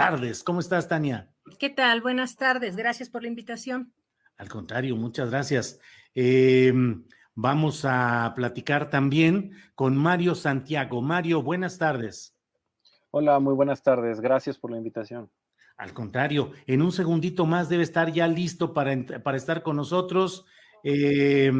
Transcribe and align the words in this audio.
tardes. 0.00 0.42
¿Cómo 0.42 0.60
estás, 0.60 0.88
Tania? 0.88 1.28
¿Qué 1.58 1.68
tal? 1.68 2.00
Buenas 2.00 2.36
tardes. 2.36 2.74
Gracias 2.74 3.10
por 3.10 3.20
la 3.20 3.28
invitación. 3.28 3.92
Al 4.38 4.48
contrario, 4.48 4.96
muchas 4.96 5.28
gracias. 5.28 5.78
Eh, 6.14 6.72
vamos 7.34 7.84
a 7.84 8.32
platicar 8.34 8.88
también 8.88 9.52
con 9.74 9.98
Mario 9.98 10.34
Santiago. 10.34 11.02
Mario, 11.02 11.42
buenas 11.42 11.76
tardes. 11.76 12.34
Hola, 13.10 13.38
muy 13.40 13.52
buenas 13.52 13.82
tardes. 13.82 14.22
Gracias 14.22 14.56
por 14.56 14.70
la 14.70 14.78
invitación. 14.78 15.30
Al 15.76 15.92
contrario, 15.92 16.52
en 16.66 16.80
un 16.80 16.92
segundito 16.92 17.44
más 17.44 17.68
debe 17.68 17.82
estar 17.82 18.10
ya 18.10 18.26
listo 18.26 18.72
para, 18.72 18.96
para 19.22 19.36
estar 19.36 19.62
con 19.62 19.76
nosotros 19.76 20.46
eh, 20.82 21.52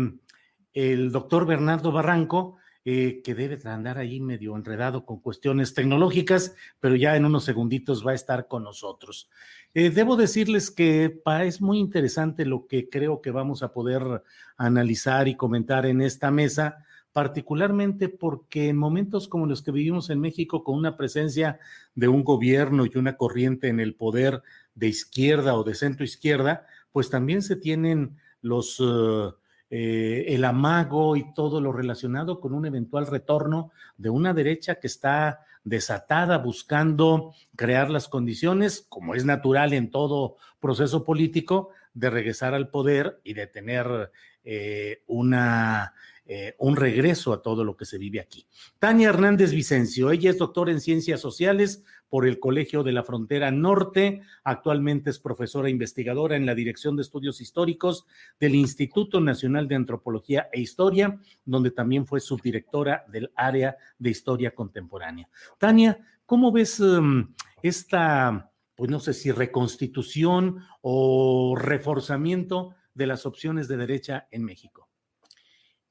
el 0.72 1.12
doctor 1.12 1.44
Bernardo 1.44 1.92
Barranco, 1.92 2.56
eh, 2.86 3.20
que 3.22 3.34
debe 3.34 3.58
andar 3.68 3.98
ahí 3.98 4.20
medio 4.20 4.56
enredado 4.56 5.04
con 5.04 5.20
cuestiones 5.20 5.74
tecnológicas, 5.74 6.54
pero 6.80 6.96
ya 6.96 7.14
en 7.14 7.26
unos 7.26 7.44
segunditos 7.44 8.06
va 8.06 8.12
a 8.12 8.14
estar 8.14 8.48
con 8.48 8.64
nosotros. 8.64 9.28
Eh, 9.74 9.90
debo 9.90 10.16
decirles 10.16 10.70
que 10.70 11.20
es 11.42 11.60
muy 11.60 11.78
interesante 11.78 12.46
lo 12.46 12.66
que 12.66 12.88
creo 12.88 13.20
que 13.20 13.30
vamos 13.30 13.62
a 13.62 13.74
poder 13.74 14.22
analizar 14.56 15.28
y 15.28 15.36
comentar 15.36 15.84
en 15.84 16.00
esta 16.00 16.30
mesa, 16.30 16.84
particularmente 17.12 18.08
porque 18.08 18.70
en 18.70 18.78
momentos 18.78 19.28
como 19.28 19.44
los 19.44 19.60
que 19.60 19.72
vivimos 19.72 20.08
en 20.08 20.20
México, 20.20 20.64
con 20.64 20.76
una 20.76 20.96
presencia 20.96 21.58
de 21.94 22.08
un 22.08 22.24
gobierno 22.24 22.86
y 22.86 22.96
una 22.96 23.18
corriente 23.18 23.68
en 23.68 23.78
el 23.78 23.94
poder 23.94 24.42
de 24.74 24.88
izquierda 24.88 25.54
o 25.54 25.64
de 25.64 25.74
centro 25.74 26.02
izquierda, 26.02 26.66
pues 26.92 27.10
también 27.10 27.42
se 27.42 27.56
tienen 27.56 28.16
los... 28.40 28.80
Uh, 28.80 29.34
eh, 29.70 30.24
el 30.28 30.44
amago 30.44 31.16
y 31.16 31.32
todo 31.32 31.60
lo 31.60 31.72
relacionado 31.72 32.40
con 32.40 32.52
un 32.52 32.66
eventual 32.66 33.06
retorno 33.06 33.70
de 33.96 34.10
una 34.10 34.34
derecha 34.34 34.76
que 34.76 34.88
está 34.88 35.46
desatada 35.62 36.38
buscando 36.38 37.34
crear 37.54 37.90
las 37.90 38.08
condiciones, 38.08 38.86
como 38.88 39.14
es 39.14 39.24
natural 39.24 39.72
en 39.72 39.90
todo 39.90 40.36
proceso 40.58 41.04
político, 41.04 41.70
de 41.94 42.10
regresar 42.10 42.54
al 42.54 42.68
poder 42.68 43.20
y 43.24 43.34
de 43.34 43.46
tener 43.46 44.10
eh, 44.42 45.02
una 45.06 45.94
eh, 46.32 46.54
un 46.58 46.76
regreso 46.76 47.32
a 47.32 47.42
todo 47.42 47.64
lo 47.64 47.76
que 47.76 47.84
se 47.84 47.98
vive 47.98 48.20
aquí. 48.20 48.46
Tania 48.78 49.08
Hernández 49.08 49.50
Vicencio, 49.50 50.12
ella 50.12 50.30
es 50.30 50.38
doctora 50.38 50.70
en 50.70 50.80
ciencias 50.80 51.18
sociales 51.18 51.82
por 52.10 52.26
el 52.26 52.40
Colegio 52.40 52.82
de 52.82 52.92
la 52.92 53.04
Frontera 53.04 53.50
Norte, 53.50 54.20
actualmente 54.44 55.08
es 55.10 55.18
profesora 55.18 55.70
investigadora 55.70 56.36
en 56.36 56.44
la 56.44 56.54
Dirección 56.54 56.96
de 56.96 57.02
Estudios 57.02 57.40
Históricos 57.40 58.04
del 58.38 58.56
Instituto 58.56 59.20
Nacional 59.20 59.68
de 59.68 59.76
Antropología 59.76 60.48
e 60.52 60.60
Historia, 60.60 61.18
donde 61.44 61.70
también 61.70 62.06
fue 62.06 62.20
subdirectora 62.20 63.04
del 63.08 63.30
área 63.36 63.76
de 63.98 64.10
Historia 64.10 64.54
Contemporánea. 64.54 65.28
Tania, 65.56 65.98
¿cómo 66.26 66.50
ves 66.52 66.80
em, 66.80 67.32
esta, 67.62 68.50
pues 68.74 68.90
no 68.90 68.98
sé 68.98 69.14
si 69.14 69.30
reconstitución 69.30 70.64
o 70.82 71.54
reforzamiento 71.56 72.74
de 72.92 73.06
las 73.06 73.24
opciones 73.24 73.68
de 73.68 73.76
derecha 73.76 74.26
en 74.32 74.44
México? 74.44 74.89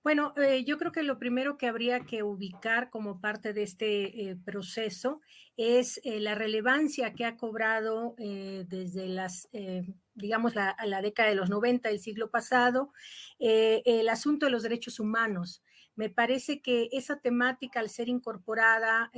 Bueno, 0.09 0.34
eh, 0.38 0.64
yo 0.66 0.80
creo 0.80 0.92
que 0.92 1.03
lo 1.03 1.20
primero 1.20 1.56
que 1.56 1.68
habría 1.68 2.00
que 2.00 2.24
ubicar 2.24 2.90
como 2.90 3.22
parte 3.22 3.53
de 3.53 3.62
este 3.62 4.31
eh, 4.31 4.36
proceso 4.44 5.22
es 5.56 6.02
eh, 6.03 6.20
la 6.20 6.34
relevancia 6.34 7.14
que 7.14 7.25
ha 7.25 7.38
cobrado 7.38 8.16
desde 8.18 9.08
las, 9.08 9.48
digamos, 10.16 10.56
la, 10.56 10.75
la, 10.84 11.03
década 11.03 11.30
de 11.30 11.36
los 11.36 11.52
90 11.52 11.90
del 11.90 12.00
siglo 12.00 12.31
pasado, 12.31 12.92
el 13.38 14.09
asunto 14.09 14.48
de 14.48 14.52
los 14.52 14.64
derechos 14.64 15.00
humanos. 15.00 15.62
Me 15.96 16.09
parece 16.09 16.59
que 16.59 16.90
esa 16.92 17.19
temática, 17.19 17.80
al 17.80 17.92
ser 17.92 18.09
incorporada 18.09 19.12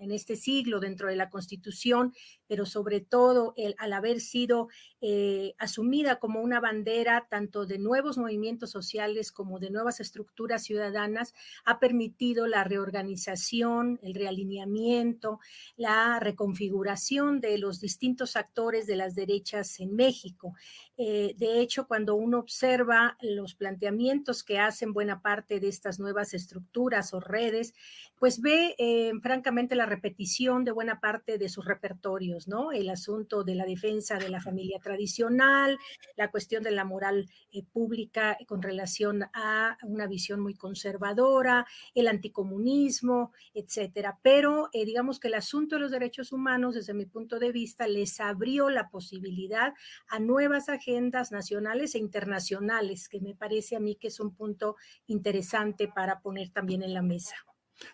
en, 0.00 0.10
este 0.10 0.36
siglo 0.36 0.80
dentro 0.80 1.08
de 1.08 1.16
la 1.16 1.30
Constitución, 1.30 2.12
pero 2.46 2.66
sobre 2.66 3.00
todo 3.00 3.52
el, 3.56 3.74
al 3.78 3.92
haber 3.92 4.20
sido 4.20 4.68
eh, 5.00 5.54
asumida 5.58 6.18
como 6.18 6.40
una 6.40 6.60
bandera 6.60 7.26
tanto 7.30 7.66
de 7.66 7.78
nuevos 7.78 8.18
movimientos 8.18 8.70
sociales 8.70 9.30
como 9.30 9.58
de 9.58 9.70
nuevas 9.70 10.00
estructuras 10.00 10.64
ciudadanas, 10.64 11.34
ha 11.64 11.78
permitido 11.78 12.46
la 12.46 12.64
reorganización, 12.64 14.00
el 14.02 14.14
realineamiento, 14.14 15.38
la 15.76 16.18
reconfiguración 16.18 17.40
de 17.40 17.58
los 17.58 17.80
distintos 17.80 18.36
actores 18.36 18.86
de 18.86 18.96
las 18.96 19.14
derechas 19.14 19.78
en 19.80 19.94
México. 19.94 20.54
Eh, 20.96 21.34
de 21.36 21.60
hecho, 21.60 21.86
cuando 21.86 22.14
uno 22.14 22.38
observa 22.38 23.16
los 23.20 23.54
planteamientos 23.54 24.42
que 24.42 24.58
hacen 24.58 24.92
buena 24.92 25.22
parte 25.22 25.60
de 25.60 25.68
estas 25.68 25.98
nuevas 25.98 26.34
estructuras 26.34 27.14
o 27.14 27.20
redes, 27.20 27.74
pues 28.18 28.40
ve 28.40 28.74
eh, 28.78 29.12
francamente 29.22 29.49
la 29.50 29.86
repetición 29.86 30.64
de 30.64 30.72
buena 30.72 31.00
parte 31.00 31.36
de 31.38 31.48
sus 31.48 31.64
repertorios, 31.64 32.46
¿no? 32.46 32.72
El 32.72 32.88
asunto 32.90 33.42
de 33.42 33.54
la 33.54 33.64
defensa 33.64 34.18
de 34.18 34.28
la 34.28 34.40
familia 34.40 34.78
tradicional, 34.80 35.78
la 36.16 36.30
cuestión 36.30 36.62
de 36.62 36.70
la 36.70 36.84
moral 36.84 37.28
eh, 37.52 37.64
pública 37.64 38.38
con 38.46 38.62
relación 38.62 39.24
a 39.34 39.76
una 39.82 40.06
visión 40.06 40.40
muy 40.40 40.54
conservadora, 40.54 41.66
el 41.94 42.08
anticomunismo, 42.08 43.32
etcétera. 43.54 44.18
Pero 44.22 44.68
digamos 44.72 45.18
que 45.18 45.28
el 45.28 45.34
asunto 45.34 45.76
de 45.76 45.82
los 45.82 45.90
derechos 45.90 46.32
humanos, 46.32 46.74
desde 46.74 46.94
mi 46.94 47.06
punto 47.06 47.38
de 47.38 47.50
vista, 47.50 47.86
les 47.86 48.20
abrió 48.20 48.70
la 48.70 48.88
posibilidad 48.90 49.74
a 50.08 50.20
nuevas 50.20 50.68
agencias 50.68 51.32
nacionales 51.32 51.94
e 51.94 51.98
internacionales, 51.98 53.08
que 53.08 53.20
me 53.20 53.34
parece 53.34 53.76
a 53.76 53.80
mí 53.80 53.96
que 53.96 54.08
es 54.08 54.20
un 54.20 54.34
punto 54.34 54.76
interesante 55.06 55.88
para 55.88 56.20
poner 56.20 56.50
también 56.50 56.82
en 56.82 56.94
la 56.94 57.02
mesa. 57.02 57.34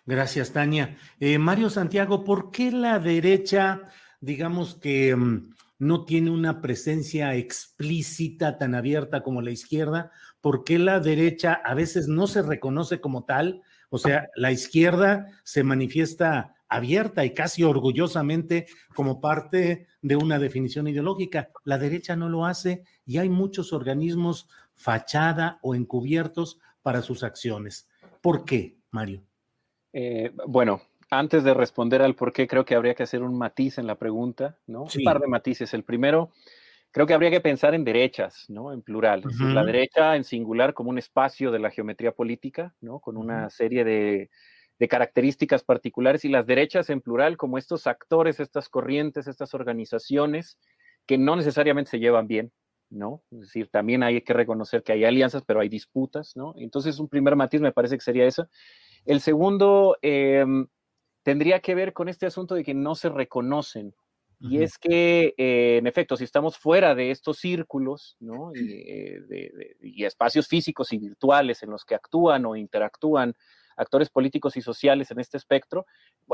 Gracias, 0.05 0.51
Tania. 0.51 0.97
Eh, 1.19 1.37
Mario 1.37 1.69
Santiago, 1.69 2.23
¿por 2.23 2.51
qué 2.51 2.71
la 2.71 2.99
derecha, 2.99 3.89
digamos 4.21 4.75
que 4.75 5.15
mm, 5.15 5.53
no 5.79 6.05
tiene 6.05 6.31
una 6.31 6.61
presencia 6.61 7.35
explícita 7.35 8.57
tan 8.57 8.75
abierta 8.75 9.21
como 9.23 9.41
la 9.41 9.51
izquierda? 9.51 10.11
¿Por 10.41 10.63
qué 10.63 10.79
la 10.79 10.99
derecha 10.99 11.53
a 11.53 11.73
veces 11.73 12.07
no 12.07 12.27
se 12.27 12.41
reconoce 12.41 13.01
como 13.01 13.25
tal? 13.25 13.61
O 13.89 13.97
sea, 13.97 14.29
la 14.35 14.51
izquierda 14.51 15.27
se 15.43 15.63
manifiesta 15.63 16.55
abierta 16.69 17.23
y 17.25 17.33
casi 17.33 17.63
orgullosamente 17.63 18.67
como 18.93 19.21
parte 19.21 19.87
de 20.01 20.15
una 20.15 20.39
definición 20.39 20.87
ideológica. 20.87 21.49
La 21.63 21.77
derecha 21.77 22.15
no 22.15 22.29
lo 22.29 22.45
hace 22.45 22.83
y 23.05 23.17
hay 23.17 23.29
muchos 23.29 23.73
organismos 23.73 24.49
fachada 24.75 25.59
o 25.61 25.75
encubiertos 25.75 26.59
para 26.81 27.01
sus 27.01 27.23
acciones. 27.23 27.87
¿Por 28.21 28.45
qué, 28.45 28.77
Mario? 28.91 29.26
Eh, 29.99 30.31
bueno, 30.45 30.79
antes 31.09 31.43
de 31.43 31.55
responder 31.55 32.03
al 32.03 32.13
por 32.13 32.31
qué, 32.31 32.45
creo 32.45 32.65
que 32.65 32.75
habría 32.75 32.93
que 32.93 33.01
hacer 33.01 33.23
un 33.23 33.35
matiz 33.35 33.79
en 33.79 33.87
la 33.87 33.95
pregunta, 33.95 34.55
¿no? 34.67 34.83
Un 34.83 35.03
par 35.03 35.19
de 35.19 35.25
matices. 35.25 35.73
El 35.73 35.83
primero, 35.83 36.29
creo 36.91 37.07
que 37.07 37.15
habría 37.15 37.31
que 37.31 37.41
pensar 37.41 37.73
en 37.73 37.83
derechas, 37.83 38.45
¿no? 38.47 38.71
En 38.71 38.83
plural. 38.83 39.23
la 39.39 39.65
derecha 39.65 40.15
en 40.15 40.23
singular 40.23 40.75
como 40.75 40.91
un 40.91 40.99
espacio 40.99 41.49
de 41.49 41.57
la 41.57 41.71
geometría 41.71 42.11
política, 42.11 42.75
¿no? 42.79 42.99
Con 42.99 43.17
una 43.17 43.49
serie 43.49 43.83
de, 43.83 44.29
de, 44.77 44.87
características 44.87 45.63
particulares 45.63 46.25
y 46.25 46.29
las 46.29 46.45
derechas 46.45 46.91
en 46.91 47.01
plural 47.01 47.35
como 47.35 47.57
estos 47.57 47.87
actores, 47.87 48.39
estas 48.39 48.69
corrientes, 48.69 49.25
estas 49.25 49.55
organizaciones 49.55 50.59
que 51.07 51.17
no 51.17 51.35
necesariamente 51.35 51.89
se 51.89 51.99
llevan 51.99 52.27
bien, 52.27 52.51
¿no? 52.91 53.23
Es 53.31 53.39
decir, 53.39 53.69
también 53.69 54.03
hay 54.03 54.21
que 54.21 54.33
reconocer 54.33 54.83
que 54.83 54.91
hay 54.91 55.05
alianzas, 55.05 55.41
pero 55.43 55.59
hay 55.59 55.69
disputas, 55.69 56.35
¿no? 56.35 56.53
Entonces, 56.57 56.99
un 56.99 57.09
primer 57.09 57.35
matiz 57.35 57.61
me 57.61 57.71
parece 57.71 57.95
que 57.95 58.03
sería 58.03 58.27
eso. 58.27 58.47
El 59.07 59.21
segundo 59.21 59.97
em, 60.01 60.67
tendría 61.23 61.61
que 61.61 61.75
ver 61.75 61.93
con 61.93 62.09
este 62.09 62.25
asunto 62.25 62.55
de 62.55 62.63
que 62.63 62.73
no 62.73 62.93
se 62.93 63.09
reconocen. 63.09 63.95
Y 64.39 64.61
es 64.61 64.77
que, 64.77 65.33
eh, 65.35 65.77
en 65.77 65.87
efecto, 65.87 66.15
si 66.15 66.23
estamos 66.23 66.59
fuera 66.59 66.93
de 66.93 67.09
estos 67.09 67.39
círculos, 67.39 68.17
¿no? 68.19 68.51
Eh, 68.53 69.19
y 69.81 70.05
espacios 70.05 70.47
físicos 70.47 70.93
y 70.93 70.99
virtuales 70.99 71.63
en 71.63 71.71
los 71.71 71.83
que 71.85 71.95
actúan 71.95 72.45
o 72.45 72.55
interactúan 72.55 73.33
actores 73.77 74.09
políticos 74.11 74.55
y 74.55 74.61
sociales 74.61 75.09
en 75.09 75.19
este 75.19 75.37
espectro, 75.37 75.87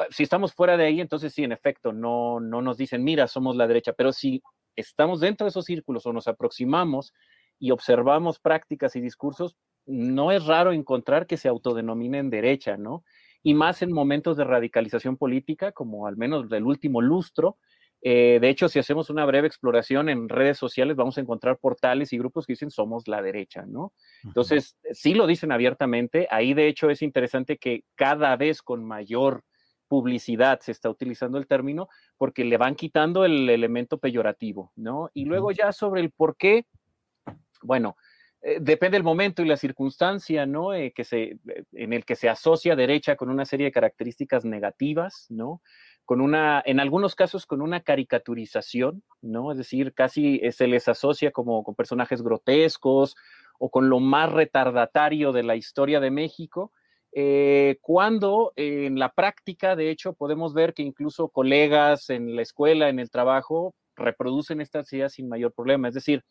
si 0.09 0.23
estamos 0.23 0.53
fuera 0.53 0.75
de 0.75 0.85
ahí, 0.85 0.99
entonces 0.99 1.33
sí, 1.33 1.43
en 1.45 1.53
efecto, 1.53 1.93
no, 1.93 2.41
no 2.41 2.61
nos 2.61 2.77
dicen, 2.77 3.05
mira, 3.05 3.27
somos 3.27 3.55
la 3.55 3.67
derecha, 3.67 3.93
pero 3.93 4.11
si 4.11 4.41
estamos 4.75 5.21
dentro 5.21 5.45
de 5.45 5.49
esos 5.49 5.65
círculos 5.65 6.05
o 6.05 6.11
nos 6.11 6.27
aproximamos 6.27 7.13
y 7.57 7.71
observamos 7.71 8.39
prácticas 8.39 8.95
y 8.97 9.01
discursos, 9.01 9.55
no 9.85 10.31
es 10.31 10.45
raro 10.45 10.71
encontrar 10.71 11.27
que 11.27 11.37
se 11.37 11.47
autodenominen 11.47 12.29
derecha, 12.29 12.77
¿no? 12.77 13.03
Y 13.41 13.53
más 13.53 13.81
en 13.81 13.91
momentos 13.91 14.37
de 14.37 14.45
radicalización 14.45 15.17
política, 15.17 15.71
como 15.71 16.07
al 16.07 16.17
menos 16.17 16.49
del 16.49 16.63
último 16.63 17.01
lustro. 17.01 17.57
Eh, 18.01 18.39
de 18.41 18.49
hecho, 18.49 18.67
si 18.67 18.79
hacemos 18.79 19.09
una 19.09 19.25
breve 19.25 19.47
exploración 19.47 20.09
en 20.09 20.29
redes 20.29 20.57
sociales, 20.57 20.95
vamos 20.95 21.17
a 21.17 21.21
encontrar 21.21 21.57
portales 21.57 22.11
y 22.13 22.17
grupos 22.17 22.45
que 22.45 22.53
dicen 22.53 22.71
somos 22.71 23.07
la 23.07 23.21
derecha, 23.21 23.65
¿no? 23.65 23.93
Entonces, 24.23 24.77
sí 24.91 25.13
lo 25.13 25.27
dicen 25.27 25.51
abiertamente. 25.51 26.27
Ahí, 26.29 26.53
de 26.53 26.67
hecho, 26.67 26.89
es 26.89 27.01
interesante 27.01 27.57
que 27.57 27.83
cada 27.95 28.35
vez 28.35 28.61
con 28.61 28.85
mayor 28.85 29.43
publicidad 29.87 30.59
se 30.59 30.71
está 30.71 30.89
utilizando 30.89 31.37
el 31.37 31.47
término 31.47 31.87
porque 32.17 32.43
le 32.43 32.57
van 32.57 32.75
quitando 32.75 33.25
el 33.25 33.49
elemento 33.49 33.99
peyorativo, 33.99 34.71
¿no? 34.75 35.09
Y 35.13 35.25
luego 35.25 35.51
ya 35.51 35.71
sobre 35.71 36.01
el 36.01 36.11
por 36.11 36.35
qué, 36.35 36.65
bueno, 37.61 37.95
eh, 38.45 38.57
depende 38.59 38.97
del 38.97 39.03
momento 39.03 39.41
y 39.41 39.45
la 39.45 39.55
circunstancia, 39.55 40.45
¿no? 40.45 40.73
Eh, 40.73 40.91
que 40.93 41.05
se, 41.05 41.23
eh, 41.47 41.63
en 41.71 41.93
el 41.93 42.03
que 42.03 42.17
se 42.17 42.27
asocia 42.27 42.75
derecha 42.75 43.15
con 43.15 43.29
una 43.29 43.45
serie 43.45 43.67
de 43.67 43.71
características 43.71 44.43
negativas, 44.43 45.27
¿no? 45.29 45.61
Con 46.03 46.19
una, 46.19 46.61
en 46.65 46.81
algunos 46.81 47.15
casos 47.15 47.45
con 47.45 47.61
una 47.61 47.79
caricaturización, 47.79 49.01
¿no? 49.21 49.53
Es 49.53 49.57
decir, 49.57 49.93
casi 49.93 50.41
se 50.51 50.67
les 50.67 50.89
asocia 50.89 51.31
como 51.31 51.63
con 51.63 51.73
personajes 51.75 52.21
grotescos 52.21 53.15
o 53.59 53.69
con 53.69 53.89
lo 53.89 54.01
más 54.01 54.29
retardatario 54.33 55.31
de 55.31 55.43
la 55.43 55.55
historia 55.55 56.01
de 56.01 56.11
México, 56.11 56.73
cuando 57.79 58.51
en 58.55 58.99
la 58.99 59.13
práctica, 59.13 59.75
de 59.77 59.91
hecho, 59.91 60.13
podemos 60.13 60.53
ver 60.53 60.73
que 60.73 60.81
incluso 60.81 61.29
colegas 61.29 62.09
en 62.09 62.35
la 62.35 62.41
escuela, 62.41 62.89
en 62.89 62.99
el 62.99 63.09
trabajo, 63.11 63.75
reproducen 63.95 64.59
estas 64.59 64.91
ideas 64.91 65.13
sin 65.13 65.29
mayor 65.29 65.53
problema. 65.53 65.87
Es 65.87 65.93
decir, 65.93 66.23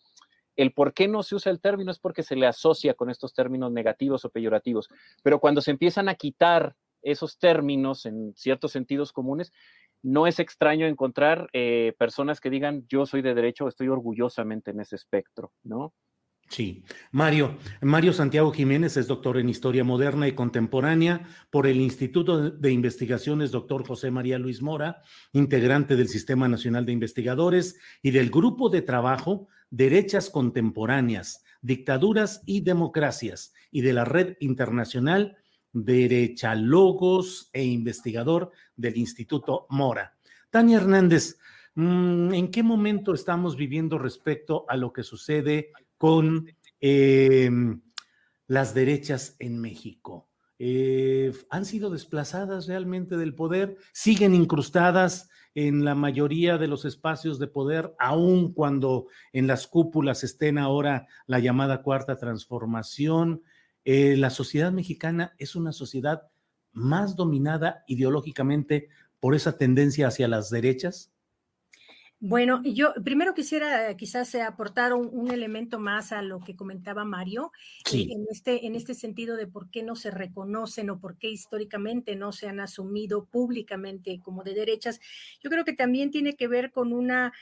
el 0.57 0.73
por 0.73 0.93
qué 0.95 1.09
no 1.09 1.23
se 1.23 1.35
usa 1.35 1.53
el 1.53 1.61
término 1.61 1.91
es 1.91 1.99
porque 1.99 2.23
se 2.23 2.37
le 2.37 2.47
asocia 2.47 2.95
con 2.95 3.11
estos 3.11 3.33
términos 3.35 3.73
negativos 3.73 4.25
o 4.25 4.31
peyorativos. 4.31 4.89
Pero 5.23 5.39
cuando 5.41 5.61
se 5.61 5.71
empiezan 5.71 6.09
a 6.09 6.15
quitar 6.15 6.77
esos 7.03 7.39
términos 7.39 8.07
en 8.07 8.33
ciertos 8.37 8.73
sentidos 8.73 9.13
comunes, 9.13 9.53
no 10.03 10.27
es 10.27 10.39
extraño 10.41 10.87
encontrar 10.87 11.49
eh, 11.53 11.95
personas 11.99 12.41
que 12.41 12.51
digan 12.51 12.85
yo 12.89 13.07
soy 13.07 13.23
de 13.23 13.35
derecho, 13.35 13.69
estoy 13.69 13.89
orgullosamente 13.89 14.73
en 14.73 14.81
ese 14.81 14.97
espectro, 14.97 15.53
¿no? 15.63 15.95
Sí, 16.49 16.85
Mario. 17.13 17.57
Mario 17.81 18.13
Santiago 18.13 18.53
Jiménez 18.53 18.99
es 18.99 19.07
doctor 19.07 19.39
en 19.39 19.49
Historia 19.49 19.85
Moderna 19.85 20.29
y 20.29 20.33
Contemporánea 20.33 21.27
por 21.51 21.67
el 21.67 21.81
Instituto 21.81 22.51
de 22.51 22.73
Investigaciones 22.73 23.53
Doctor 23.53 23.87
José 23.87 24.11
María 24.11 24.39
Luis 24.39 24.61
Mora, 24.61 25.03
integrante 25.33 25.97
del 25.97 26.09
Sistema 26.09 26.49
Nacional 26.49 26.85
de 26.85 26.93
Investigadores 26.93 27.79
y 28.03 28.11
del 28.11 28.29
Grupo 28.29 28.69
de 28.69 28.83
Trabajo 28.83 29.49
Derechas 29.73 30.29
Contemporáneas, 30.29 31.43
Dictaduras 31.63 32.43
y 32.45 32.61
Democracias 32.61 33.55
y 33.71 33.81
de 33.81 33.95
la 33.95 34.05
Red 34.05 34.37
Internacional 34.41 35.39
Derechalogos 35.73 37.49
e 37.55 37.65
investigador 37.65 38.53
del 38.77 38.99
Instituto 38.99 39.67
Mora. 39.71 40.15
Tania 40.51 40.77
Hernández, 40.77 41.39
mm, 41.75 42.35
¿en 42.35 42.51
qué 42.51 42.63
momento 42.63 43.15
estamos 43.15 43.57
viviendo 43.57 43.99
respecto 43.99 44.67
a 44.69 44.77
lo 44.77 44.93
que 44.93 45.03
sucede 45.03 45.71
con 45.97 46.47
em, 46.81 47.81
las 48.49 48.75
derechas 48.75 49.37
en 49.39 49.61
México. 49.61 50.32
Eh, 50.59 51.33
han 51.51 51.65
sido 51.65 51.91
desplazadas 51.91 52.67
realmente 52.67 53.17
del 53.17 53.35
poder, 53.35 53.77
siguen 53.93 54.35
incrustadas 54.35 55.29
en 55.55 55.85
la 55.85 55.95
mayoría 55.95 56.57
de 56.59 56.69
los 56.69 56.85
espacios 56.85 57.39
de 57.39 57.47
poder, 57.47 57.95
aun 57.99 58.53
cuando 58.53 59.07
en 59.33 59.47
las 59.47 59.67
cúpulas 59.67 60.25
estén 60.25 60.59
ahora 60.59 61.07
la 61.27 61.41
llamada 61.41 61.83
cuarta 61.83 62.17
transformación. 62.17 63.43
Eh, 63.85 64.17
la 64.17 64.31
sociedad 64.31 64.73
mexicana 64.73 65.35
es 65.39 65.57
una 65.57 65.73
sociedad 65.73 66.23
más 66.73 67.17
dominada 67.17 67.85
ideológicamente 67.87 68.89
por 69.21 69.35
esa 69.35 69.59
tendencia 69.59 70.09
hacia 70.09 70.29
las 70.29 70.51
derechas. 70.51 71.12
Bueno, 72.25 72.63
yo 72.63 72.95
primero 73.03 73.35
quisiera 73.35 73.91
eh, 73.91 73.97
quizás 73.97 74.33
eh, 74.37 74.43
aportar 74.43 74.93
un, 74.93 75.33
elemento 75.33 75.81
más 75.81 76.13
a 76.13 76.23
lo 76.23 76.39
que 76.39 76.55
comentaba 76.55 77.05
Mario, 77.05 77.51
eh, 77.93 78.07
en, 78.11 78.27
este, 78.31 78.65
en 78.65 78.77
este 78.77 78.95
sentido 78.95 79.35
de 79.35 79.49
por 79.49 79.71
qué 79.71 79.83
no 79.83 79.97
se 79.97 80.13
reconocen 80.13 80.89
o 80.91 81.01
por 81.01 81.19
qué 81.19 81.31
históricamente 81.31 82.15
no 82.15 82.31
se 82.31 82.47
han 82.47 82.61
asumido 82.61 83.25
públicamente 83.25 84.21
como 84.21 84.45
de 84.45 84.55
derechas. 84.55 85.01
Yo 85.43 85.51
creo 85.51 85.65
que 85.65 85.73
también 85.73 86.13
tiene 86.13 86.37
que 86.37 86.47
ver 86.47 86.71
con 86.71 86.93
una 86.93 87.33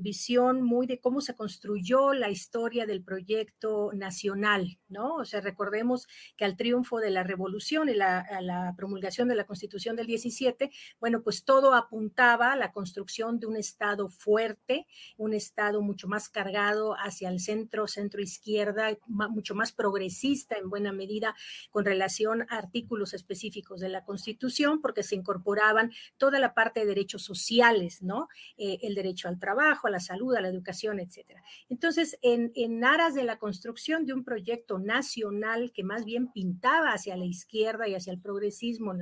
visión 0.00 0.62
muy 0.62 0.86
de 0.86 1.00
cómo 1.00 1.22
se 1.22 1.34
construyó 1.34 2.12
la 2.12 2.28
historia 2.28 2.84
del 2.84 3.02
proyecto 3.02 3.90
nacional, 3.94 4.78
¿no? 4.88 5.14
O 5.14 5.24
sea, 5.24 5.40
recordemos 5.40 6.06
que 6.36 6.44
al 6.44 6.56
triunfo 6.56 7.00
de 7.00 7.10
la 7.10 7.22
revolución 7.22 7.88
y 7.88 7.94
la, 7.94 8.20
a 8.20 8.42
la 8.42 8.74
promulgación 8.76 9.28
de 9.28 9.34
la 9.34 9.46
Constitución 9.46 9.96
del 9.96 10.06
17, 10.06 10.70
bueno, 11.00 11.22
pues 11.22 11.44
todo 11.44 11.72
apuntaba 11.74 12.52
a 12.52 12.56
la 12.56 12.72
construcción 12.72 13.40
de 13.40 13.46
un 13.46 13.56
Estado 13.56 14.10
fuerte, 14.22 14.86
un 15.16 15.34
Estado 15.34 15.82
mucho 15.82 16.08
más 16.08 16.28
cargado 16.28 16.94
hacia 16.94 17.28
el 17.28 17.40
centro, 17.40 17.86
centro 17.88 18.22
izquierda, 18.22 18.96
mucho 19.06 19.54
más 19.54 19.72
progresista 19.72 20.56
en 20.56 20.70
buena 20.70 20.92
medida 20.92 21.34
con 21.70 21.84
relación 21.84 22.42
a 22.42 22.58
artículos 22.58 23.14
específicos 23.14 23.80
de 23.80 23.88
la 23.88 24.04
Constitución, 24.04 24.80
porque 24.80 25.02
se 25.02 25.16
incorporaban 25.16 25.92
toda 26.16 26.38
la 26.38 26.54
parte 26.54 26.80
de 26.80 26.86
derechos 26.86 27.24
sociales, 27.24 28.02
¿no? 28.02 28.28
Eh, 28.56 28.78
el 28.82 28.94
derecho 28.94 29.28
al 29.28 29.38
trabajo, 29.38 29.86
a 29.86 29.90
la 29.90 30.00
salud, 30.00 30.34
a 30.34 30.40
la 30.40 30.48
educación, 30.48 31.00
etcétera. 31.00 31.42
Entonces, 31.68 32.18
en, 32.22 32.52
en 32.54 32.84
aras 32.84 33.14
de 33.14 33.24
la 33.24 33.38
construcción 33.38 34.06
de 34.06 34.12
un 34.12 34.24
proyecto 34.24 34.78
nacional 34.78 35.72
que 35.72 35.84
más 35.84 36.04
bien 36.04 36.32
pintaba 36.32 36.92
hacia 36.92 37.16
la 37.16 37.24
izquierda 37.24 37.88
y 37.88 37.94
hacia 37.94 38.12
el 38.12 38.20
progresismo 38.20 38.94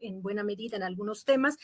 en, 0.00 0.22
buena 0.22 0.42
medida 0.42 0.76
en 0.76 0.82
algunos 0.82 1.24
temas, 1.24 1.56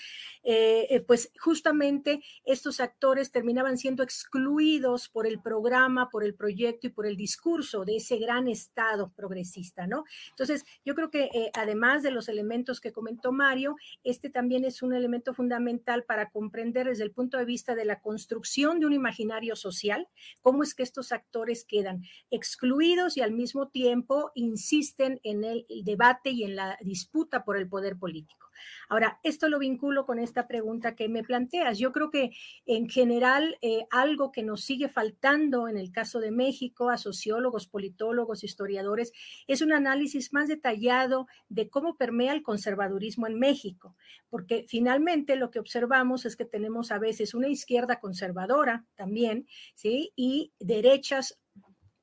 eh, 0.43 0.87
eh, 0.91 1.01
pues 1.01 1.33
justamente 1.39 2.21
estos 2.45 2.81
actores 2.81 3.02
terminaban 3.31 3.79
siendo 3.79 4.03
excluidos 4.03 5.09
por 5.09 5.27
el 5.27 5.41
programa, 5.41 6.09
por 6.09 6.25
el 6.25 6.35
proyecto 6.35 6.87
y 6.87 6.91
por 6.91 7.07
el 7.07 7.17
discurso 7.17 7.85
de 7.85 7.97
ese 7.97 8.19
gran 8.19 8.49
Estado 8.49 9.13
progresista, 9.15 9.87
¿no? 9.87 10.05
Entonces, 10.31 10.65
yo 10.85 10.95
creo 10.95 11.11
que 11.11 11.25
eh, 11.25 11.51
además 11.55 12.03
de 12.03 12.11
los 12.11 12.29
elementos 12.29 12.81
que 12.81 12.93
comentó 12.93 13.33
Mario, 13.33 13.77
este 14.05 14.31
también 14.31 14.65
es 14.65 14.83
un 14.83 14.95
elemento 14.95 15.35
fundamental 15.35 16.05
para 16.05 16.31
comprender 16.31 16.87
desde 16.87 17.05
el 17.05 17.13
punto 17.13 17.39
de 17.39 17.45
vista 17.45 17.75
de 17.75 17.85
la 17.85 18.01
construcción 18.01 18.81
de 18.81 18.87
un 18.87 18.93
imaginario 18.93 19.57
social, 19.57 20.09
cómo 20.41 20.63
es 20.63 20.75
que 20.75 20.83
estos 20.83 21.13
actores 21.13 21.65
quedan 21.65 22.03
excluidos 22.31 23.17
y 23.17 23.21
al 23.21 23.33
mismo 23.33 23.69
tiempo 23.69 24.31
insisten 24.35 25.21
en 25.25 25.45
el 25.45 25.67
debate 25.85 26.31
y 26.31 26.45
en 26.45 26.57
la 26.57 26.79
disputa 26.83 27.45
por 27.45 27.57
el 27.57 27.69
poder 27.69 27.99
político. 27.99 28.52
Ahora, 28.89 29.21
esto 29.23 29.49
lo 29.49 29.59
vinculo 29.59 30.07
con 30.07 30.19
esta 30.19 30.47
pregunta 30.47 30.95
que 30.95 31.09
me 31.09 31.23
planteas. 31.23 31.79
Yo 31.79 31.93
creo 31.93 32.11
que 32.11 32.31
en 32.67 32.89
general 32.89 33.59
eh, 33.61 33.87
algo 33.91 34.33
que 34.33 34.43
nos 34.43 34.65
sigue 34.65 34.89
faltando 34.89 35.69
en 35.69 35.77
el 35.77 35.93
caso 35.93 36.21
de 36.21 36.31
México 36.31 36.91
a 36.91 36.99
sociólogos, 36.99 37.67
politólogos, 37.67 38.45
historiadores, 38.45 39.13
es 39.47 39.63
un 39.63 39.73
análisis 39.73 40.33
más 40.33 40.49
detallado 40.49 41.27
de 41.49 41.69
cómo 41.69 41.97
permea 41.97 42.33
el 42.33 42.43
conservadurismo 42.43 43.27
en 43.27 43.39
México, 43.39 43.97
porque 44.29 44.65
finalmente 44.69 45.37
lo 45.37 45.51
que 45.51 45.59
observamos 45.59 46.25
es 46.25 46.37
que 46.37 46.45
tenemos 46.45 46.91
a 46.91 46.99
veces 46.99 47.35
una 47.35 47.49
izquierda 47.49 48.01
conservadora 48.01 48.87
también, 48.95 49.47
¿sí? 49.75 50.13
Y 50.17 50.53
derechas 50.59 51.39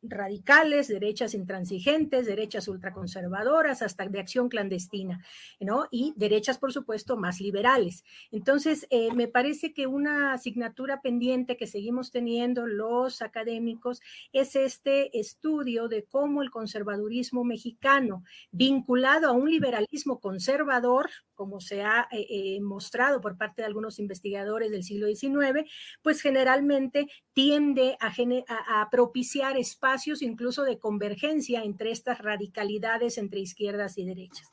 radicales, 0.02 0.88
derechas 0.88 1.34
intransigentes, 1.34 2.26
derechas 2.26 2.68
ultraconservadoras, 2.68 3.82
hasta 3.82 4.06
de 4.08 4.20
acción 4.20 4.50
clandestina, 4.50 5.24
¿no? 5.60 5.88
Y 5.92 6.14
derechas, 6.16 6.58
por 6.58 6.72
supuesto, 6.72 7.18
más 7.18 7.42
liberales. 7.42 8.04
Entonces, 8.32 8.88
eh, 8.90 9.14
me 9.14 9.28
parece 9.28 9.74
que 9.74 9.88
una 9.88 10.34
asignatura 10.34 11.02
pendiente 11.02 11.58
que 11.58 11.68
seguimos 11.68 12.12
teniendo 12.12 12.66
los 12.66 13.22
académicos 13.22 14.02
es 14.32 14.56
este 14.56 15.20
estudio 15.20 15.88
de 15.88 16.06
cómo 16.06 16.42
el 16.42 16.52
conservadurismo 16.52 17.44
mexicano, 17.44 18.24
vinculado 18.52 19.28
a 19.28 19.32
un 19.34 19.50
liberalismo 19.50 20.20
conservador, 20.20 21.10
como 21.40 21.62
se 21.62 21.84
ha 21.84 22.06
eh, 22.12 22.28
eh, 22.30 22.60
mostrado 22.60 23.22
por 23.22 23.38
parte 23.38 23.62
de 23.62 23.66
algunos 23.66 23.98
investigadores 23.98 24.72
del 24.72 24.84
siglo 24.84 25.08
XIX, 25.08 25.66
pues 26.02 26.20
generalmente 26.22 27.08
tiende 27.32 27.96
a, 28.02 28.82
a 28.82 28.90
propiciar 28.90 29.58
espacios 29.58 30.22
incluso 30.22 30.64
de 30.64 30.80
convergencia 30.80 31.64
entre 31.64 31.92
estas 31.92 32.20
radicalidades 32.20 33.18
entre 33.18 33.40
izquierdas 33.40 33.98
y 33.98 34.04
derechas. 34.04 34.52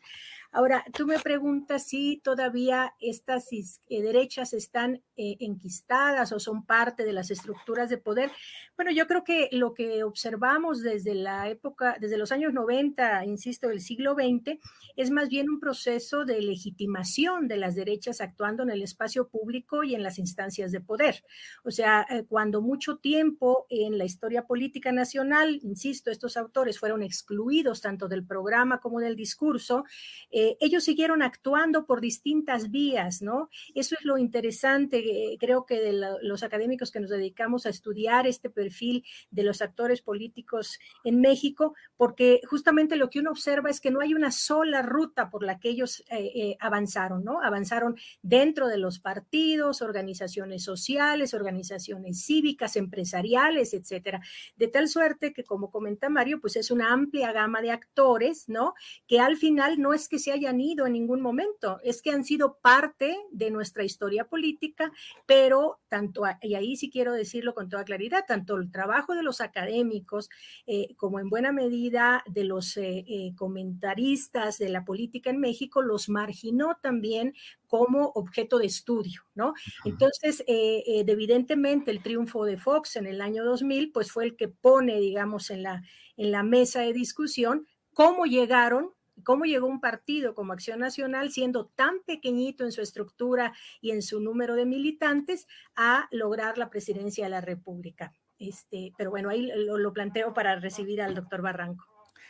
Ahora, 0.57 0.83
tú 0.97 1.07
me 1.07 1.19
preguntas 1.19 1.87
si 1.87 2.23
todavía 2.25 2.95
estas 2.99 3.53
eh, 3.53 4.03
derechas 4.03 4.55
están 4.55 5.03
eh, 5.19 5.37
enquistadas 5.41 6.33
o 6.33 6.41
son 6.41 6.65
parte 6.65 7.05
de 7.05 7.13
las 7.13 7.31
estructuras 7.31 7.91
de 7.91 7.99
poder. 7.99 8.31
Bueno, 8.75 8.91
yo 8.91 9.07
creo 9.07 9.23
que 9.23 9.51
lo 9.53 9.75
que 9.75 10.03
observamos 10.03 10.81
desde 10.81 11.15
la 11.15 11.51
época, 11.51 11.99
desde 12.01 12.17
los 12.17 12.33
años 12.33 12.55
90, 12.55 13.27
insisto, 13.27 13.69
del 13.69 13.83
siglo 13.83 14.15
XX, 14.15 14.59
es 14.97 15.11
más 15.11 15.29
bien 15.29 15.51
un 15.51 15.61
proceso 15.61 16.25
de 16.25 16.41
legitimación 16.41 17.49
de 17.49 17.59
las 17.59 17.75
derechas 17.75 18.23
actuando 18.23 18.63
en 18.63 18.71
el 18.71 18.83
espacio 18.83 19.29
público 19.29 19.85
y 19.85 19.95
en 19.95 20.03
las 20.03 20.19
instancias 20.19 20.73
de 20.73 20.81
poder. 20.81 21.23
O 21.65 21.71
sea, 21.71 22.07
eh, 22.09 22.25
cuando 22.27 22.63
mucho 22.63 22.97
tiempo 22.97 23.67
en 23.69 23.99
la 23.99 24.07
historia 24.07 24.47
política 24.47 24.91
nacional, 24.91 25.59
insisto, 25.63 26.11
estos 26.11 26.39
autores 26.39 26.79
fueron 26.79 27.03
excluidos 27.03 27.83
tanto 27.83 28.09
del 28.09 28.27
programa 28.27 28.81
como 28.81 29.01
del 29.01 29.17
discurso, 29.17 29.85
eh, 30.31 30.46
ellos 30.61 30.85
siguieron 30.85 31.23
actuando 31.23 31.87
por 31.87 32.01
distintas 32.01 32.71
vías, 32.71 33.23
¿no? 33.23 33.49
Eso 33.75 33.97
es 33.99 34.05
lo 34.05 34.19
interesante, 34.19 34.99
eh, 34.99 35.37
creo 35.39 35.67
que 35.67 35.81
de 35.81 35.93
los 36.23 36.43
académicos 36.43 36.91
que 36.91 37.01
nos 37.01 37.11
dedicamos 37.11 37.67
a 37.67 37.71
estudiar 37.71 38.27
este 38.27 38.51
perfil 38.51 39.05
de 39.31 39.43
los 39.43 39.63
actores 39.63 40.03
políticos 40.03 40.79
en 41.05 41.21
México, 41.21 41.75
porque 41.97 42.41
justamente 42.49 42.97
lo 42.97 43.11
que 43.11 43.21
uno 43.21 43.31
observa 43.31 43.71
es 43.71 43.81
que 43.81 43.91
no 43.91 44.01
hay 44.01 44.15
una 44.15 44.31
sola 44.31 44.83
ruta 44.83 45.31
por 45.31 45.43
la 45.43 45.59
que 45.59 45.71
ellos 45.71 46.05
eh, 46.11 46.57
avanzaron, 46.61 47.25
¿no? 47.25 47.41
Avanzaron 47.43 47.97
dentro 48.23 48.69
de 48.69 48.79
los 48.79 48.99
partidos, 48.99 49.83
organizaciones 49.83 50.63
sociales, 50.63 51.35
organizaciones 51.35 52.25
cívicas, 52.25 52.77
empresariales, 52.77 53.75
etcétera. 53.75 54.21
De 54.57 54.69
tal 54.69 54.89
suerte 54.89 55.33
que, 55.33 55.45
como 55.45 55.71
comenta 55.71 56.09
Mario, 56.09 56.41
pues 56.41 56.57
es 56.57 56.71
una 56.71 56.93
amplia 56.93 57.33
gama 57.33 57.63
de 57.63 57.71
actores, 57.71 58.49
¿no? 58.49 58.75
Que 59.07 59.21
al 59.21 59.37
final 59.37 59.81
no 59.81 59.93
es 59.93 60.09
que 60.09 60.19
se 60.27 60.33
hayan 60.33 60.61
ido 60.61 60.87
en 60.87 60.95
ningún 60.95 61.21
momento, 61.21 61.79
es 61.85 62.03
que 62.03 62.11
han 62.11 62.25
sido 62.25 62.59
parte 62.61 63.17
de 63.31 63.53
nuestra 63.53 63.85
historia 63.85 64.25
política, 64.25 64.91
pero 65.25 65.79
tanto, 65.87 66.23
y 66.43 66.57
ahí 66.57 66.75
sí 66.75 66.91
quiero 66.91 67.13
decirlo 67.13 67.55
con 67.55 67.69
toda 67.69 67.85
claridad, 67.85 68.25
tanto 68.27 68.57
el 68.57 68.73
trabajo 68.73 69.15
de 69.15 69.23
los 69.23 69.41
académicos 69.41 70.29
eh, 70.67 70.97
como 70.97 71.21
en 71.21 71.31
buena 71.31 71.53
medida 71.53 72.25
de 72.27 72.43
los 72.43 72.77
eh, 72.77 73.05
eh, 73.07 73.37
comentaristas 73.37 74.59
de 74.59 74.69
la 74.69 74.85
política 74.85 75.31
en 75.31 75.39
México 75.39 75.81
los 75.81 76.09
marginó 76.09 76.77
también 76.83 77.33
como 77.69 78.07
objeto 78.17 78.59
de 78.59 78.67
estudio, 78.67 79.23
¿no? 79.37 79.55
Entonces, 79.85 80.43
evidentemente 80.49 81.93
el 81.93 82.03
triunfo 82.03 82.45
de 82.45 82.57
Fox 82.57 82.97
en 82.97 83.07
el 83.07 83.21
año 83.21 83.45
2000, 83.45 83.93
pues 83.93 84.11
fue 84.11 84.25
el 84.25 84.35
que 84.35 84.49
pone, 84.49 84.99
digamos, 84.99 85.51
en 85.51 85.63
la, 85.63 85.83
en 86.17 86.33
la 86.33 86.43
mesa 86.43 86.81
de 86.81 86.93
discusión 86.93 87.65
cómo 87.93 88.27
llegaron 88.27 88.96
cómo 89.25 89.45
llegó 89.45 89.67
un 89.67 89.81
partido 89.81 90.35
como 90.35 90.53
Acción 90.53 90.81
Nacional, 90.81 91.31
siendo 91.31 91.67
tan 91.67 92.01
pequeñito 92.07 92.65
en 92.65 92.73
su 92.73 92.81
estructura 92.81 93.53
y 93.81 93.91
en 93.91 94.03
su 94.03 94.21
número 94.21 94.55
de 94.55 94.67
militantes, 94.67 95.47
a 95.75 96.09
lograr 96.11 96.59
la 96.59 96.71
presidencia 96.71 97.25
de 97.25 97.31
la 97.31 97.41
República. 97.41 98.13
Este, 98.39 98.93
pero 98.99 99.11
bueno, 99.11 99.31
ahí 99.31 99.51
lo, 99.57 99.79
lo 99.79 99.93
planteo 99.93 100.35
para 100.35 100.57
recibir 100.57 101.01
al 101.01 101.15
doctor 101.15 101.43
Barranco. 101.43 101.85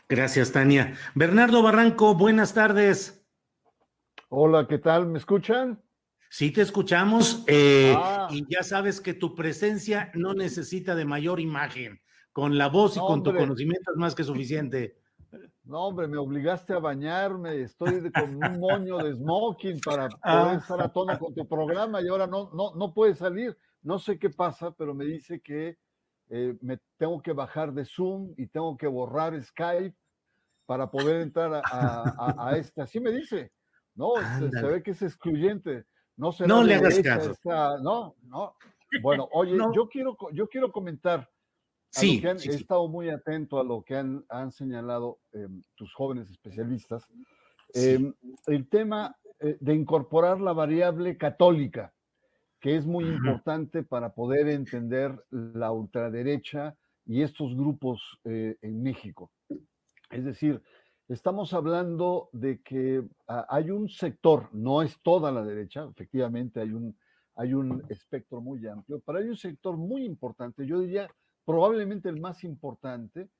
Gracias, 0.08 0.52
Tania. 0.52 0.94
Bernardo 1.14 1.62
Barranco, 1.62 2.14
buenas 2.14 2.54
tardes. 2.54 3.26
Hola, 4.28 4.66
¿qué 4.68 4.78
tal? 4.78 5.06
¿Me 5.08 5.18
escuchan? 5.18 5.82
Sí, 6.28 6.50
te 6.50 6.62
escuchamos. 6.62 7.44
Eh, 7.46 7.94
ah. 7.96 8.28
Y 8.30 8.44
ya 8.48 8.62
sabes 8.62 9.00
que 9.00 9.14
tu 9.14 9.34
presencia 9.34 10.10
no 10.14 10.34
necesita 10.34 10.94
de 10.94 11.04
mayor 11.04 11.40
imagen. 11.40 12.00
Con 12.32 12.58
la 12.58 12.68
voz 12.68 12.96
y 12.96 13.00
con 13.00 13.22
tu 13.22 13.34
conocimiento 13.34 13.92
es 13.92 13.96
más 13.96 14.14
que 14.14 14.22
suficiente. 14.22 14.98
No, 15.66 15.86
hombre, 15.88 16.06
me 16.06 16.16
obligaste 16.16 16.72
a 16.74 16.78
bañarme, 16.78 17.60
estoy 17.62 18.10
con 18.12 18.36
un 18.36 18.60
moño 18.60 18.98
de 18.98 19.14
smoking 19.14 19.80
para 19.80 20.08
Ah. 20.22 20.44
poder 20.44 20.58
estar 20.60 20.80
a 20.80 20.88
tono 20.88 21.18
con 21.18 21.34
tu 21.34 21.46
programa 21.46 22.00
y 22.00 22.08
ahora 22.08 22.26
no, 22.28 22.50
no, 22.52 22.74
no 22.76 22.94
puede 22.94 23.14
salir. 23.14 23.56
No 23.82 23.98
sé 23.98 24.18
qué 24.18 24.30
pasa, 24.30 24.70
pero 24.70 24.94
me 24.94 25.04
dice 25.04 25.40
que 25.40 25.76
eh, 26.28 26.56
me 26.60 26.78
tengo 26.96 27.20
que 27.20 27.32
bajar 27.32 27.72
de 27.72 27.84
Zoom 27.84 28.32
y 28.36 28.46
tengo 28.46 28.76
que 28.76 28.86
borrar 28.86 29.40
Skype 29.42 29.96
para 30.66 30.90
poder 30.90 31.20
entrar 31.20 31.62
a, 31.64 32.34
a, 32.48 32.56
esta. 32.56 32.84
Así 32.84 32.98
me 33.00 33.10
dice. 33.10 33.52
No, 33.94 34.12
se, 34.38 34.50
se 34.50 34.66
ve 34.66 34.82
que 34.82 34.90
es 34.92 35.02
excluyente. 35.02 35.84
No, 36.16 36.30
será 36.32 36.48
No 36.48 36.62
le 36.62 36.74
hagas 36.74 36.98
caso. 37.00 37.30
esta- 37.32 37.78
no, 37.80 38.14
no. 38.22 38.54
Bueno, 39.02 39.28
oye, 39.32 39.54
No. 39.56 39.72
yo 39.72 39.88
quiero, 39.88 40.16
yo 40.32 40.48
quiero 40.48 40.70
comentar 40.70 41.28
Sí, 42.00 42.20
han- 42.28 42.36
sí, 42.38 42.50
he 42.50 42.52
sí. 42.52 42.62
estado 42.62 42.88
muy 42.88 43.08
atento 43.10 43.58
a 43.58 43.64
lo 43.64 43.82
que 43.82 43.96
han, 43.96 44.24
han 44.28 44.52
señalado 44.52 45.20
eh, 45.32 45.48
tus 45.74 45.92
jóvenes 45.94 46.30
especialistas. 46.30 47.08
Eh, 47.74 47.98
el 48.46 48.68
tema 48.68 49.16
eh, 49.40 49.56
de 49.60 49.74
incorporar 49.74 50.40
la 50.40 50.52
variable 50.52 51.16
católica, 51.16 51.94
que 52.60 52.76
es 52.76 52.86
muy 52.86 53.04
Ujú. 53.04 53.16
importante 53.16 53.82
para 53.82 54.14
poder 54.14 54.48
entender 54.48 55.24
la 55.30 55.72
ultraderecha 55.72 56.76
y 57.04 57.22
estos 57.22 57.54
grupos 57.56 58.20
eh, 58.24 58.56
en 58.62 58.82
México. 58.82 59.30
Es 60.10 60.24
decir, 60.24 60.62
estamos 61.08 61.52
hablando 61.52 62.28
de 62.32 62.62
que 62.62 63.04
ah, 63.28 63.46
hay 63.48 63.70
un 63.70 63.88
sector, 63.88 64.48
no 64.52 64.82
es 64.82 65.00
toda 65.02 65.30
la 65.32 65.44
derecha, 65.44 65.86
efectivamente 65.90 66.60
hay 66.60 66.72
un, 66.72 66.96
hay 67.34 67.54
un 67.54 67.84
espectro 67.88 68.40
muy 68.40 68.66
amplio, 68.66 69.00
pero 69.04 69.18
hay 69.18 69.28
un 69.28 69.36
sector 69.36 69.76
muy 69.76 70.04
importante, 70.04 70.66
yo 70.66 70.80
diría 70.80 71.08
probablemente 71.46 72.10
el 72.10 72.20
más 72.20 72.44
importante, 72.44 73.30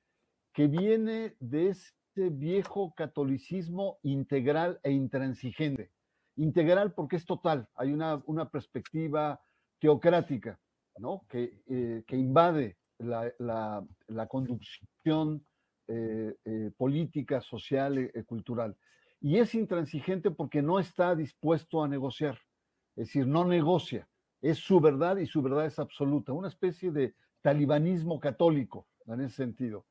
que 0.55 0.69
viene 0.69 1.37
de 1.41 1.69
este 1.69 2.31
viejo 2.31 2.95
catolicismo 2.95 3.99
integral 4.03 4.81
e 4.83 4.93
intransigente. 4.93 5.91
Integral 6.37 6.95
porque 6.95 7.17
es 7.17 7.27
total, 7.27 7.69
hay 7.75 7.93
una, 7.93 8.23
una 8.27 8.49
perspectiva 8.49 9.41
teocrática, 9.79 10.59
¿no? 10.99 11.27
Que, 11.29 11.63
eh, 11.69 12.05
invade 12.17 12.79
la, 12.99 13.31
la- 13.39 13.87
conducción 14.29 15.45
eh, 15.89 16.35
eh, 16.45 16.71
política, 16.77 17.41
social, 17.41 18.11
cultural. 18.27 18.77
Y 19.21 19.39
es 19.39 19.55
intransigente 19.55 20.31
porque 20.31 20.63
no 20.63 20.79
está 20.79 21.15
dispuesto 21.15 21.83
a 21.83 21.89
negociar, 21.89 22.39
es 22.97 23.09
decir, 23.09 23.27
no 23.27 23.45
negocia, 23.45 24.09
es 24.41 24.59
su 24.59 24.81
verdad 24.81 25.17
y 25.19 25.27
su 25.27 25.43
verdad 25.43 25.67
es 25.67 25.79
absoluta, 25.79 26.33
una 26.33 26.49
especie 26.49 26.91
de 26.93 27.15
talibanismo 27.47 28.19
católico 28.19 28.89
en 29.07 29.21
ese 29.21 29.37
sentido 29.37 29.87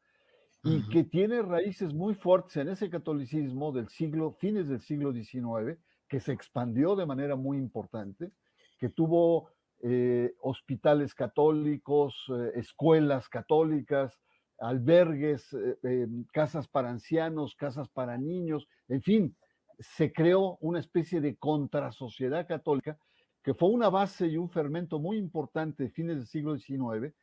y 0.62 0.80
Ujú. 0.80 0.90
que 0.90 1.04
tiene 1.06 1.42
raíces 1.42 1.94
muy 1.94 2.14
fuertes 2.14 2.58
en 2.58 2.68
ese 2.68 2.90
catolicismo 2.90 3.72
del 3.72 3.88
siglo, 3.88 4.34
fines 4.34 4.68
del 4.68 4.82
siglo 4.82 5.14
XIX, 5.14 5.80
que 6.10 6.20
se 6.20 6.34
expandió 6.34 6.98
de 6.98 7.06
manera 7.06 7.38
muy 7.38 7.58
importante, 7.58 8.34
que 8.78 8.90
tuvo 8.90 9.52
eh, 9.82 10.34
hospitales 10.42 11.16
católicos, 11.16 12.26
eh, 12.28 12.52
escuelas 12.56 13.30
católicas, 13.30 14.20
albergues, 14.60 15.54
eh, 15.54 15.78
eh, 15.84 16.08
casas 16.34 16.68
para 16.68 16.90
ancianos, 16.90 17.56
casas 17.56 17.88
para 17.88 18.18
niños, 18.18 18.68
en 18.90 19.02
fin, 19.02 19.38
se 19.80 20.12
creó 20.12 20.58
una 20.60 20.80
especie 20.82 21.22
de 21.22 21.38
contrasociedad 21.38 22.46
católica 22.50 22.98
que 23.42 23.54
fue 23.54 23.70
una 23.70 23.88
base 23.90 24.28
y 24.28 24.36
un 24.36 24.50
fermento 24.50 25.00
muy 25.00 25.16
importante 25.16 25.84
de 25.84 25.90
fines 25.90 26.18
del 26.18 26.28
siglo 26.28 26.58
XIX 26.58 27.16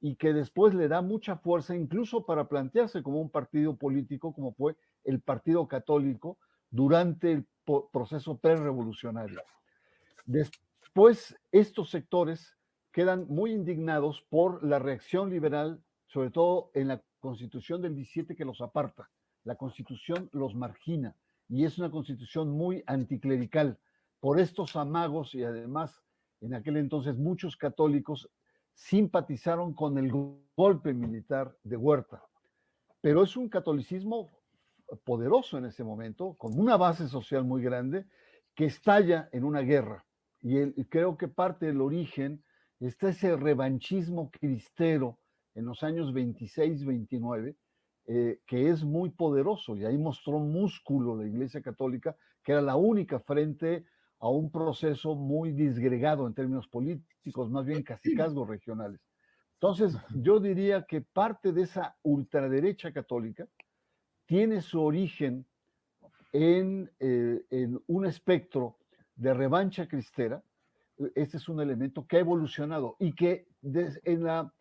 y 0.00 0.16
que 0.16 0.32
después 0.32 0.74
le 0.74 0.88
da 0.88 1.02
mucha 1.02 1.36
fuerza 1.36 1.76
incluso 1.76 2.24
para 2.24 2.48
plantearse 2.48 3.02
como 3.02 3.20
un 3.20 3.30
partido 3.30 3.76
político 3.76 4.32
como 4.32 4.52
fue 4.52 4.76
el 5.04 5.20
Partido 5.20 5.68
Católico 5.68 6.38
durante 6.70 7.32
el 7.32 7.46
proceso 7.92 8.38
prerevolucionario. 8.38 9.42
Después, 10.24 11.36
estos 11.52 11.90
sectores 11.90 12.56
quedan 12.92 13.26
muy 13.28 13.52
indignados 13.52 14.22
por 14.30 14.64
la 14.64 14.78
reacción 14.78 15.30
liberal, 15.30 15.82
sobre 16.06 16.30
todo 16.30 16.70
en 16.74 16.88
la 16.88 17.02
constitución 17.20 17.82
del 17.82 17.94
17 17.94 18.34
que 18.34 18.44
los 18.44 18.60
aparta. 18.60 19.10
La 19.44 19.56
constitución 19.56 20.28
los 20.32 20.54
margina 20.54 21.14
y 21.48 21.64
es 21.64 21.78
una 21.78 21.90
constitución 21.90 22.50
muy 22.50 22.82
anticlerical. 22.86 23.78
Por 24.20 24.38
estos 24.38 24.76
amagos 24.76 25.34
y 25.34 25.44
además 25.44 26.02
en 26.40 26.54
aquel 26.54 26.76
entonces 26.76 27.16
muchos 27.16 27.56
católicos 27.56 28.30
simpatizaron 28.80 29.74
con 29.74 29.98
el 29.98 30.10
golpe 30.56 30.94
militar 30.94 31.54
de 31.62 31.76
Huerta. 31.76 32.24
Pero 33.02 33.22
es 33.22 33.36
un 33.36 33.50
catolicismo 33.50 34.30
poderoso 35.04 35.58
en 35.58 35.66
ese 35.66 35.84
momento, 35.84 36.34
con 36.38 36.58
una 36.58 36.78
base 36.78 37.06
social 37.06 37.44
muy 37.44 37.62
grande, 37.62 38.06
que 38.54 38.64
estalla 38.64 39.28
en 39.32 39.44
una 39.44 39.60
guerra. 39.60 40.06
Y, 40.40 40.84
creo 40.86 41.18
que 41.18 41.28
parte 41.28 41.66
del 41.66 41.82
origen 41.82 42.42
está 42.80 43.10
ese 43.10 43.36
revanchismo 43.36 44.30
cristero 44.30 45.18
en 45.54 45.66
los 45.66 45.82
años 45.82 46.14
26, 46.14 46.86
29, 46.86 47.56
eh, 48.06 48.40
que 48.46 48.70
es 48.70 48.82
muy 48.82 49.10
poderoso. 49.10 49.76
Y 49.76 49.84
ahí 49.84 49.98
mostró 49.98 50.38
músculo 50.38 51.16
la 51.16 51.26
Iglesia 51.26 51.60
Católica, 51.60 52.16
que 52.42 52.52
era 52.52 52.62
la 52.62 52.76
única 52.76 53.20
frente 53.20 53.84
a 54.20 54.28
un 54.28 54.50
proceso 54.50 55.14
muy 55.14 55.52
disgregado 55.52 56.26
en 56.26 56.34
términos 56.34 56.68
políticos, 56.68 57.50
más 57.50 57.64
bien 57.64 57.82
casicazgos 57.82 58.48
regionales. 58.48 59.00
Entonces, 59.54 59.96
yo 60.14 60.40
diría 60.40 60.84
que 60.86 61.00
parte 61.00 61.52
de 61.52 61.62
esa 61.62 61.96
ultraderecha 62.02 62.92
católica 62.92 63.48
tiene 64.26 64.60
su 64.60 64.80
origen 64.82 65.46
en, 66.32 66.90
eh, 67.00 67.44
en 67.50 67.82
un 67.86 68.06
espectro 68.06 68.78
de 69.16 69.34
revancha 69.34 69.88
cristera. 69.88 70.42
Este 71.14 71.38
es 71.38 71.48
un 71.48 71.60
elemento 71.60 72.06
que 72.06 72.16
ha 72.16 72.20
evolucionado 72.20 72.96
y 72.98 73.14
que 73.14 73.48
en 73.62 74.22
la 74.22 74.52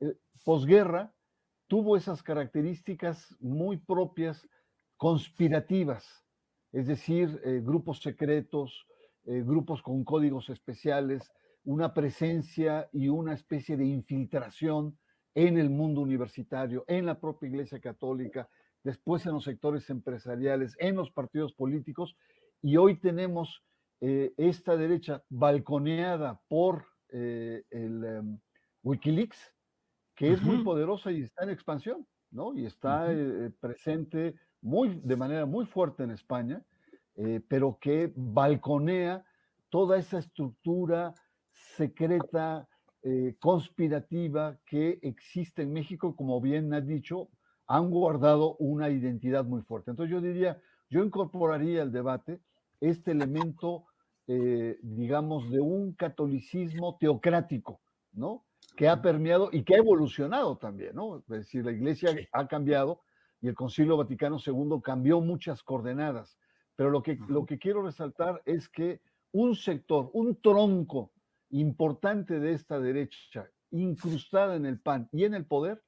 eh, 0.00 0.16
posguerra 0.44 1.12
tuvo 1.66 1.96
esas 1.96 2.22
características 2.22 3.36
muy 3.40 3.76
propias 3.76 4.46
conspirativas, 4.96 6.24
es 6.72 6.86
decir, 6.86 7.40
eh, 7.44 7.60
grupos 7.64 8.00
secretos, 8.00 8.86
eh, 9.26 9.42
grupos 9.42 9.80
con 9.82 10.04
códigos 10.04 10.50
especiales, 10.50 11.32
una 11.64 11.94
presencia 11.94 12.88
y 12.92 13.08
una 13.08 13.32
especie 13.32 13.76
de 13.76 13.86
infiltración 13.86 14.98
en 15.34 15.58
el 15.58 15.70
mundo 15.70 16.02
universitario, 16.02 16.84
en 16.86 17.06
la 17.06 17.18
propia 17.18 17.48
Iglesia 17.48 17.80
Católica, 17.80 18.48
después 18.82 19.24
en 19.24 19.32
los 19.32 19.44
sectores 19.44 19.88
empresariales, 19.88 20.76
en 20.78 20.96
los 20.96 21.10
partidos 21.10 21.54
políticos, 21.54 22.16
y 22.60 22.76
hoy 22.76 23.00
tenemos 23.00 23.64
eh, 24.00 24.34
esta 24.36 24.76
derecha 24.76 25.24
balconeada 25.30 26.40
por 26.48 26.84
eh, 27.08 27.62
el 27.70 28.04
em, 28.04 28.38
Wikileaks, 28.82 29.54
que 30.14 30.32
es 30.32 30.42
muy 30.42 30.62
poderosa 30.62 31.10
y 31.10 31.22
está 31.22 31.44
en 31.44 31.50
expansión, 31.50 32.06
¿no? 32.30 32.54
Y 32.54 32.66
está 32.66 33.08
presente 33.58 34.34
muy, 34.60 35.00
de 35.02 35.16
manera 35.16 35.46
muy 35.46 35.66
fuerte 35.66 36.04
en 36.04 36.10
España, 36.10 36.62
eh, 37.16 37.40
pero 37.48 37.78
que 37.80 38.12
balconea 38.14 39.24
toda 39.68 39.98
esa 39.98 40.18
estructura 40.18 41.14
secreta, 41.52 42.68
eh, 43.06 43.36
conspirativa 43.38 44.58
que 44.64 44.98
existe 45.02 45.60
en 45.60 45.72
México, 45.72 46.16
como 46.16 46.40
bien 46.40 46.72
has 46.72 46.86
dicho, 46.86 47.28
han 47.66 47.90
guardado 47.90 48.56
una 48.56 48.88
identidad 48.88 49.44
muy 49.44 49.60
fuerte. 49.60 49.90
Entonces 49.90 50.10
yo 50.10 50.22
diría, 50.22 50.58
yo 50.88 51.04
incorporaría 51.04 51.82
al 51.82 51.92
debate 51.92 52.40
este 52.80 53.10
elemento, 53.10 53.84
eh, 54.26 54.78
digamos, 54.82 55.50
de 55.50 55.60
un 55.60 55.92
catolicismo 55.92 56.96
teocrático, 56.98 57.80
¿no? 58.12 58.44
Que 58.76 58.88
ha 58.88 59.02
permeado 59.02 59.50
y 59.52 59.64
que 59.64 59.74
ha 59.74 59.78
evolucionado 59.78 60.56
también, 60.56 60.94
¿no? 60.94 61.18
Es 61.18 61.26
decir, 61.26 61.64
la 61.64 61.72
iglesia 61.72 62.10
ha 62.32 62.48
cambiado 62.48 63.02
y 63.42 63.48
el 63.48 63.54
Concilio 63.54 63.98
Vaticano 63.98 64.38
II 64.44 64.80
cambió 64.82 65.20
muchas 65.20 65.62
coordenadas. 65.62 66.38
Pero 66.76 66.90
lo 66.90 67.02
que, 67.02 67.18
lo 67.28 67.46
que 67.46 67.58
quiero 67.58 67.82
resaltar 67.82 68.42
es 68.44 68.68
que 68.68 69.00
un 69.32 69.54
sector, 69.56 70.10
un 70.12 70.40
tronco 70.40 71.12
importante 71.50 72.40
de 72.40 72.52
esta 72.52 72.80
derecha, 72.80 73.48
incrustada 73.70 74.56
en 74.56 74.66
el 74.66 74.80
PAN 74.80 75.08
y 75.12 75.24
en 75.24 75.34
el 75.34 75.44
poder, 75.44 75.82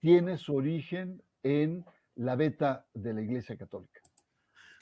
tiene 0.00 0.38
su 0.38 0.54
origen 0.54 1.22
en 1.42 1.84
la 2.14 2.36
beta 2.36 2.86
de 2.94 3.14
la 3.14 3.22
Iglesia 3.22 3.56
Católica. 3.56 4.00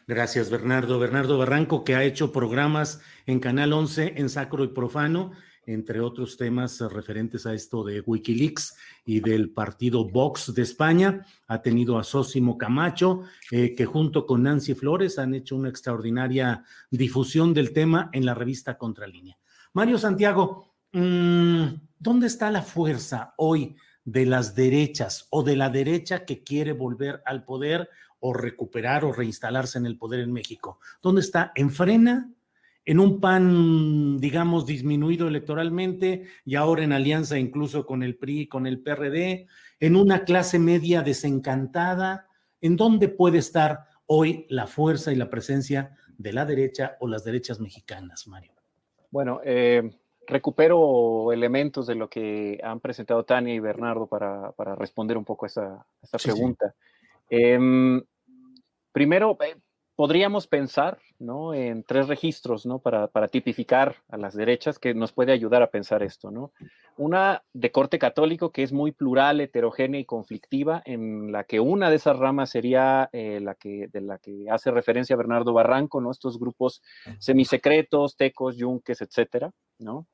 Gracias, 0.06 0.50
Bernardo. 0.50 1.00
Bernardo 1.00 1.36
Barranco, 1.36 1.82
que 1.82 1.96
ha 1.96 2.04
hecho 2.04 2.32
programas 2.32 3.02
en 3.26 3.40
Canal 3.40 3.72
11 3.72 4.14
en 4.16 4.28
Sacro 4.28 4.62
y 4.62 4.68
Profano 4.68 5.32
entre 5.66 6.00
otros 6.00 6.37
temas 6.37 6.80
referentes 6.80 7.44
a 7.44 7.52
esto 7.52 7.85
de 7.85 8.00
Wikileaks 8.00 8.76
y 9.04 9.20
del 9.20 9.50
partido 9.50 10.08
Vox 10.08 10.54
de 10.54 10.62
España. 10.62 11.26
Ha 11.49 11.61
tenido 11.61 11.99
a 11.99 12.04
Sósimo 12.04 12.56
Camacho, 12.56 13.23
eh, 13.50 13.74
que 13.74 13.85
junto 13.85 14.26
con 14.26 14.44
Nancy 14.44 14.74
Flores 14.74 15.18
han 15.18 15.35
hecho 15.35 15.57
una 15.57 15.68
extraordinaria 15.68 16.64
difusión 16.90 17.52
del 17.52 17.72
tema 17.72 18.11
en 18.12 18.24
la 18.24 18.35
revista 18.35 18.79
Contralínea. 18.79 19.37
Mario 19.72 19.98
Santiago, 19.98 20.74
mm, 20.92 21.64
¿dónde 21.98 22.29
está 22.29 22.50
la 22.50 22.62
fuerza 22.62 23.35
hoy 23.37 23.76
de 24.05 24.24
las 24.24 24.55
derechas 24.55 25.26
o 25.31 25.42
de 25.42 25.57
la 25.57 25.68
derecha 25.68 26.24
que 26.24 26.44
quiere 26.44 26.72
volver 26.72 27.22
al 27.26 27.44
poder 27.44 27.90
o 28.20 28.33
recuperar 28.33 29.05
o 29.05 29.12
reinstalarse 29.12 29.79
en 29.79 29.87
el 29.87 29.98
poder 29.98 30.20
en 30.20 30.33
México? 30.33 30.79
¿Dónde 31.02 31.20
está? 31.20 31.52
¿En 31.57 31.70
frena? 31.70 32.31
En 32.87 33.01
un 33.01 33.20
PAN, 33.20 34.18
digamos, 34.18 34.64
disminuido 34.64 35.27
electoralmente 35.27 36.27
y 36.44 36.55
ahora 36.55 36.85
en 36.85 36.92
alianza 36.92 37.37
incluso 37.37 37.85
con 37.85 38.05
el 38.05 38.16
PRI, 38.16 38.46
con 38.46 38.66
el 38.66 38.81
PRD, 38.81 39.49
en 39.81 39.96
una 39.96 40.25
clase 40.25 40.61
media 40.61 41.03
desencantada, 41.03 42.29
¿en 42.61 42.77
dónde 42.77 43.09
puede 43.09 43.38
estar 43.38 43.87
hoy 44.07 44.46
la 44.49 44.68
fuerza 44.68 45.12
y 45.12 45.16
la 45.16 45.29
presencia 45.29 45.96
de 46.16 46.33
la 46.33 46.46
derecha 46.46 46.96
o 47.01 47.09
las 47.09 47.25
derechas 47.25 47.59
mexicanas, 47.59 48.29
Mario? 48.29 48.53
Bueno, 49.11 49.40
eh, 49.44 49.90
recupero 50.25 51.33
elementos 51.33 51.88
de 51.88 51.96
lo 51.96 52.09
que 52.09 52.61
han 52.62 52.79
presentado 52.79 53.25
Tania 53.25 53.55
y 53.55 53.59
Bernardo 53.59 54.07
para, 54.07 54.55
responder 54.77 55.18
un 55.18 55.25
poco 55.25 55.46
a 55.46 55.49
esa, 55.49 55.87
pregunta. 56.22 56.72
Em, 57.29 58.01
primero, 58.92 59.37
eh, 59.40 59.57
podríamos 59.96 60.46
pensar 60.46 60.98
¿no? 61.18 61.54
en 61.54 61.82
tres 61.82 62.06
registros 62.06 62.66
¿no? 62.66 62.78
para, 62.78 63.28
tipificar 63.28 63.96
a 64.09 64.18
las 64.18 64.35
derechas 64.35 64.78
que 64.78 64.94
nos 64.94 65.12
puede 65.12 65.32
ayudar 65.32 65.62
a 65.62 65.70
pensar 65.70 66.02
esto. 66.02 66.30
¿no? 66.30 66.52
Una 66.98 67.42
de 67.54 67.72
corte 67.72 67.98
católico 67.98 68.52
que 68.52 68.62
es 68.62 68.72
muy 68.72 68.92
plural, 68.92 69.40
heterogénea 69.40 69.98
y 69.98 70.04
conflictiva, 70.04 70.82
en 70.85 71.32
la 71.32 71.44
que 71.44 71.61
una 71.61 71.88
de 71.90 71.96
esas 71.96 72.18
ramas 72.18 72.50
sería 72.50 73.09
eh, 73.12 73.40
la 73.40 73.54
que, 73.54 73.88
de 73.90 74.00
la 74.02 74.18
que 74.18 74.46
hace 74.50 74.70
referencia 74.70 75.16
Bernardo 75.16 75.54
Barranco, 75.54 76.00
¿no? 76.00 76.11
estos 76.11 76.38
grupos 76.38 76.82
semisecretos, 77.18 78.16
tecos, 78.16 78.56
yunques, 78.56 79.00
etcétera, 79.00 79.50
¿no? 79.78 80.06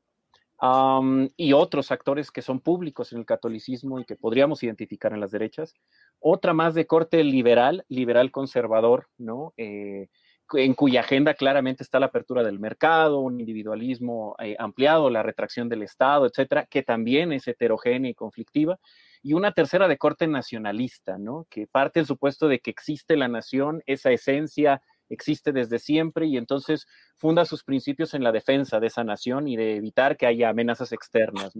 Y 1.36 1.52
otros 1.54 1.90
actores 1.90 2.30
que 2.30 2.40
son 2.40 2.60
públicos 2.60 3.12
en 3.12 3.18
el 3.18 3.26
catolicismo 3.26 3.98
y 3.98 4.04
que 4.04 4.14
podríamos 4.14 4.62
identificar 4.62 5.12
en 5.12 5.20
las 5.20 5.32
derechas. 5.32 5.74
Otra 6.20 6.52
más 6.54 6.74
de 6.74 6.86
corte 6.86 7.24
liberal, 7.24 7.84
liberal 7.88 8.30
conservador, 8.30 9.08
¿no? 9.18 9.54
Eh, 9.56 10.08
en 10.54 10.74
cuya 10.74 11.00
agenda 11.00 11.34
claramente 11.34 11.82
está 11.82 11.98
la 11.98 12.06
apertura 12.06 12.44
del 12.44 12.60
mercado, 12.60 13.20
un 13.20 13.40
individualismo 13.40 14.36
eh, 14.38 14.54
ampliado, 14.58 15.10
la 15.10 15.22
retracción 15.22 15.68
del 15.68 15.82
Estado, 15.82 16.26
etcétera, 16.26 16.66
que 16.66 16.82
también 16.82 17.32
es 17.32 17.48
heterogénea 17.48 18.10
y 18.10 18.14
conflictiva. 18.14 18.78
Y 19.22 19.32
una 19.32 19.52
tercera 19.52 19.88
de 19.88 19.98
corte 19.98 20.28
nacionalista, 20.28 21.18
¿no? 21.18 21.46
Que 21.50 21.66
parte 21.66 22.00
del 22.00 22.06
supuesto 22.06 22.46
de 22.46 22.60
que 22.60 22.70
existe 22.70 23.16
la 23.16 23.28
nación, 23.28 23.82
esa 23.86 24.12
esencia 24.12 24.82
existe 25.12 25.52
desde 25.52 25.78
siempre 25.78 26.26
y 26.26 26.36
entonces 26.36 26.86
funda 27.16 27.44
sus 27.44 27.64
principios 27.64 28.14
en 28.14 28.24
la 28.24 28.32
defensa 28.32 28.80
de 28.80 28.86
esa 28.86 29.04
nación 29.04 29.46
y 29.46 29.56
de 29.56 29.76
evitar 29.76 30.16
que 30.16 30.26
haya 30.26 30.48
amenazas 30.48 30.92
externas. 30.92 31.52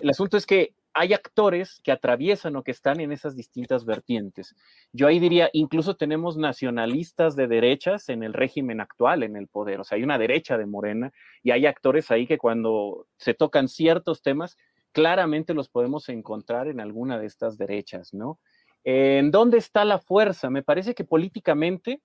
El 0.00 0.10
asunto 0.10 0.36
es 0.36 0.46
que 0.46 0.74
hay 0.94 1.12
actores 1.12 1.80
que 1.84 1.92
atraviesan 1.92 2.56
o 2.56 2.64
que 2.64 2.72
están 2.72 2.98
en 3.00 3.12
esas 3.12 3.36
distintas 3.36 3.84
vertientes. 3.84 4.56
Yo 4.92 5.06
ahí 5.06 5.20
diría, 5.20 5.48
incluso 5.52 5.94
tenemos 5.94 6.36
nacionalistas 6.36 7.36
de 7.36 7.46
derechas 7.46 8.08
en 8.08 8.24
el 8.24 8.32
régimen 8.32 8.80
actual, 8.80 9.22
en 9.22 9.36
el 9.36 9.46
poder. 9.46 9.80
O 9.80 9.84
sea, 9.84 9.96
hay 9.96 10.02
una 10.02 10.18
derecha 10.18 10.58
de 10.58 10.66
Morena 10.66 11.12
y 11.42 11.52
hay 11.52 11.66
actores 11.66 12.10
ahí 12.10 12.26
que 12.26 12.38
cuando 12.38 13.06
se 13.16 13.34
tocan 13.34 13.68
ciertos 13.68 14.22
temas, 14.22 14.56
claramente 14.90 15.54
los 15.54 15.68
podemos 15.68 16.08
encontrar 16.08 16.66
en 16.66 16.80
alguna 16.80 17.18
de 17.18 17.26
estas 17.26 17.58
derechas, 17.58 18.12
¿no? 18.12 18.40
¿En 18.82 19.30
dónde 19.30 19.58
está 19.58 19.84
la 19.84 19.98
fuerza? 19.98 20.50
Me 20.50 20.62
parece 20.62 20.94
que 20.94 21.04
políticamente 21.04 22.00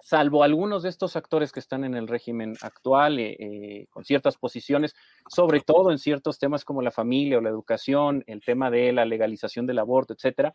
salvo 0.00 0.42
algunos 0.42 0.82
de 0.82 0.88
estos 0.88 1.16
actores 1.16 1.52
que 1.52 1.60
están 1.60 1.84
en 1.84 1.94
el 1.94 2.08
régimen 2.08 2.54
actual, 2.62 3.18
eh, 3.18 3.36
eh, 3.38 3.86
con 3.90 4.04
ciertas 4.04 4.36
posiciones, 4.36 4.94
sobre 5.28 5.60
todo 5.60 5.90
en 5.90 5.98
ciertos 5.98 6.38
temas 6.38 6.64
como 6.64 6.82
la 6.82 6.90
familia 6.90 7.38
o 7.38 7.40
la 7.40 7.50
educación, 7.50 8.22
el 8.26 8.40
tema 8.40 8.70
de 8.70 8.92
la 8.92 9.04
legalización 9.04 9.66
del 9.66 9.78
aborto, 9.78 10.14
etcétera, 10.14 10.54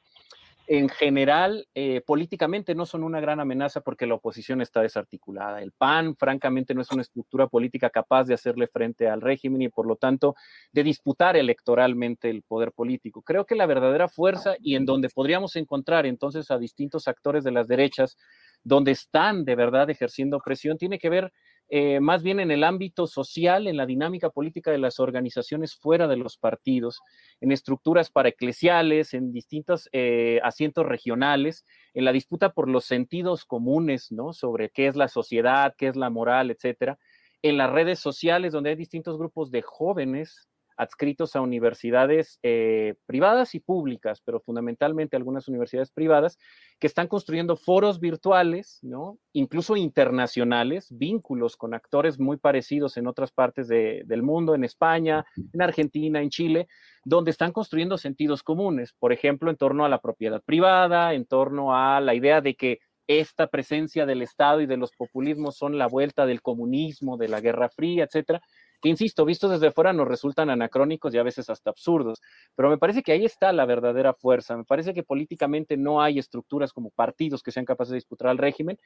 en 0.65 0.87
general, 0.87 1.67
eh, 1.75 2.01
políticamente 2.05 2.73
no 2.73 2.85
son 2.85 3.03
una 3.03 3.19
gran 3.19 3.41
amenaza 3.41 3.81
porque 3.81 4.07
la 4.07 4.15
oposición 4.15 4.61
está 4.61 4.81
desarticulada. 4.81 5.61
El 5.61 5.73
PAN, 5.73 6.15
francamente, 6.15 6.73
no 6.73 6.81
es 6.81 6.91
una 6.91 7.01
estructura 7.01 7.47
política 7.47 7.89
capaz 7.89 8.23
de 8.25 8.33
hacerle 8.33 8.67
frente 8.67 9.09
al 9.09 9.19
régimen 9.19 9.61
y, 9.61 9.67
por 9.67 9.85
lo 9.85 9.97
tanto, 9.97 10.35
de 10.71 10.83
disputar 10.83 11.35
electoralmente 11.35 12.29
el 12.29 12.43
poder 12.43 12.71
político. 12.71 13.21
Creo 13.21 13.45
que 13.45 13.55
la 13.55 13.65
verdadera 13.65 14.07
fuerza 14.07 14.55
y 14.57 14.75
en 14.75 14.85
donde 14.85 15.09
podríamos 15.09 15.57
encontrar 15.57 16.05
entonces 16.05 16.49
a 16.49 16.57
distintos 16.57 17.09
actores 17.09 17.43
de 17.43 17.51
las 17.51 17.67
derechas 17.67 18.17
donde 18.63 18.91
están 18.91 19.45
de 19.45 19.55
verdad 19.55 19.89
ejerciendo 19.89 20.39
presión, 20.39 20.77
tiene 20.77 20.99
que 20.99 21.09
ver 21.09 21.31
eh, 21.69 21.99
más 21.99 22.21
bien 22.21 22.39
en 22.39 22.51
el 22.51 22.63
ámbito 22.63 23.07
social, 23.07 23.67
en 23.67 23.77
la 23.77 23.85
dinámica 23.85 24.29
política 24.29 24.69
de 24.69 24.77
las 24.77 24.99
organizaciones 24.99 25.75
fuera 25.75 26.07
de 26.07 26.17
los 26.17 26.37
partidos, 26.37 26.99
en 27.41 27.51
estructuras 27.51 28.11
paraeclesiales, 28.11 29.13
en 29.13 29.31
distintos 29.31 29.89
eh, 29.91 30.39
asientos 30.43 30.85
regionales, 30.85 31.65
en 31.93 32.05
la 32.05 32.11
disputa 32.11 32.53
por 32.53 32.69
los 32.69 32.85
sentidos 32.85 33.45
comunes, 33.45 34.11
¿no? 34.11 34.33
Sobre 34.33 34.69
qué 34.69 34.87
es 34.87 34.95
la 34.95 35.07
sociedad, 35.07 35.73
qué 35.77 35.87
es 35.87 35.95
la 35.95 36.09
moral, 36.09 36.51
etcétera. 36.51 36.99
En 37.41 37.57
las 37.57 37.71
redes 37.71 37.99
sociales, 37.99 38.53
donde 38.53 38.69
hay 38.71 38.75
distintos 38.75 39.17
grupos 39.17 39.49
de 39.49 39.63
jóvenes 39.63 40.47
adscritos 40.77 41.35
a 41.35 41.41
universidades 41.41 42.39
eh, 42.43 42.95
privadas 43.05 43.55
y 43.55 43.59
públicas, 43.59 44.21
pero 44.23 44.39
fundamentalmente 44.39 45.15
algunas 45.15 45.47
universidades 45.47 45.91
privadas, 45.91 46.37
que 46.79 46.87
están 46.87 47.07
construyendo 47.07 47.55
foros 47.55 47.99
virtuales, 47.99 48.79
¿no? 48.81 49.17
incluso 49.33 49.75
internacionales, 49.77 50.87
vínculos 50.91 51.55
con 51.55 51.73
actores 51.73 52.19
muy 52.19 52.37
parecidos 52.37 52.97
en 52.97 53.07
otras 53.07 53.31
partes 53.31 53.67
del 53.67 54.23
mundo, 54.23 54.55
en 54.55 54.63
España, 54.63 55.25
en 55.53 55.61
Argentina, 55.61 56.21
en 56.21 56.29
Chile, 56.29 56.67
donde 57.05 57.31
están 57.31 57.51
construyendo 57.51 57.97
sentidos 57.97 58.43
comunes, 58.43 58.93
por 58.93 59.13
ejemplo, 59.13 59.49
en 59.49 59.57
torno 59.57 59.85
a 59.85 59.89
la 59.89 59.99
propiedad 59.99 60.41
privada, 60.43 61.13
en 61.13 61.25
torno 61.25 61.75
a 61.75 61.99
la 62.01 62.15
idea 62.15 62.41
de 62.41 62.55
que 62.55 62.79
esta 63.07 63.47
presencia 63.47 64.05
del 64.05 64.21
Estado 64.21 64.61
y 64.61 64.65
de 64.65 64.77
los 64.77 64.91
populismos 64.91 65.57
son 65.57 65.77
la 65.77 65.87
vuelta 65.87 66.25
del 66.25 66.41
comunismo, 66.41 67.17
de 67.17 67.27
la 67.27 67.41
Guerra 67.41 67.69
Fría, 67.69 68.05
etcétera, 68.05 68.41
que 68.83 68.89
insisto, 68.89 69.23
vistos 69.23 69.49
desde 69.49 69.71
fuera 69.71 69.93
nos 69.93 70.09
resultan 70.09 70.49
anacrónicos 70.49 71.13
y 71.13 71.17
a 71.17 71.23
veces 71.23 71.49
hasta 71.49 71.69
absurdos, 71.69 72.21
pero 72.53 72.69
me 72.69 72.77
parece 72.77 73.01
que 73.01 73.13
ahí 73.13 73.23
está 73.23 73.53
la 73.53 73.65
verdadera 73.65 74.13
fuerza, 74.13 74.57
me 74.57 74.65
parece 74.65 74.93
que 74.93 75.03
políticamente 75.03 75.77
no 75.77 76.01
hay 76.01 76.19
estructuras 76.19 76.73
como 76.73 76.89
partidos 76.89 77.41
que 77.41 77.53
sean 77.53 77.63
capaces 77.63 77.91
de 77.91 77.97
disputar 77.97 78.27
al 78.27 78.37
régimen, 78.37 78.77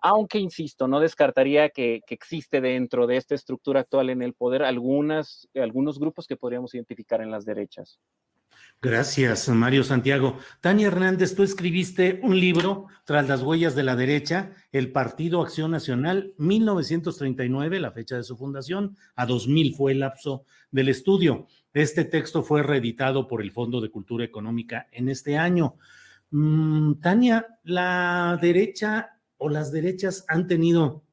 aunque, 0.00 0.38
insisto, 0.40 0.86
no 0.88 1.00
descartaría 1.00 1.70
que, 1.70 2.02
existe 2.06 2.60
dentro 2.60 3.06
de 3.06 3.16
esta 3.16 3.34
estructura 3.34 3.80
actual 3.80 4.10
en 4.10 4.20
el 4.20 4.34
poder 4.34 4.62
algunas, 4.62 5.48
algunos 5.54 5.98
grupos 5.98 6.26
que 6.26 6.36
podríamos 6.36 6.74
identificar 6.74 7.22
en 7.22 7.30
las 7.30 7.46
derechas. 7.46 7.98
Gracias, 8.82 9.48
Mario 9.48 9.82
Santiago. 9.84 10.38
Tania 10.60 10.88
Hernández, 10.88 11.34
tú 11.34 11.42
escribiste 11.42 12.20
un 12.22 12.38
libro, 12.38 12.86
Tras 13.04 13.26
las 13.28 13.42
huellas 13.42 13.74
de 13.74 13.82
la 13.82 13.96
derecha, 13.96 14.50
el 14.70 14.92
Partido 14.92 15.40
Acción 15.40 15.70
Nacional, 15.70 16.34
1939, 16.38 17.80
la 17.80 17.92
fecha 17.92 18.16
de 18.16 18.24
su 18.24 18.36
fundación, 18.36 18.96
a 19.14 19.26
2000 19.26 19.74
fue 19.74 19.92
el 19.92 20.00
lapso 20.00 20.44
del 20.70 20.88
estudio. 20.88 21.46
Este 21.72 22.04
texto 22.04 22.42
fue 22.42 22.62
reeditado 22.62 23.28
por 23.28 23.42
el 23.42 23.52
Fondo 23.52 23.80
de 23.80 23.90
Cultura 23.90 24.24
Económica 24.24 24.88
en 24.92 25.08
este 25.08 25.38
año. 25.38 25.76
Mm, 26.30 26.94
Tania, 27.00 27.46
la 27.64 28.38
derecha 28.42 29.18
o 29.38 29.48
las 29.48 29.72
derechas 29.72 30.24
han 30.28 30.46
tenido 30.46 31.05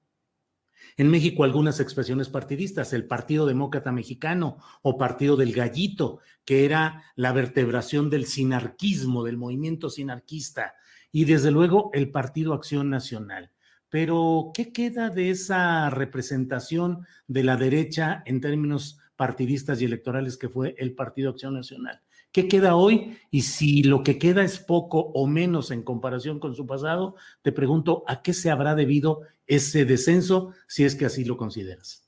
en 0.97 1.10
México 1.10 1.43
algunas 1.43 1.79
expresiones 1.79 2.29
partidistas, 2.29 2.93
el 2.93 3.08
Partido 3.08 3.45
Demócrata 3.45 3.91
Mexicano 3.91 4.58
o 4.82 4.97
Partido 4.97 5.36
del 5.36 5.53
Gallito, 5.53 6.19
que 6.45 6.65
era 6.65 7.03
la 7.15 7.32
vertebración 7.32 8.10
del 8.10 8.25
sinarquismo, 8.25 9.23
del 9.23 9.38
movimiento 9.38 9.89
sinarquista, 9.89 10.75
y 11.12 11.25
desde 11.25 11.51
luego 11.51 11.89
el 11.93 12.12
Partido 12.12 12.53
Acción 12.53 12.89
Nacional. 12.89 13.51
Pero, 13.89 14.51
¿qué 14.53 14.73
queda 14.73 15.10
de 15.10 15.29
esa 15.29 15.89
representación 15.89 17.06
de 17.27 17.43
la 17.43 17.58
derecha 17.58 18.23
en 18.25 18.41
términos 18.41 18.99
partidistas 19.15 19.82
y 19.82 19.86
electorales 19.86 20.38
que 20.38 20.49
fue 20.49 20.75
el 20.77 20.95
Partido 20.95 21.29
Acción 21.29 21.53
Nacional? 21.53 22.03
¿Qué 22.34 22.48
queda 22.48 22.76
hoy? 22.76 23.15
Y 23.30 23.43
si 23.43 23.84
lo 23.84 24.02
que 24.04 24.17
queda 24.17 24.43
es 24.43 24.58
poco 24.58 25.00
o 25.13 25.28
menos 25.28 25.69
en 25.69 25.84
comparación 25.84 26.39
con 26.39 26.56
su 26.56 26.65
pasado, 26.65 27.15
te 27.43 27.52
pregunto, 27.52 28.04
¿a 28.08 28.24
qué 28.24 28.34
se 28.34 28.50
habrá 28.50 28.74
debido 28.74 29.22
ese 29.46 29.86
descenso 29.86 30.52
si 30.67 30.84
es 30.84 30.96
que 30.96 31.06
así 31.06 31.26
lo 31.26 31.38
consideras? 31.38 32.03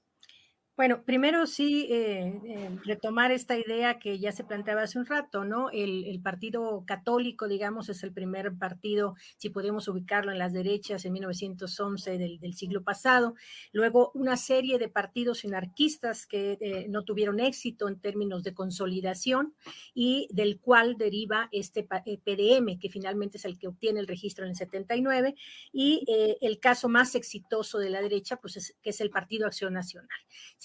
Bueno, 0.77 1.03
primero 1.05 1.47
sí 1.47 1.87
eh, 1.89 2.37
eh, 2.45 2.69
retomar 2.83 3.31
esta 3.31 3.57
idea 3.57 3.97
que 3.97 4.19
ya 4.19 4.33
se 4.33 4.43
planteaba 4.43 4.81
hace 4.81 4.99
un 4.99 5.05
rato, 5.05 5.45
¿no? 5.45 5.69
El, 5.71 6.19
partido 6.21 6.83
católico, 6.85 7.47
digamos, 7.47 7.87
es 7.87 8.03
el 8.03 8.11
primer 8.11 8.57
partido, 8.57 9.15
si 9.37 9.49
podemos 9.49 9.87
ubicarlo 9.87 10.33
en 10.33 10.39
las 10.39 10.51
derechas, 10.51 11.05
en 11.05 11.13
1911 11.13 12.17
del, 12.17 12.53
siglo 12.55 12.83
pasado. 12.83 13.35
Luego, 13.71 14.11
una 14.15 14.35
serie 14.35 14.77
de 14.77 14.89
partidos 14.89 15.39
sinarquistas 15.39 16.25
que 16.25 16.57
eh, 16.59 16.87
no 16.89 17.03
tuvieron 17.05 17.39
éxito 17.39 17.87
en 17.87 18.01
términos 18.01 18.43
de 18.43 18.53
consolidación 18.53 19.53
y 19.93 20.27
del 20.31 20.59
cual 20.59 20.97
deriva 20.97 21.47
este 21.53 21.83
PDM, 21.83 22.79
que 22.79 22.89
finalmente 22.89 23.37
es 23.37 23.45
el 23.45 23.57
que 23.57 23.67
obtiene 23.67 24.01
el 24.01 24.07
registro 24.07 24.43
en 24.43 24.49
el 24.49 24.57
79. 24.57 25.35
Y 25.71 26.05
el 26.41 26.59
caso 26.59 26.89
más 26.89 27.15
exitoso 27.15 27.77
de 27.77 27.89
la 27.89 28.01
derecha, 28.01 28.37
pues 28.37 28.57
es, 28.57 28.75
que 28.81 28.89
es 28.89 28.99
el 28.99 29.09
Partido 29.09 29.47
Acción 29.47 29.73
Nacional. 29.73 30.09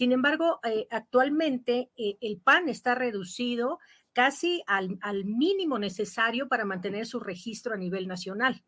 Sin 0.00 0.12
embargo, 0.12 0.60
eh, 0.64 0.86
actualmente 0.90 1.90
eh, 1.98 2.16
el 2.22 2.40
PAN 2.40 2.70
está 2.70 2.94
reducido 2.94 3.80
casi 4.14 4.62
al, 4.66 4.98
mínimo 5.26 5.78
necesario 5.78 6.48
para 6.48 6.64
mantener 6.64 7.04
su 7.04 7.20
registro 7.20 7.74
a 7.74 7.76
nivel 7.76 8.08
nacional 8.08 8.64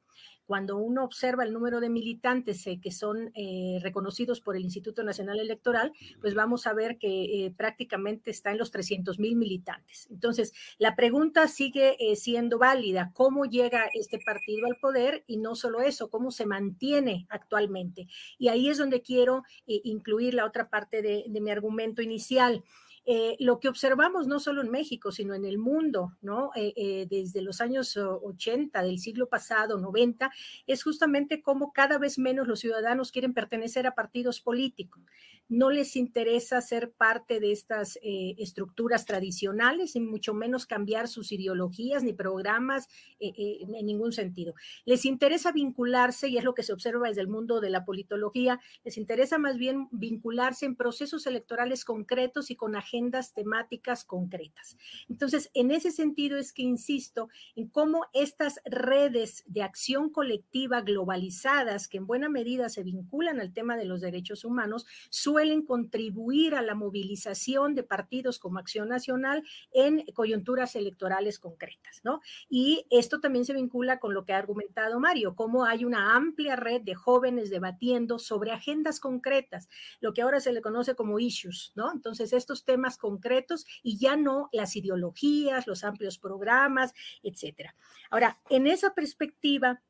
cuando 0.46 0.76
uno 0.76 1.04
observa 1.04 1.44
el 1.44 1.52
número 1.52 1.80
de 1.80 1.88
militantes 1.88 2.66
eh, 2.66 2.80
que 2.82 2.90
son 2.90 3.30
eh, 3.34 3.78
reconocidos 3.82 4.40
por 4.40 4.56
el 4.56 4.64
Instituto 4.64 5.02
Nacional 5.02 5.40
Electoral, 5.40 5.92
pues 6.20 6.34
vamos 6.34 6.66
a 6.66 6.72
ver 6.72 6.98
que 6.98 7.46
eh, 7.46 7.54
prácticamente 7.56 8.30
está 8.30 8.50
en 8.50 8.58
los 8.58 8.70
300 8.70 9.18
mil 9.18 9.36
militantes. 9.36 10.08
Entonces, 10.10 10.52
la 10.78 10.96
pregunta 10.96 11.48
sigue 11.48 11.96
siendo 12.16 12.58
válida, 12.58 13.12
¿cómo 13.14 13.44
llega 13.44 13.88
este 13.94 14.18
partido 14.18 14.66
al 14.66 14.76
poder? 14.76 15.24
Y 15.26 15.38
no 15.38 15.54
solo 15.54 15.80
eso, 15.80 16.10
¿cómo 16.10 16.30
se 16.30 16.46
mantiene 16.46 17.26
actualmente? 17.28 18.06
Y 18.38 18.48
ahí 18.48 18.68
es 18.68 18.78
donde 18.78 19.02
quiero 19.02 19.42
incluir 19.66 20.34
la 20.34 20.44
otra 20.44 20.68
parte 20.68 21.02
de 21.02 21.40
mi 21.40 21.50
argumento 21.50 22.02
inicial. 22.02 22.62
Eh, 23.04 23.36
lo 23.40 23.58
que 23.58 23.68
observamos 23.68 24.28
no 24.28 24.38
solo 24.38 24.60
en 24.60 24.70
México, 24.70 25.10
sino 25.10 25.34
en 25.34 25.44
el 25.44 25.58
mundo. 25.58 26.12
Eh, 26.54 26.72
eh, 26.76 27.06
desde 27.10 27.42
los 27.42 27.60
años 27.60 27.96
80 27.96 28.82
del 28.82 28.98
siglo 28.98 29.28
pasado, 29.28 29.78
90, 29.78 30.30
es 30.66 30.82
justamente 30.84 31.42
cómo 31.42 31.72
cada 31.72 31.98
vez 31.98 32.18
menos 32.18 32.46
los 32.46 32.60
ciudadanos 32.60 33.10
quieren 33.10 33.34
pertenecer 33.34 33.86
a 33.86 33.94
partidos 33.94 34.40
políticos. 34.40 35.02
No 35.48 35.70
les 35.70 35.96
interesa 35.96 36.60
ser 36.62 36.92
parte 36.92 37.38
de 37.38 37.52
estas 37.52 37.98
estructuras 38.02 39.04
tradicionales, 39.04 39.96
y 39.96 40.00
mucho 40.00 40.32
menos 40.32 40.64
cambiar 40.64 41.08
sus 41.08 41.30
ideologías 41.30 42.02
ni 42.02 42.14
programas 42.14 42.88
en 43.18 43.86
ningún 43.86 44.12
sentido. 44.12 44.54
Les 44.86 45.04
interesa 45.04 45.52
vincularse, 45.52 46.28
y 46.28 46.38
es 46.38 46.44
lo 46.44 46.54
que 46.54 46.62
se 46.62 46.72
observa 46.72 47.08
desde 47.08 47.20
el 47.20 47.28
mundo 47.28 47.60
de 47.60 47.68
la 47.68 47.84
politología, 47.84 48.60
les 48.82 48.96
interesa 48.96 49.36
más 49.36 49.58
bien 49.58 49.88
vincularse 49.90 50.64
en 50.64 50.74
procesos 50.74 51.26
electorales 51.26 51.84
concretos 51.84 52.50
y 52.50 52.56
con 52.56 52.74
agendas 52.74 53.34
temáticas 53.34 54.04
concretas. 54.04 54.78
Entonces, 55.10 55.50
en 55.52 55.70
ese 55.70 55.90
sentido 55.90 56.38
es 56.38 56.54
que 56.54 56.62
insisto 56.62 57.28
en 57.56 57.68
cómo 57.68 58.06
estas 58.14 58.60
redes 58.64 59.44
de 59.46 59.62
acción 59.62 60.08
colectiva 60.08 60.80
globalizadas, 60.80 61.88
que 61.88 61.98
en 61.98 62.06
buena 62.06 62.30
medida 62.30 62.70
se 62.70 62.82
vinculan 62.82 63.38
al 63.38 63.52
tema 63.52 63.76
de 63.76 63.84
los 63.84 64.00
derechos 64.00 64.46
humanos, 64.46 64.86
suelen 65.10 65.41
contribuir 65.66 66.54
a 66.54 66.62
la 66.62 66.74
movilización 66.74 67.74
de 67.74 67.82
partidos 67.82 68.38
como 68.38 68.58
Acción 68.58 68.88
Nacional 68.88 69.42
en 69.72 70.04
coyunturas 70.14 70.76
electorales 70.76 71.38
concretas, 71.38 72.00
¿no? 72.04 72.20
Y 72.48 72.86
esto 72.90 73.20
también 73.20 73.44
se 73.44 73.54
vincula 73.54 73.98
con 73.98 74.14
lo 74.14 74.24
que 74.24 74.32
ha 74.32 74.38
argumentado 74.38 75.00
Mario, 75.00 75.34
cómo 75.34 75.64
hay 75.64 75.84
una 75.84 76.14
amplia 76.14 76.56
red 76.56 76.82
de 76.82 76.94
jóvenes 76.94 77.50
debatiendo 77.50 78.18
sobre 78.18 78.52
agendas 78.52 79.00
concretas, 79.00 79.68
lo 80.00 80.12
que 80.12 80.22
ahora 80.22 80.40
se 80.40 80.52
le 80.52 80.62
conoce 80.62 80.94
como 80.94 81.18
issues, 81.18 81.72
¿no? 81.74 81.92
Entonces, 81.92 82.32
estos 82.32 82.64
temas 82.64 82.98
concretos 82.98 83.66
y 83.82 83.98
ya 83.98 84.16
no 84.16 84.48
las 84.52 84.76
ideologías, 84.76 85.66
los 85.66 85.84
amplios 85.84 86.18
programas, 86.18 86.94
etcétera. 87.22 87.74
Ahora, 88.10 88.40
en 88.48 88.66
esa 88.66 88.94
perspectiva, 88.94 89.82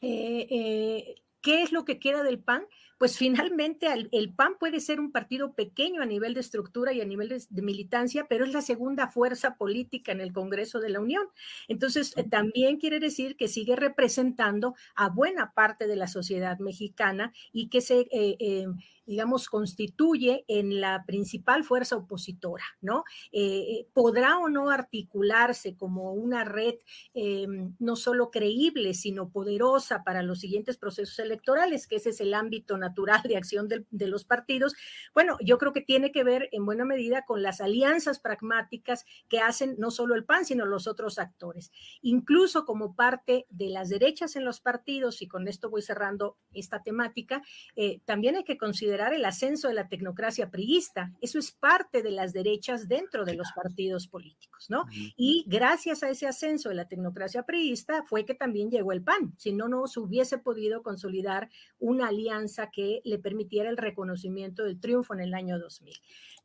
eh, 0.00 0.46
eh, 0.50 1.14
¿qué 1.40 1.62
es 1.62 1.72
lo 1.72 1.84
que 1.84 1.98
queda 1.98 2.22
del 2.22 2.38
PAN? 2.38 2.64
Pues 3.00 3.16
finalmente 3.16 3.86
el, 4.12 4.34
PAN 4.34 4.56
puede 4.60 4.78
ser 4.78 5.00
un 5.00 5.10
partido 5.10 5.54
pequeño 5.54 6.02
a 6.02 6.04
nivel 6.04 6.34
de 6.34 6.40
estructura 6.40 6.92
y 6.92 7.00
a 7.00 7.06
nivel 7.06 7.30
de, 7.30 7.62
militancia, 7.62 8.26
pero 8.28 8.44
es 8.44 8.52
la 8.52 8.60
segunda 8.60 9.08
fuerza 9.08 9.54
política 9.54 10.12
en 10.12 10.20
el 10.20 10.34
Congreso 10.34 10.80
de 10.80 10.90
la 10.90 11.00
Unión. 11.00 11.26
Entonces, 11.66 12.14
también 12.28 12.76
quiere 12.76 13.00
decir 13.00 13.36
que 13.38 13.48
sigue 13.48 13.74
representando 13.74 14.74
a 14.94 15.08
buena 15.08 15.54
parte 15.54 15.86
de 15.86 15.96
la 15.96 16.08
sociedad 16.08 16.58
mexicana 16.58 17.32
y 17.54 17.70
que 17.70 17.80
se... 17.80 18.06
Eh, 18.12 18.66
digamos, 19.10 19.48
constituye 19.48 20.44
en 20.46 20.80
la 20.80 21.04
principal 21.04 21.64
fuerza 21.64 21.96
opositora, 21.96 22.62
¿no? 22.80 23.02
Eh, 23.32 23.40
eh, 23.42 23.86
¿Podrá 23.92 24.38
o 24.38 24.48
no 24.48 24.70
articularse 24.70 25.76
como 25.76 26.12
una 26.12 26.44
red 26.44 26.74
eh, 27.14 27.44
no 27.80 27.96
solo 27.96 28.30
creíble, 28.30 28.94
sino 28.94 29.30
poderosa 29.30 30.04
para 30.04 30.22
los 30.22 30.38
siguientes 30.38 30.76
procesos 30.76 31.18
electorales, 31.18 31.88
que 31.88 31.96
ese 31.96 32.10
es 32.10 32.20
el 32.20 32.34
ámbito 32.34 32.76
natural 32.90 33.22
de 33.22 33.36
acción 33.36 33.68
de, 33.68 33.84
de, 33.90 34.08
los 34.08 34.24
partidos, 34.24 34.74
bueno, 35.14 35.36
yo 35.40 35.58
creo 35.58 35.72
que 35.72 35.80
tiene 35.80 36.10
que 36.10 36.24
ver 36.24 36.48
en 36.52 36.64
buena 36.66 36.84
medida 36.84 37.24
con 37.24 37.42
las 37.42 37.60
alianzas 37.60 38.18
pragmáticas 38.18 39.04
que 39.28 39.38
hacen 39.38 39.76
no 39.78 39.90
solo 39.90 40.14
el 40.14 40.24
PAN, 40.24 40.44
sino 40.44 40.66
los 40.66 40.86
otros 40.86 41.18
actores. 41.18 41.70
Incluso 42.02 42.64
como 42.64 42.94
parte 42.94 43.46
de 43.50 43.68
las 43.68 43.88
derechas 43.88 44.36
en 44.36 44.44
los 44.44 44.60
partidos, 44.60 45.22
y 45.22 45.28
con 45.28 45.46
esto 45.48 45.70
voy 45.70 45.82
cerrando 45.82 46.36
esta 46.52 46.82
temática, 46.82 47.42
eh, 47.76 48.00
también 48.04 48.36
hay 48.36 48.44
que 48.44 48.58
considerar 48.58 49.14
el 49.14 49.24
ascenso 49.24 49.68
de 49.68 49.74
la 49.74 49.88
tecnocracia 49.88 50.50
priista. 50.50 51.12
Eso 51.20 51.38
es 51.38 51.52
parte 51.52 52.02
de 52.02 52.10
las 52.10 52.32
derechas 52.32 52.88
dentro 52.88 53.24
de 53.24 53.34
los 53.34 53.48
partidos 53.54 54.08
políticos, 54.08 54.66
¿no? 54.68 54.84
Y 55.16 55.44
gracias 55.46 56.02
a 56.02 56.10
ese 56.10 56.26
ascenso 56.26 56.68
de 56.68 56.74
la 56.74 56.88
tecnocracia 56.88 57.44
priista 57.44 58.04
fue 58.04 58.24
que 58.24 58.34
también 58.34 58.70
llegó 58.70 58.92
el 58.92 59.02
PAN. 59.02 59.34
Si 59.38 59.52
no, 59.52 59.68
no 59.68 59.86
se 59.86 60.00
hubiese 60.00 60.38
podido 60.38 60.82
consolidar 60.82 61.50
una 61.78 62.08
alianza 62.08 62.70
que 62.70 62.79
le 63.04 63.18
permitiera 63.18 63.70
el 63.70 63.76
reconocimiento 63.76 64.64
del 64.64 64.80
triunfo 64.80 65.14
en 65.14 65.20
el 65.20 65.34
año 65.34 65.58
2000. 65.58 65.94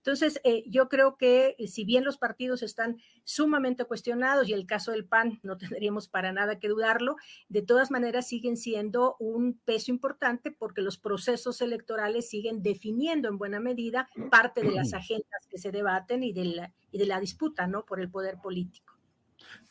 Entonces, 0.05 0.39
eh, 0.43 0.63
yo 0.67 0.87
creo 0.87 1.17
que 1.17 1.55
eh, 1.57 1.67
si 1.67 1.83
bien 1.83 2.03
los 2.03 2.19
partidos 2.19 2.61
están 2.61 2.97
sumamente 3.23 3.85
cuestionados 3.85 4.47
y 4.47 4.53
el 4.53 4.67
caso 4.67 4.91
del 4.91 5.03
PAN 5.05 5.39
no 5.41 5.57
tendríamos 5.79 6.07
para 6.07 6.31
nada 6.31 6.59
que 6.59 6.67
dudarlo, 6.67 7.15
de 7.49 7.63
todas 7.63 7.89
maneras 7.89 8.27
siguen 8.27 8.55
siendo 8.55 9.15
un 9.19 9.59
peso 9.65 9.89
importante 9.89 10.51
porque 10.51 10.83
los 10.83 10.99
procesos 10.99 11.59
electorales 11.59 12.29
siguen 12.29 12.61
definiendo 12.61 13.29
en 13.29 13.39
buena 13.39 13.59
medida 13.59 14.07
parte 14.29 14.61
de 14.61 14.71
las 14.73 14.93
agendas 14.93 15.47
que 15.49 15.57
se 15.57 15.71
debaten 15.71 16.21
y 16.21 16.33
de 16.33 16.45
la, 16.45 16.73
y 16.91 16.99
de 16.99 17.07
la 17.07 17.19
disputa, 17.19 17.65
¿no? 17.65 17.83
Por 17.83 17.99
el 17.99 18.11
poder 18.11 18.37
político. 18.37 18.94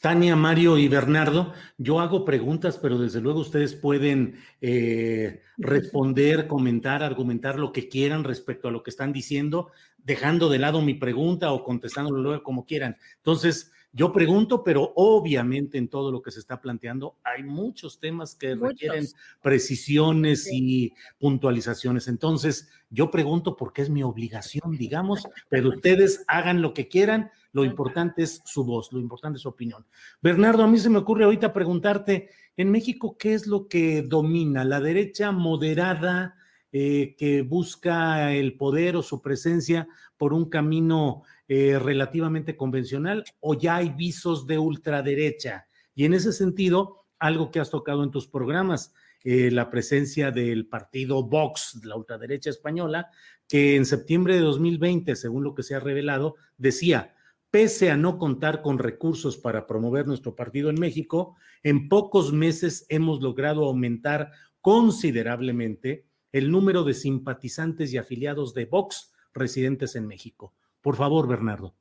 Tania, 0.01 0.37
Mario 0.37 0.77
y 0.77 0.89
Bernardo, 0.89 1.55
yo 1.79 2.01
hago 2.01 2.25
preguntas, 2.25 2.79
pero 2.79 2.99
desde 2.99 3.21
luego 3.21 3.41
ustedes 3.41 3.75
pueden 3.75 4.37
eh, 4.61 5.41
responder, 5.57 6.47
comentar, 6.47 7.03
argumentar 7.03 7.59
lo 7.59 7.73
que 7.73 7.89
quieran 7.89 8.25
respecto 8.25 8.69
a 8.69 8.71
lo 8.71 8.83
que 8.83 8.91
están 8.91 9.13
diciendo, 9.13 9.71
dejando 9.97 10.51
de 10.51 10.59
lado 10.59 10.83
mi 10.83 10.95
pregunta 10.95 11.53
o 11.53 11.65
contestándolo 11.65 12.21
luego 12.21 12.43
como 12.43 12.67
quieran. 12.67 12.97
Entonces, 13.17 13.73
yo 13.97 14.13
pregunto, 14.13 14.65
pero 14.65 14.93
obviamente 14.97 15.79
en 15.79 15.87
todo 15.87 16.11
lo 16.11 16.21
que 16.21 16.33
se 16.33 16.41
está 16.41 16.61
planteando 16.61 17.17
hay 17.23 17.45
muchos 17.45 18.01
temas 18.01 18.35
que 18.35 18.57
requieren 18.57 19.07
precisiones 19.41 20.49
y 20.53 20.93
puntualizaciones. 21.21 22.09
Entonces, 22.09 22.69
yo 22.91 23.13
pregunto 23.13 23.57
porque 23.57 23.83
es 23.83 23.91
mi 23.91 24.03
obligación, 24.03 24.77
digamos, 24.77 25.29
pero 25.49 25.69
ustedes 25.69 26.25
hagan 26.27 26.61
lo 26.61 26.75
que 26.75 26.89
quieran. 26.89 27.31
Lo 27.55 27.65
importante 27.65 28.25
es 28.25 28.43
su 28.45 28.65
voz, 28.65 28.93
lo 28.93 28.99
importante 28.99 29.37
es 29.37 29.43
su 29.43 29.49
opinión. 29.49 29.87
Bernardo, 30.21 30.65
a 30.65 30.67
mí 30.67 30.77
se 30.77 30.91
me 30.91 30.99
ocurre 30.99 31.25
ahorita 31.25 31.53
preguntarte, 31.53 32.29
en 32.57 32.69
México, 32.71 33.17
¿qué 33.17 33.33
es 33.33 33.47
lo 33.47 33.69
que 33.69 34.03
domina? 34.03 34.65
¿La 34.65 34.81
derecha 34.81 35.31
moderada 35.31 36.35
eh, 36.73 37.15
que 37.17 37.43
busca 37.43 38.33
el 38.33 38.57
poder 38.57 38.97
o 38.97 39.03
su 39.03 39.23
presencia 39.23 39.87
por 40.17 40.33
un 40.33 40.51
camino 40.51 41.23
eh, 41.47 41.79
relativamente 41.79 42.57
convencional 42.57 43.25
o 43.39 43.55
ya 43.55 43.77
hay 43.77 43.91
visos 43.91 44.49
de 44.49 44.59
ultraderecha? 44.59 45.69
Y 45.95 46.07
en 46.07 46.15
ese 46.15 46.33
sentido, 46.33 47.07
algo 47.21 47.53
que 47.53 47.61
has 47.61 47.71
tocado 47.71 48.03
en 48.03 48.11
tus 48.11 48.27
programas, 48.27 48.93
eh, 49.23 49.53
la 49.53 49.71
presencia 49.71 50.33
del 50.33 50.67
partido 50.67 51.23
Vox, 51.23 51.81
la 51.85 51.95
ultraderecha 51.95 52.51
española, 52.51 53.11
que 53.49 53.77
en 53.77 53.87
septiembre 53.87 54.35
de 54.35 54.41
2020, 54.41 55.15
según 55.15 55.45
lo 55.45 55.55
que 55.55 55.63
se 55.63 55.77
ha 55.77 55.81
revelado, 55.81 56.35
decía, 56.59 57.14
pese 57.55 57.93
a 57.93 57.97
no 57.97 58.19
contar 58.19 58.63
con 58.63 58.81
recursos 58.81 59.37
para 59.37 59.65
promover 59.69 60.09
nuestro 60.09 60.35
partido 60.35 60.71
en 60.71 60.75
México, 60.81 61.37
en 61.63 61.89
pocos 61.89 62.33
meses 62.33 62.85
hemos 62.89 63.23
logrado 63.23 63.67
aumentar 63.67 64.33
considerablemente 64.61 66.05
el 66.33 66.51
número 66.51 66.83
de 66.83 66.95
simpatizantes 66.95 67.93
y 67.93 67.99
afiliados 67.99 68.55
de 68.55 68.65
Vox 68.65 69.15
residentes 69.33 69.95
en 69.95 70.09
México. 70.09 70.53
Por 70.81 70.97
favor, 70.97 71.29
Bernardo. 71.29 71.77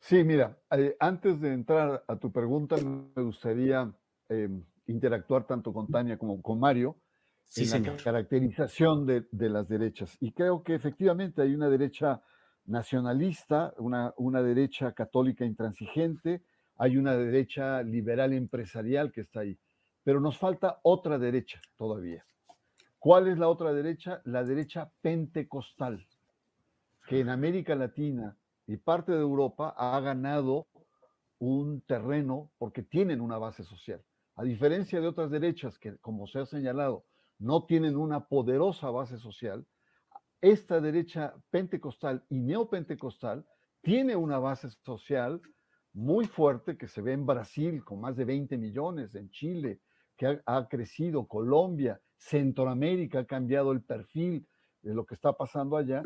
Sí, 0.00 0.24
mira, 0.24 0.58
eh, 0.72 0.96
antes 0.98 1.40
de 1.40 1.52
entrar 1.52 2.02
a 2.08 2.16
tu 2.16 2.32
pregunta, 2.32 2.74
me 3.14 3.22
gustaría 3.22 3.94
eh, 4.28 4.48
interactuar 4.88 5.46
tanto 5.46 5.72
con 5.72 5.86
Tania 5.86 6.18
como 6.18 6.42
con 6.42 6.58
Mario 6.58 6.96
en 7.54 7.84
la 7.84 7.96
caracterización 7.96 9.06
de, 9.06 9.24
las 9.30 9.68
derechas. 9.68 10.16
Y 10.18 10.32
creo 10.32 10.64
que 10.64 10.74
efectivamente 10.74 11.42
hay 11.42 11.54
una 11.54 11.68
derecha 11.68 12.20
nacionalista, 12.66 13.74
una, 13.78 14.14
una 14.16 14.42
derecha 14.42 14.92
católica 14.92 15.44
intransigente, 15.44 16.42
hay 16.76 16.96
una 16.96 17.14
derecha 17.14 17.82
liberal 17.82 18.32
empresarial 18.32 19.12
que 19.12 19.22
está 19.22 19.40
ahí, 19.40 19.58
pero 20.02 20.20
nos 20.20 20.38
falta 20.38 20.80
otra 20.82 21.18
derecha 21.18 21.60
todavía. 21.76 22.24
¿Cuál 22.98 23.28
es 23.28 23.38
la 23.38 23.48
otra 23.48 23.72
derecha? 23.72 24.22
La 24.24 24.44
derecha 24.44 24.90
pentecostal, 25.02 26.06
que 27.06 27.20
en 27.20 27.28
América 27.28 27.74
Latina 27.74 28.36
y 28.66 28.78
parte 28.78 29.12
de 29.12 29.20
Europa 29.20 29.74
ha 29.76 30.00
ganado 30.00 30.66
un 31.38 31.82
terreno 31.82 32.50
porque 32.58 32.82
tienen 32.82 33.20
una 33.20 33.38
base 33.38 33.62
social. 33.62 34.02
A 34.36 34.42
diferencia 34.42 35.00
de 35.00 35.06
otras 35.06 35.30
derechas 35.30 35.78
que, 35.78 35.96
como 35.98 36.26
se 36.26 36.40
ha 36.40 36.46
señalado, 36.46 37.04
no 37.38 37.64
tienen 37.64 37.96
una 37.96 38.26
poderosa 38.26 38.90
base 38.90 39.18
social, 39.18 39.66
esta 40.44 40.78
derecha 40.80 41.34
pentecostal 41.50 42.22
y 42.28 42.38
neopentecostal 42.38 43.46
tiene 43.80 44.14
una 44.14 44.38
base 44.38 44.68
social 44.84 45.40
muy 45.94 46.26
fuerte 46.26 46.76
que 46.76 46.86
se 46.86 47.00
ve 47.00 47.12
en 47.12 47.24
Brasil 47.24 47.82
con 47.82 48.00
más 48.00 48.14
de 48.16 48.26
20 48.26 48.58
millones, 48.58 49.14
en 49.14 49.30
Chile, 49.30 49.80
que 50.16 50.26
ha, 50.26 50.42
ha 50.44 50.68
crecido, 50.68 51.26
Colombia, 51.26 51.98
Centroamérica 52.16 53.20
ha 53.20 53.24
cambiado 53.24 53.72
el 53.72 53.82
perfil 53.82 54.46
de 54.82 54.94
lo 54.94 55.06
que 55.06 55.14
está 55.14 55.32
pasando 55.32 55.78
allá 55.78 56.02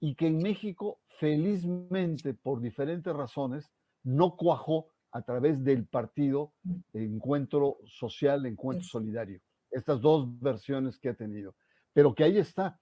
y 0.00 0.14
que 0.14 0.28
en 0.28 0.38
México, 0.38 1.00
felizmente, 1.18 2.32
por 2.32 2.62
diferentes 2.62 3.14
razones, 3.14 3.70
no 4.02 4.36
cuajó 4.36 4.88
a 5.12 5.20
través 5.20 5.62
del 5.62 5.86
partido 5.86 6.54
Encuentro 6.94 7.76
Social, 7.84 8.46
Encuentro 8.46 8.88
Solidario. 8.88 9.40
Estas 9.70 10.00
dos 10.00 10.26
versiones 10.40 10.98
que 10.98 11.10
ha 11.10 11.14
tenido. 11.14 11.54
Pero 11.92 12.14
que 12.14 12.24
ahí 12.24 12.38
está. 12.38 12.80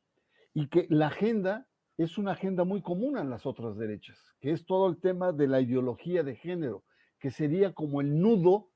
Y 0.55 0.69
que 0.69 0.87
la 0.91 1.09
agenda 1.09 1.67
es 1.97 2.19
una 2.19 2.33
agenda 2.33 2.65
muy 2.65 2.83
común 2.83 3.19
en 3.19 3.31
las 3.31 3.47
otras 3.47 3.77
derechas, 3.77 4.19
que 4.41 4.53
es 4.53 4.65
todo 4.65 4.89
el 4.89 4.99
tema 4.99 5.33
de 5.33 5.47
la 5.47 5.61
ideología 5.61 6.23
de 6.23 6.35
género, 6.35 6.85
que 7.19 7.31
sería 7.31 7.75
como 7.75 8.01
el 8.01 8.19
nudo 8.19 8.71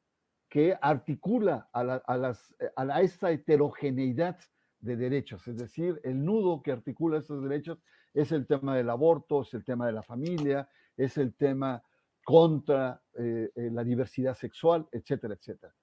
que 0.50 0.76
articula 0.80 1.68
a, 1.72 1.82
las, 1.82 2.54
eh, 2.60 2.70
a, 2.76 3.00
esta 3.00 3.30
heterogeneidad 3.30 4.38
de 4.78 4.96
derechos, 4.96 5.48
es 5.48 5.56
decir, 5.56 6.00
el 6.04 6.22
nudo 6.24 6.62
que 6.62 6.70
articula 6.70 7.18
estos 7.18 7.42
derechos 7.42 7.78
es 8.12 8.30
el 8.30 8.46
tema 8.46 8.76
del 8.76 8.90
aborto, 8.90 9.42
es 9.42 9.54
el 9.54 9.64
tema 9.64 9.86
de 9.86 9.92
la 9.92 10.02
familia, 10.02 10.68
es 10.96 11.16
el 11.16 11.34
tema 11.34 11.82
contra 12.22 13.02
eh, 13.14 13.50
eh, 13.54 13.70
la 13.72 13.82
diversidad 13.84 14.34
sexual, 14.34 14.86
etcétera, 14.92 15.34
etcétera. 15.34 15.74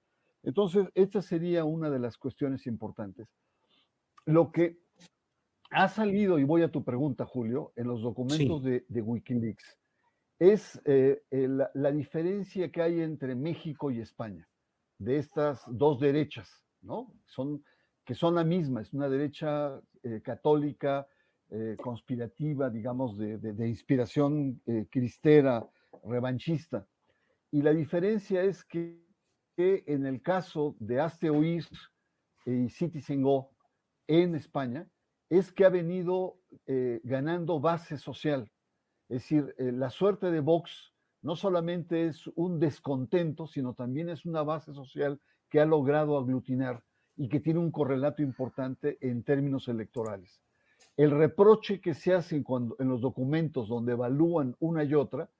Entonces, 0.42 0.88
esta 0.94 1.22
sería 1.22 1.64
una 1.64 1.90
de 1.90 1.98
las 1.98 2.16
cuestiones 2.16 2.66
importantes. 2.66 3.28
Lo 4.24 4.50
que 4.50 4.81
ha 5.72 5.88
salido, 5.88 6.38
y 6.38 6.44
voy 6.44 6.62
a 6.62 6.70
tu 6.70 6.84
pregunta, 6.84 7.24
Julio, 7.24 7.72
en 7.76 7.88
los 7.88 8.02
documentos 8.02 8.62
de, 8.62 9.02
Wikileaks, 9.02 9.78
es 10.38 10.80
la 10.84 11.92
diferencia 11.92 12.70
que 12.70 12.82
hay 12.82 13.00
entre 13.00 13.34
México 13.34 13.90
y 13.90 14.00
España 14.00 14.48
de 14.98 15.18
estas 15.18 15.62
dos 15.68 15.98
derechas, 16.00 16.64
¿no? 16.80 17.12
Son, 17.26 17.64
que 18.04 18.14
son 18.14 18.34
la 18.34 18.44
misma, 18.44 18.80
es 18.80 18.92
una 18.92 19.08
derecha 19.08 19.80
eh, 20.02 20.20
católica, 20.22 21.06
eh, 21.50 21.76
conspirativa, 21.80 22.70
digamos, 22.70 23.18
de, 23.18 23.68
inspiración 23.68 24.60
eh, 24.66 24.86
cristera, 24.90 25.68
revanchista. 26.04 26.86
Y 27.50 27.62
la 27.62 27.72
diferencia 27.72 28.42
es 28.42 28.64
que, 28.64 29.02
en 29.56 30.06
el 30.06 30.22
caso 30.22 30.76
de 30.80 31.00
Hazte 31.00 31.30
Oír 31.30 31.66
y 32.46 32.70
Citizen 32.70 33.22
Go 33.22 33.50
en 34.06 34.34
España, 34.34 34.88
es 35.38 35.50
que 35.50 35.64
ha 35.64 35.70
venido 35.70 36.36
ganando 37.04 37.58
base 37.58 37.96
social. 37.96 38.50
Es 39.08 39.22
decir, 39.22 39.54
la 39.58 39.88
suerte 39.88 40.30
de 40.30 40.40
Vox 40.40 40.92
no 41.22 41.36
solamente 41.36 42.06
es 42.06 42.26
un 42.34 42.60
descontento, 42.60 43.46
sino 43.46 43.72
también 43.72 44.10
es 44.10 44.26
una 44.26 44.42
base 44.42 44.74
social 44.74 45.20
que 45.48 45.60
ha 45.60 45.64
logrado 45.64 46.18
aglutinar 46.18 46.82
y 47.16 47.28
que 47.28 47.40
tiene 47.40 47.60
un 47.60 47.70
correlato 47.70 48.22
importante 48.22 48.98
en 49.00 49.22
términos 49.22 49.68
electorales. 49.68 50.42
El 50.98 51.10
reproche 51.10 51.80
que 51.80 51.94
se 51.94 52.12
hace 52.12 52.36
en 52.36 52.88
los 52.88 53.00
documentos 53.00 53.68
donde 53.68 53.92
evalúan 53.92 54.54
una 54.58 54.84
y 54.84 54.92
otra 54.92 55.30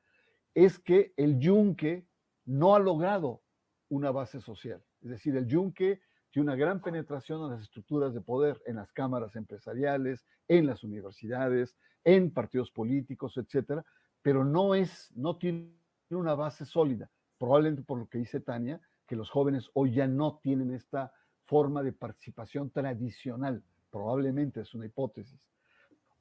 es 0.55 0.79
que 0.79 1.13
el 1.19 1.39
yunque 1.39 2.07
no 2.47 2.75
ha 2.75 2.79
logrado 2.79 3.43
una 3.91 4.11
base 4.11 4.41
social. 4.41 4.83
Es 5.03 5.11
decir, 5.11 5.37
el 5.37 5.47
yunque 5.47 6.01
tiene 6.33 6.49
una 6.49 6.57
gran 6.57 6.81
penetración 6.81 7.45
en 7.45 7.51
las 7.53 7.63
estructuras 7.63 8.15
de 8.15 8.21
poder, 8.21 8.61
en 8.67 8.77
las 8.77 8.93
cámaras 8.93 9.37
empresariales, 9.37 10.27
en 10.49 10.67
las 10.67 10.83
universidades, 10.83 11.77
en 12.03 12.33
partidos 12.33 12.73
políticos, 12.73 13.37
etcétera, 13.37 13.85
pero 14.23 14.45
no 14.45 14.75
es, 14.75 15.13
no 15.15 15.37
tiene 15.37 15.77
una 16.11 16.35
base 16.35 16.65
sólida. 16.65 17.09
Probablemente 17.39 17.83
por 17.83 17.99
lo 17.99 18.09
que 18.09 18.19
dice 18.19 18.41
Tania, 18.41 18.81
que 19.07 19.15
los 19.15 19.31
jóvenes 19.31 19.71
hoy 19.75 19.93
ya 19.93 20.09
no 20.09 20.41
tienen 20.43 20.73
esta 20.73 21.13
forma 21.45 21.83
de 21.83 21.93
participación 21.93 22.71
tradicional 22.71 23.63
probablemente 23.93 24.63
es 24.63 24.75
una 24.75 24.87
hipótesis. 24.87 25.49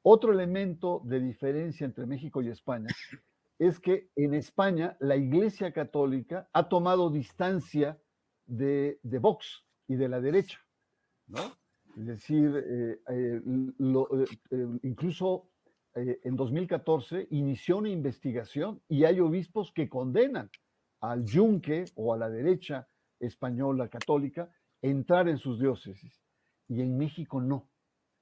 Otro 0.03 0.31
elemento 0.31 1.01
de 1.05 1.19
diferencia 1.19 1.85
entre 1.85 2.05
México 2.05 2.41
y 2.41 2.49
España 2.49 2.89
es 3.57 3.79
que 3.79 4.09
en 4.15 4.33
España 4.33 4.97
la 4.99 5.15
Iglesia 5.15 5.71
Católica 5.71 6.49
ha 6.53 6.67
tomado 6.67 7.09
distancia 7.09 7.97
de, 8.45 8.99
de 9.01 9.19
Vox 9.19 9.63
y 9.91 9.97
de 9.97 10.07
la 10.07 10.21
derecha, 10.21 10.57
¿no? 11.27 11.41
Es 11.97 12.05
decir, 12.05 12.49
eh, 12.55 13.01
eh, 13.09 13.41
eh, 14.51 14.67
incluso 14.83 15.49
en 15.93 16.37
2014 16.37 17.27
inició 17.31 17.79
una 17.79 17.89
investigación 17.89 18.81
y 18.87 19.03
hay 19.03 19.19
obispos 19.19 19.73
que 19.73 19.89
condenan 19.89 20.49
al 21.01 21.25
yunque 21.25 21.83
o 21.95 22.13
a 22.13 22.17
la 22.17 22.29
derecha 22.29 22.87
española 23.19 23.89
católica 23.89 24.49
entrar 24.81 25.27
en 25.27 25.37
sus 25.37 25.59
diócesis. 25.59 26.23
Y 26.69 26.79
en 26.79 26.97
México 26.97 27.41
no. 27.41 27.67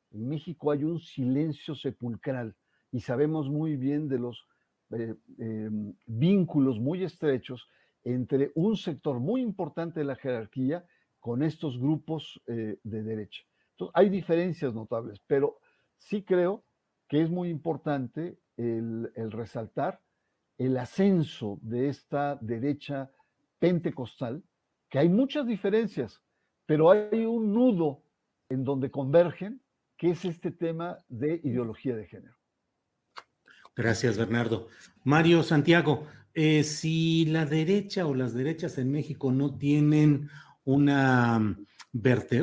En 0.10 0.28
México 0.28 0.72
hay 0.72 0.84
un 0.84 1.00
silencio 1.00 1.76
sepulcral 1.76 2.56
y 2.92 3.02
sabemos 3.02 3.48
muy 3.48 3.76
bien 3.76 4.08
de 4.08 4.18
los 4.18 4.48
em, 4.90 5.94
vínculos 6.08 6.80
muy 6.80 7.04
estrechos 7.04 7.70
entre 8.04 8.52
un 8.56 8.76
sector 8.76 9.20
muy 9.20 9.42
importante 9.42 10.00
de 10.00 10.08
la 10.08 10.16
jerarquía 10.16 10.84
con 11.20 11.44
estos 11.44 11.80
grupos 11.80 12.42
de 12.46 12.78
derecha 12.84 13.44
hay 13.94 14.10
diferencias 14.10 14.74
notables, 14.74 15.20
pero 15.28 15.60
sí 15.98 16.24
creo 16.24 16.64
que 17.08 17.22
es 17.22 17.30
muy 17.30 17.50
importante 17.50 18.40
el, 18.58 19.10
resaltar 19.32 20.02
el 20.58 20.78
ascenso 20.78 21.60
de 21.62 21.88
esta 21.90 22.38
derecha 22.42 23.10
pentecostal, 23.60 24.44
que 24.90 25.00
hay 25.00 25.10
muchas 25.10 25.48
diferencias, 25.48 26.22
pero 26.66 26.92
hay 26.92 27.26
un 27.26 27.54
nudo 27.54 28.04
en 28.50 28.64
donde 28.64 28.92
convergen, 28.92 29.62
que 29.98 30.12
es 30.12 30.26
este 30.26 30.52
tema 30.52 30.98
de 31.08 31.40
ideología 31.44 31.96
de 31.96 32.08
género. 32.08 32.36
Gracias, 33.76 34.18
Bernardo. 34.18 34.68
Mario 35.04 35.44
Santiago, 35.44 36.06
eh, 36.34 36.64
si 36.64 37.26
la 37.26 37.46
derecha 37.46 38.06
o 38.06 38.14
las 38.14 38.34
derechas 38.34 38.78
en 38.78 38.92
México 38.92 39.32
no 39.32 39.58
tienen 39.58 40.30
una 40.70 41.58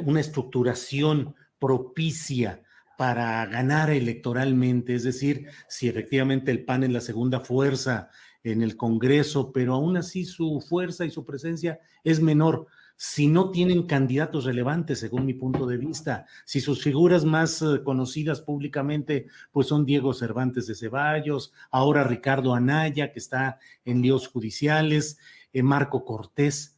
una 0.04 0.20
estructuración 0.20 1.34
propicia 1.58 2.62
para 2.98 3.44
ganar 3.46 3.90
electoralmente, 3.90 4.94
es 4.94 5.04
decir, 5.04 5.46
si 5.68 5.88
efectivamente 5.88 6.50
el 6.50 6.64
PAN 6.64 6.84
es 6.84 6.90
la 6.90 7.00
segunda 7.00 7.40
fuerza 7.40 8.10
en 8.42 8.62
el 8.62 8.76
Congreso, 8.76 9.52
pero 9.52 9.74
aún 9.74 9.96
así 9.96 10.24
su 10.24 10.60
fuerza 10.60 11.04
y 11.04 11.10
su 11.10 11.24
presencia 11.24 11.80
es 12.04 12.20
menor. 12.20 12.66
Si 12.96 13.26
no 13.28 13.50
tienen 13.50 13.82
candidatos 13.82 14.44
relevantes, 14.44 15.00
según 15.00 15.26
mi 15.26 15.34
punto 15.34 15.66
de 15.66 15.76
vista, 15.76 16.26
si 16.46 16.60
sus 16.60 16.82
figuras 16.82 17.24
más 17.26 17.60
eh, 17.60 17.82
conocidas 17.84 18.40
públicamente, 18.40 19.26
pues 19.52 19.66
son 19.66 19.84
Diego 19.84 20.14
Cervantes 20.14 20.66
de 20.66 20.74
Ceballos, 20.74 21.52
ahora 21.70 22.04
Ricardo 22.04 22.54
Anaya, 22.54 23.12
que 23.12 23.18
está 23.18 23.58
en 23.84 24.00
líos 24.00 24.28
judiciales, 24.28 25.18
eh, 25.52 25.62
Marco 25.62 26.06
Cortés, 26.06 26.75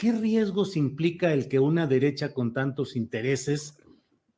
¿qué 0.00 0.12
riesgos 0.12 0.78
implica 0.78 1.30
el 1.34 1.46
que 1.46 1.58
una 1.58 1.86
derecha 1.86 2.32
con 2.32 2.54
tantos 2.54 2.96
intereses 2.96 3.78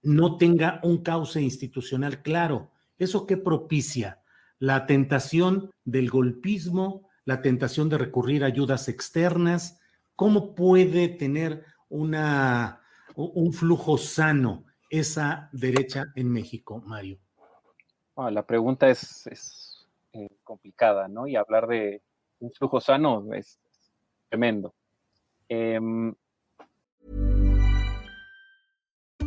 no 0.03 0.37
tenga 0.37 0.81
un 0.83 1.05
cauce 1.05 1.41
institucional 1.41 2.21
claro? 2.21 2.73
¿Eso 2.99 3.29
qué 3.29 3.37
propicia? 3.37 4.21
La 4.59 4.87
tentación 4.87 5.71
del 5.85 6.11
golpismo, 6.11 7.09
la 7.25 7.43
tentación 7.43 7.89
de 7.89 7.99
recurrir 7.99 8.43
a 8.43 8.49
ayudas 8.49 8.89
externas. 8.89 9.81
¿Cómo 10.17 10.57
puede 10.57 11.09
tener 11.09 11.65
una, 11.89 12.83
un 13.15 13.53
flujo 13.53 13.99
sano 13.99 14.65
esa 14.91 15.49
derecha 15.53 16.07
en 16.17 16.29
México, 16.29 16.83
Mario? 16.85 17.21
Ah, 18.17 18.33
la 18.33 18.45
pregunta 18.45 18.91
es, 18.91 19.87
eh, 20.13 20.29
complicada, 20.43 21.07
¿no? 21.07 21.29
Y 21.29 21.37
hablar 21.37 21.69
de 21.69 22.03
un 22.41 22.51
flujo 22.51 22.81
sano 22.81 23.33
es 23.33 23.61
tremendo. 24.29 24.75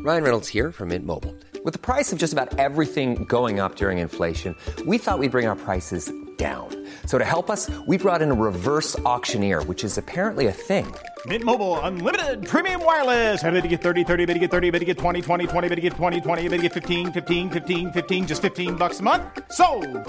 Ryan 0.05 0.23
Reynolds 0.23 0.47
here 0.47 0.71
from 0.71 0.89
Mint 0.89 1.03
Mobile. 1.03 1.35
With 1.63 1.73
the 1.73 1.79
price 1.79 2.13
of 2.13 2.19
just 2.19 2.31
about 2.31 2.59
everything 2.59 3.25
going 3.25 3.59
up 3.59 3.75
during 3.75 3.97
inflation, 3.97 4.55
we 4.85 4.99
thought 4.99 5.17
we'd 5.17 5.31
bring 5.31 5.47
our 5.47 5.55
prices 5.55 6.11
down. 6.37 6.69
So 7.07 7.17
to 7.17 7.25
help 7.25 7.49
us, 7.49 7.71
we 7.87 7.97
brought 7.97 8.21
in 8.21 8.29
a 8.29 8.35
reverse 8.35 8.95
auctioneer, 8.99 9.63
which 9.63 9.83
is 9.83 9.97
apparently 9.97 10.45
a 10.45 10.51
thing. 10.51 10.93
Mint 11.27 11.43
Mobile 11.43 11.79
unlimited 11.79 12.47
premium 12.47 12.85
wireless. 12.85 13.43
Ready 13.43 13.61
to 13.61 13.67
get 13.67 13.81
30, 13.81 14.03
30, 14.03 14.25
bit 14.25 14.33
to 14.33 14.39
get 14.39 14.51
30, 14.51 14.69
bit 14.69 14.79
to 14.79 14.85
get 14.85 14.97
20, 14.97 15.21
20, 15.21 15.47
20, 15.47 15.69
bit 15.69 15.75
to 15.75 15.81
get 15.81 15.93
20, 15.93 16.21
20, 16.21 16.49
bit 16.49 16.57
to 16.57 16.63
get 16.63 16.73
15, 16.73 17.13
15, 17.13 17.49
15, 17.49 17.91
15 17.93 18.27
just 18.27 18.41
15 18.43 18.75
bucks 18.75 18.99
a 18.99 19.03
month. 19.03 19.23
So, 19.51 19.65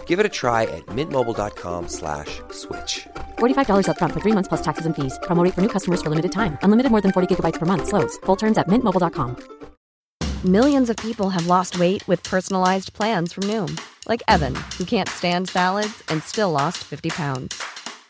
Give 0.06 0.18
it 0.18 0.26
a 0.26 0.28
try 0.40 0.64
at 0.64 0.84
mintmobile.com/switch. 0.86 2.42
slash 2.50 3.06
$45 3.38 3.88
up 3.88 3.96
front 3.98 4.12
for 4.12 4.20
3 4.20 4.32
months 4.32 4.48
plus 4.48 4.62
taxes 4.62 4.84
and 4.84 4.94
fees. 4.94 5.18
Promo 5.22 5.42
for 5.54 5.62
new 5.62 5.68
customers 5.76 6.02
for 6.02 6.10
limited 6.10 6.32
time. 6.32 6.58
Unlimited 6.62 6.90
more 6.90 7.00
than 7.00 7.12
40 7.12 7.34
gigabytes 7.34 7.58
per 7.58 7.66
month 7.66 7.86
slows. 7.88 8.18
Full 8.26 8.36
terms 8.36 8.58
at 8.58 8.68
mintmobile.com. 8.68 9.36
Millions 10.44 10.90
of 10.90 10.96
people 10.98 11.30
have 11.30 11.46
lost 11.46 11.78
weight 11.78 12.06
with 12.06 12.22
personalized 12.22 12.92
plans 12.92 13.32
from 13.32 13.44
Noom, 13.44 13.80
like 14.06 14.22
Evan, 14.28 14.54
who 14.76 14.84
can't 14.84 15.08
stand 15.08 15.48
salads 15.48 16.04
and 16.08 16.22
still 16.22 16.50
lost 16.52 16.84
50 16.84 17.10
pounds. 17.10 17.54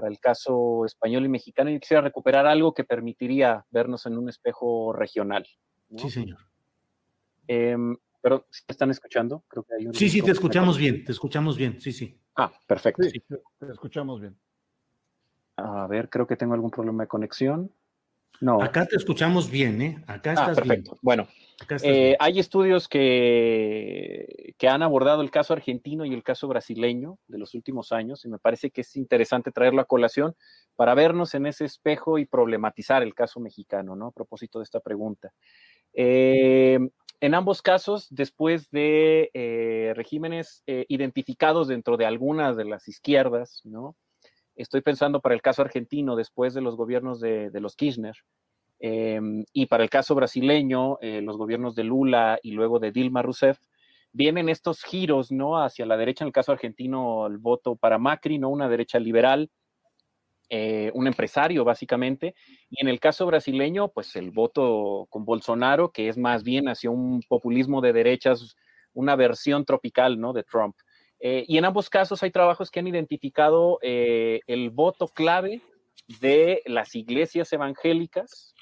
para 0.00 0.10
el 0.10 0.18
caso 0.18 0.86
español 0.86 1.26
y 1.26 1.28
mexicano, 1.28 1.68
yo 1.68 1.78
quisiera 1.78 2.00
recuperar 2.00 2.46
algo 2.46 2.72
que 2.72 2.84
permitiría 2.84 3.66
vernos 3.70 4.06
en 4.06 4.16
un 4.16 4.30
espejo 4.30 4.94
regional. 4.94 5.46
Sí, 5.94 6.08
señor. 6.08 6.38
Em, 7.46 7.94
pero, 8.22 8.46
¿me 8.66 8.72
están 8.72 8.90
escuchando? 8.90 9.44
Creo 9.46 9.62
que 9.62 9.74
hay 9.74 9.86
un 9.86 9.92
sí, 9.92 10.08
sí, 10.08 10.22
te 10.22 10.30
escuchamos 10.30 10.78
bien, 10.78 11.04
te 11.04 11.12
escuchamos 11.12 11.58
bien, 11.58 11.78
sí, 11.78 11.92
sí. 11.92 12.18
Ah, 12.34 12.50
perfecto. 12.66 13.02
Sí, 13.02 13.20
te 13.20 13.70
escuchamos 13.70 14.22
bien. 14.22 14.38
A 15.56 15.86
ver, 15.86 16.08
creo 16.08 16.26
que 16.26 16.36
tengo 16.36 16.54
algún 16.54 16.70
problema 16.70 17.02
de 17.02 17.08
conexión. 17.08 17.70
No. 18.40 18.62
Acá 18.62 18.86
te 18.86 18.96
escuchamos 18.96 19.50
bien, 19.50 19.82
¿eh? 19.82 20.02
Acá 20.06 20.30
ah, 20.30 20.34
estás 20.34 20.56
perfecto. 20.56 20.98
Bueno, 21.02 21.28
eh, 21.82 22.16
hay 22.18 22.38
estudios 22.38 22.88
que, 22.88 24.54
que 24.56 24.68
han 24.68 24.82
abordado 24.82 25.20
el 25.20 25.30
caso 25.30 25.52
argentino 25.52 26.06
y 26.06 26.14
el 26.14 26.22
caso 26.22 26.48
brasileño 26.48 27.18
de 27.28 27.38
los 27.38 27.54
últimos 27.54 27.92
años 27.92 28.24
y 28.24 28.28
me 28.28 28.38
parece 28.38 28.70
que 28.70 28.80
es 28.80 28.96
interesante 28.96 29.52
traerlo 29.52 29.82
a 29.82 29.84
colación 29.84 30.34
para 30.74 30.94
vernos 30.94 31.34
en 31.34 31.46
ese 31.46 31.66
espejo 31.66 32.18
y 32.18 32.24
problematizar 32.24 33.02
el 33.02 33.14
caso 33.14 33.40
mexicano, 33.40 33.94
¿no? 33.94 34.06
A 34.06 34.12
propósito 34.12 34.58
de 34.58 34.64
esta 34.64 34.80
pregunta. 34.80 35.32
Eh, 35.92 36.78
en 37.20 37.34
ambos 37.34 37.60
casos, 37.60 38.06
después 38.08 38.70
de 38.70 39.30
eh, 39.34 39.92
regímenes 39.94 40.62
identificados 40.66 41.68
dentro 41.68 41.98
de 41.98 42.06
algunas 42.06 42.56
de 42.56 42.64
las 42.64 42.88
izquierdas, 42.88 43.60
¿no? 43.64 43.96
Estoy 44.60 44.80
pensando 44.80 45.20
para 45.20 45.34
el 45.34 45.42
caso 45.42 45.62
argentino, 45.62 46.16
después 46.16 46.54
de 46.54 46.60
los 46.60 46.76
gobiernos 46.76 47.20
de, 47.20 47.50
los 47.54 47.76
Kirchner, 47.76 48.14
Em, 48.80 49.44
y 49.52 49.66
para 49.66 49.84
el 49.84 49.90
caso 49.90 50.14
brasileño, 50.14 50.98
eh, 51.02 51.20
los 51.20 51.36
gobiernos 51.36 51.74
de 51.74 51.84
Lula 51.84 52.38
y 52.42 52.52
luego 52.52 52.78
de 52.78 52.90
Dilma 52.90 53.20
Rousseff, 53.20 53.58
vienen 54.12 54.48
estos 54.48 54.82
giros, 54.82 55.30
¿no? 55.30 55.62
Hacia 55.62 55.84
la 55.84 55.98
derecha, 55.98 56.24
en 56.24 56.28
el 56.28 56.32
caso 56.32 56.52
argentino, 56.52 57.26
el 57.26 57.36
voto 57.36 57.76
para 57.76 57.98
Macri, 57.98 58.38
¿no? 58.38 58.48
Una 58.48 58.70
derecha 58.70 58.98
liberal, 58.98 59.50
eh, 60.48 60.90
un 60.94 61.06
empresario, 61.06 61.62
básicamente. 61.62 62.34
Y 62.70 62.80
en 62.80 62.88
el 62.88 62.98
caso 63.00 63.26
brasileño, 63.26 63.88
pues 63.88 64.16
el 64.16 64.30
voto 64.30 65.06
con 65.10 65.26
Bolsonaro, 65.26 65.92
que 65.92 66.08
es 66.08 66.16
más 66.16 66.42
bien 66.42 66.68
hacia 66.68 66.90
un 66.90 67.20
populismo 67.28 67.82
de 67.82 67.92
derechas, 67.92 68.56
una 68.94 69.14
versión 69.14 69.66
tropical, 69.66 70.18
¿no? 70.18 70.32
De 70.32 70.42
Trump. 70.42 70.74
Eh, 71.20 71.44
y 71.46 71.58
en 71.58 71.64
ambos 71.64 71.90
casos 71.90 72.22
hay 72.22 72.30
trabajos 72.30 72.70
que 72.70 72.80
han 72.80 72.86
identificado 72.86 73.78
el 73.82 74.70
voto 74.70 75.08
clave 75.08 75.60
de 76.20 76.62
las 76.66 76.94
iglesias 76.94 77.52
evangélicas, 77.52 78.54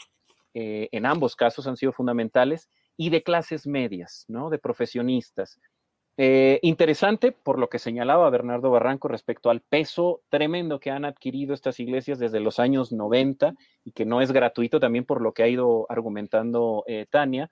eh, 0.55 0.89
en 0.93 1.07
ambos 1.07 1.37
casos 1.37 1.67
han 1.67 1.77
sido 1.77 1.93
fundamentales, 1.93 2.69
y 2.97 3.11
de 3.11 3.23
clases 3.23 3.67
medias, 3.67 4.25
¿no? 4.29 4.51
De 4.51 4.59
profesionistas. 4.59 5.59
Eh, 6.21 6.59
interesante 6.63 7.31
por 7.31 7.61
lo 7.61 7.69
que 7.69 7.79
señalaba 7.79 8.29
Bernardo 8.29 8.73
Barranco 8.73 9.07
respecto 9.07 9.51
al 9.51 9.61
peso 9.61 10.21
tremendo 10.31 10.81
que 10.81 10.91
han 10.91 11.05
adquirido 11.05 11.55
estas 11.55 11.79
iglesias 11.79 12.19
desde 12.19 12.41
los 12.41 12.59
años 12.59 12.91
90 12.91 13.55
y 13.85 13.93
que 13.93 14.05
no 14.05 14.21
es 14.21 14.33
gratuito 14.33 14.81
también 14.81 15.05
por 15.05 15.23
lo 15.23 15.33
que 15.33 15.45
ha 15.45 15.49
ido 15.49 15.87
argumentando 15.89 16.83
eh, 16.89 17.07
Tania. 17.09 17.51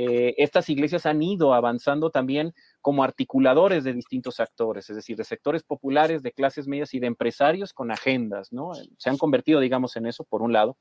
Eh, 0.00 0.36
estas 0.38 0.68
iglesias 0.70 1.06
han 1.06 1.20
ido 1.20 1.52
avanzando 1.54 2.10
también 2.10 2.54
como 2.80 3.02
articuladores 3.02 3.82
de 3.82 3.92
distintos 3.92 4.38
actores, 4.38 4.88
es 4.88 4.94
decir, 4.94 5.16
de 5.16 5.24
sectores 5.24 5.64
populares, 5.64 6.22
de 6.22 6.30
clases 6.30 6.68
medias 6.68 6.94
y 6.94 7.00
de 7.00 7.08
empresarios 7.08 7.72
con 7.72 7.90
agendas, 7.90 8.52
¿no? 8.52 8.74
Se 8.96 9.10
han 9.10 9.18
convertido, 9.18 9.58
digamos, 9.58 9.96
en 9.96 10.06
eso, 10.06 10.22
por 10.22 10.42
un 10.42 10.52
lado. 10.52 10.78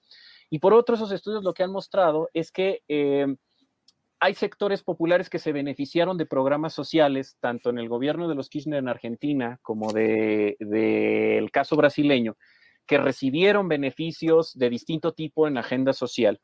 Y 0.51 0.59
por 0.59 0.75
otro, 0.75 0.93
esos 0.93 1.11
estudios 1.11 1.43
lo 1.43 1.55
que 1.55 1.63
han 1.63 1.71
mostrado 1.71 2.29
es 2.35 2.51
que 2.51 2.83
eh, 2.87 3.25
hay 4.19 4.35
sectores 4.35 4.83
populares 4.83 5.31
que 5.31 5.39
se 5.39 5.51
beneficiaron 5.51 6.19
de 6.19 6.27
programas 6.27 6.73
sociales, 6.73 7.37
tanto 7.39 7.71
en 7.71 7.79
el 7.79 7.89
gobierno 7.89 8.27
de 8.27 8.35
los 8.35 8.49
Kirchner 8.49 8.77
en 8.77 8.87
Argentina 8.87 9.57
como 9.63 9.91
del 9.93 10.57
de, 10.59 11.49
caso 11.51 11.75
brasileño, 11.75 12.37
que 12.85 12.99
recibieron 12.99 13.67
beneficios 13.67 14.53
de 14.53 14.69
distinto 14.69 15.13
tipo 15.13 15.47
en 15.47 15.57
agenda 15.57 15.91
social, 15.93 16.39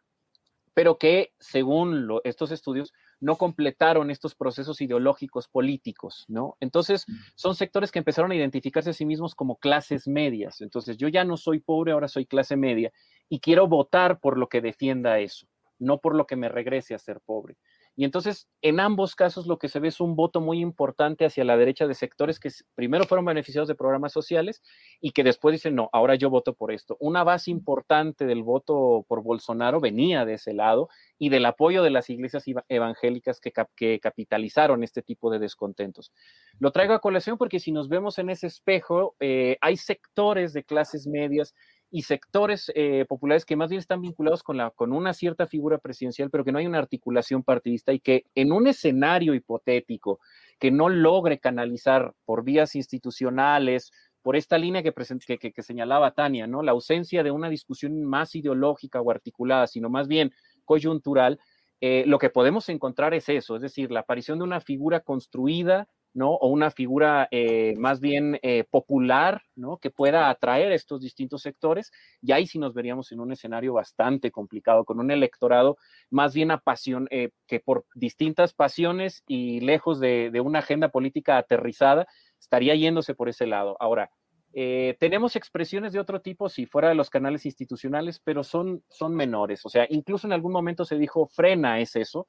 pero 0.74 0.98
que, 0.98 1.34
según 1.40 2.10
estos 2.24 2.52
estudios, 2.52 2.94
no 3.20 3.38
completaron 3.38 4.12
estos 4.12 4.36
procesos 4.36 4.82
ideológicos 4.82 5.48
políticos, 5.48 6.26
¿no? 6.28 6.58
Entonces, 6.60 7.06
son 7.36 7.56
sectores 7.56 7.92
que 7.92 8.00
empezaron 8.00 8.32
a 8.32 8.36
identificarse 8.36 8.90
a 8.90 8.94
sí 8.94 9.06
mismos 9.06 9.36
como 9.36 9.58
clases 9.58 10.08
medias. 10.08 10.62
Entonces, 10.62 10.98
yo 10.98 11.08
ya 11.08 11.24
no 11.24 11.38
soy 11.38 11.60
pobre, 11.60 11.92
ahora 11.92 12.08
soy 12.08 12.26
clase 12.26 12.56
media 12.56 12.92
y 13.30 13.40
quiero 13.40 13.68
votar 13.68 14.20
por 14.20 14.38
lo 14.38 14.48
que 14.48 14.62
defienda 14.62 15.20
eso 15.20 15.48
no 15.80 16.00
por 16.00 16.16
lo 16.16 16.26
que 16.26 16.36
me 16.36 16.50
regrese 16.50 16.96
a 16.96 17.00
ser 17.00 17.20
pobre. 17.20 17.58
Y 17.96 18.06
entonces, 18.06 18.48
en 18.62 18.80
ambos 18.80 19.16
casos, 19.16 19.46
lo 19.46 19.60
que 19.60 19.70
se 19.70 19.80
ve 19.80 19.90
es 19.90 20.00
un 20.00 20.16
voto 20.16 20.42
muy 20.42 20.60
importante 20.60 21.26
hacia 21.26 21.44
la 21.44 21.58
derecha 21.58 21.86
de 21.86 21.94
sectores 21.94 22.40
que 22.40 22.50
primero 22.74 23.04
fueron 23.04 23.26
beneficiados 23.26 23.68
de 23.68 23.76
programas 23.76 24.12
sociales 24.12 24.64
y 25.00 25.12
que 25.12 25.24
después 25.24 25.54
dicen, 25.54 25.76
no, 25.76 25.90
ahora 25.94 26.16
yo 26.16 26.32
voto 26.32 26.56
por 26.56 26.72
esto. 26.72 26.98
Una 27.00 27.24
base 27.24 27.52
importante 27.52 28.26
del 28.26 28.42
voto 28.42 29.06
por 29.08 29.22
Bolsonaro 29.22 29.80
venía 29.80 30.26
de 30.26 30.34
ese 30.34 30.54
lado 30.54 30.90
y 31.20 31.30
del 31.30 31.46
apoyo 31.46 31.84
de 31.84 31.92
las 31.92 32.10
iglesias 32.10 32.46
evangélicas 32.68 33.40
que, 33.40 34.00
capitalizaron 34.00 34.84
este 34.84 35.04
tipo 35.04 35.30
de 35.30 35.38
descontentos. 35.40 36.12
Lo 36.60 36.72
traigo 36.72 36.94
a 36.94 37.00
colación 37.00 37.38
porque 37.38 37.60
si 37.60 37.72
nos 37.72 37.90
vemos 37.90 38.18
en 38.18 38.32
ese 38.32 38.48
espejo, 38.48 39.16
eh, 39.20 39.58
hay 39.62 39.78
sectores 39.78 40.54
de 40.54 40.64
clases 40.64 41.06
medias 41.06 41.54
y 41.94 42.02
sectores 42.02 42.72
eh, 42.74 43.06
populares 43.08 43.46
que 43.46 43.56
más 43.56 43.70
bien 43.70 43.78
están 43.78 44.02
vinculados 44.02 44.42
con, 44.42 44.58
la, 44.58 44.72
con 44.72 44.92
una 44.92 45.14
cierta 45.14 45.46
figura 45.46 45.78
presidencial, 45.78 46.32
pero 46.32 46.44
que 46.44 46.52
no 46.52 46.58
hay 46.58 46.66
una 46.66 46.80
articulación 46.80 47.44
partidista 47.44 47.94
y 47.94 48.00
que 48.00 48.26
en 48.34 48.52
un 48.52 48.66
escenario 48.66 49.36
hipotético 49.36 50.20
que 50.58 50.72
no 50.72 50.90
logre 50.90 51.38
canalizar 51.38 52.16
por 52.26 52.44
vías 52.44 52.74
institucionales, 52.74 53.92
por 54.24 54.36
esta 54.36 54.58
línea 54.58 54.82
que, 54.82 54.92
que, 55.38 55.52
que, 55.52 55.62
señalaba 55.62 56.16
Tania, 56.16 56.48
¿no? 56.48 56.64
La 56.64 56.72
ausencia 56.72 57.22
de 57.22 57.30
una 57.30 57.48
discusión 57.48 58.04
más 58.04 58.34
ideológica 58.34 59.00
o 59.00 59.12
articulada, 59.12 59.68
sino 59.68 59.92
más 59.92 60.08
bien 60.08 60.34
coyuntural, 60.66 61.40
eh, 61.80 62.06
lo 62.08 62.18
que 62.18 62.32
podemos 62.32 62.70
encontrar 62.70 63.14
es 63.14 63.30
eso, 63.30 63.56
es 63.56 63.62
decir, 63.62 63.92
la 63.92 64.00
aparición 64.00 64.40
de 64.40 64.46
una 64.46 64.62
figura 64.62 65.02
construida 65.02 65.88
¿no? 66.14 66.32
O 66.32 66.48
una 66.48 66.72
figura 66.72 67.28
eh, 67.32 67.74
más 67.78 68.00
bien 68.00 68.40
eh, 68.42 68.64
popular. 68.70 69.42
Que 69.82 69.92
pueda 69.92 70.30
atraer 70.30 70.72
estos 70.72 71.02
distintos 71.02 71.42
sectores. 71.42 71.92
Y 72.22 72.32
ahí 72.32 72.48
sí 72.48 72.60
nos 72.60 72.74
veríamos 72.74 73.12
en 73.12 73.20
un 73.20 73.32
escenario 73.32 73.74
bastante 73.74 74.32
complicado, 74.32 74.84
con 74.84 75.00
un 75.00 75.12
electorado 75.12 75.78
más 76.10 76.34
bien 76.34 76.52
apasión, 76.52 77.08
eh, 77.12 77.30
que 77.48 77.60
por 77.60 77.86
distintas 77.96 78.54
pasiones 78.54 79.24
y 79.28 79.60
lejos 79.62 80.00
de, 80.00 80.32
una 80.44 80.60
agenda 80.60 80.90
política 80.90 81.38
aterrizada, 81.38 82.08
estaría 82.40 82.76
yéndose 82.76 83.14
por 83.14 83.30
ese 83.30 83.48
lado. 83.48 83.78
Ahora, 83.80 84.10
tenemos 84.54 85.36
expresiones 85.36 85.94
de 85.94 86.00
otro 86.00 86.22
tipo, 86.22 86.48
si 86.48 86.66
fuera 86.68 86.90
de 86.90 86.96
los 86.96 87.10
canales 87.10 87.46
institucionales, 87.46 88.20
pero 88.20 88.44
son, 88.44 88.84
son 88.90 89.16
menores. 89.16 89.66
O 89.66 89.70
sea, 89.70 89.88
incluso 89.90 90.28
en 90.28 90.34
algún 90.34 90.52
momento 90.52 90.86
se 90.86 90.98
dijo, 90.98 91.28
frena 91.28 91.80
es 91.80 91.96
eso, 91.96 92.28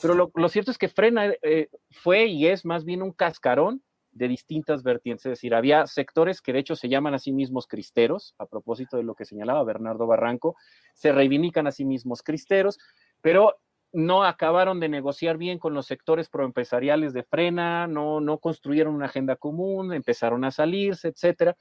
pero 0.00 0.30
lo, 0.32 0.48
cierto 0.48 0.70
es 0.70 0.78
que 0.78 0.88
Frena 0.88 1.32
eh, 1.42 1.68
fue 1.90 2.26
y 2.26 2.46
es 2.46 2.64
más 2.64 2.84
bien 2.84 3.02
un 3.02 3.12
cascarón 3.12 3.82
de 4.14 4.28
distintas 4.28 4.82
vertientes, 4.82 5.26
es 5.26 5.30
decir, 5.30 5.54
había 5.54 5.86
sectores 5.86 6.40
que 6.40 6.52
de 6.52 6.60
hecho 6.60 6.76
se 6.76 6.88
llaman 6.88 7.14
a 7.14 7.18
sí 7.18 7.32
mismos 7.32 7.66
cristeros, 7.66 8.34
a 8.38 8.46
propósito 8.46 8.96
de 8.96 9.02
lo 9.02 9.14
que 9.14 9.24
señalaba 9.24 9.64
Bernardo 9.64 10.06
Barranco, 10.06 10.56
se 10.94 11.12
reivindican 11.12 11.66
a 11.66 11.72
sí 11.72 11.84
mismos 11.84 12.22
cristeros, 12.22 12.78
pero 13.20 13.56
no 13.92 14.24
acabaron 14.24 14.80
de 14.80 14.88
negociar 14.88 15.36
bien 15.36 15.58
con 15.58 15.74
los 15.74 15.86
sectores 15.86 16.28
proempresariales 16.28 17.12
de 17.12 17.22
Frena, 17.22 17.86
no, 17.86 18.38
construyeron 18.38 18.94
una 18.94 19.06
agenda 19.06 19.36
común, 19.36 19.92
empezaron 19.92 20.44
a 20.44 20.50
salirse, 20.50 21.08
etcétera. 21.08 21.56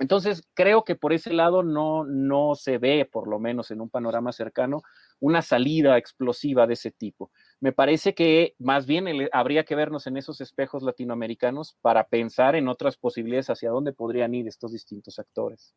Entonces, 0.00 0.42
creo 0.54 0.82
que 0.84 0.96
por 0.96 1.12
ese 1.12 1.32
lado 1.32 1.62
no 1.62 2.54
se 2.56 2.78
ve, 2.78 3.08
por 3.10 3.28
lo 3.28 3.38
menos 3.38 3.70
en 3.70 3.80
un 3.80 3.88
panorama 3.88 4.32
cercano, 4.32 4.82
una 5.20 5.42
salida 5.42 5.96
explosiva 5.96 6.66
de 6.66 6.74
ese 6.74 6.90
tipo. 6.90 7.30
Me 7.60 7.72
parece 7.72 8.14
que 8.14 8.54
más 8.58 8.86
bien 8.86 9.06
habría 9.32 9.64
que 9.64 9.74
vernos 9.74 10.06
en 10.06 10.16
esos 10.16 10.40
espejos 10.40 10.82
latinoamericanos 10.82 11.76
para 11.80 12.08
pensar 12.08 12.56
en 12.56 12.68
otras 12.68 12.96
posibilidades 12.96 13.50
hacia 13.50 13.70
dónde 13.70 13.92
podrían 13.92 14.34
ir 14.34 14.46
estos 14.48 14.72
distintos 14.72 15.18
actores. 15.18 15.74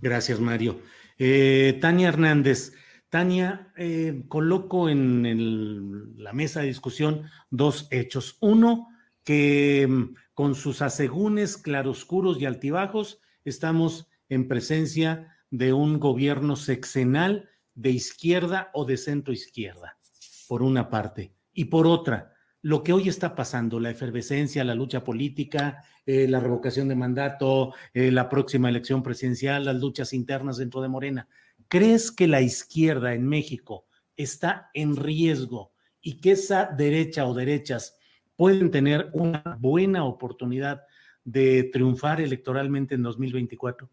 Gracias, 0.00 0.40
Mario. 0.40 0.80
Eh, 1.18 1.78
Tania 1.80 2.08
Hernández. 2.08 2.72
Tania, 3.08 3.72
eh, 3.76 4.22
coloco 4.28 4.88
en 4.88 6.14
la 6.16 6.32
mesa 6.32 6.60
de 6.60 6.68
discusión 6.68 7.24
dos 7.50 7.88
hechos. 7.90 8.38
Uno, 8.40 8.88
que 9.24 9.86
mm, 9.88 10.14
con 10.32 10.54
sus 10.54 10.80
asegúnes 10.80 11.58
claroscuros 11.58 12.40
y 12.40 12.46
altibajos 12.46 13.20
estamos 13.44 14.08
en 14.28 14.46
presencia 14.46 15.36
de 15.50 15.72
un 15.72 15.98
gobierno 15.98 16.54
sexenal 16.54 17.50
de 17.74 17.90
izquierda 17.90 18.70
o 18.74 18.84
de 18.84 18.96
centro 18.96 19.32
izquierda, 19.32 19.98
por 20.50 20.64
una 20.64 20.90
parte. 20.90 21.32
Y 21.52 21.66
por 21.66 21.86
otra, 21.86 22.34
lo 22.60 22.82
que 22.82 22.92
hoy 22.92 23.08
está 23.08 23.36
pasando, 23.36 23.78
la 23.78 23.90
efervescencia, 23.90 24.64
la 24.64 24.74
lucha 24.74 25.04
política, 25.04 25.84
eh, 26.04 26.26
la 26.26 26.40
revocación 26.40 26.88
de 26.88 26.96
mandato, 26.96 27.72
eh, 27.94 28.10
la 28.10 28.28
próxima 28.28 28.68
elección 28.68 29.00
presidencial, 29.00 29.64
las 29.64 29.76
luchas 29.76 30.12
internas 30.12 30.56
dentro 30.56 30.82
de 30.82 30.88
Morena. 30.88 31.28
¿Crees 31.68 32.10
que 32.10 32.26
la 32.26 32.40
izquierda 32.40 33.14
en 33.14 33.28
México 33.28 33.86
está 34.16 34.70
en 34.74 34.96
riesgo 34.96 35.72
y 36.00 36.20
que 36.20 36.32
esa 36.32 36.66
derecha 36.66 37.26
o 37.28 37.34
derechas 37.34 37.96
pueden 38.34 38.72
tener 38.72 39.08
una 39.12 39.56
buena 39.60 40.04
oportunidad 40.04 40.82
de 41.22 41.70
triunfar 41.72 42.20
electoralmente 42.20 42.96
en 42.96 43.04
2024? 43.04 43.88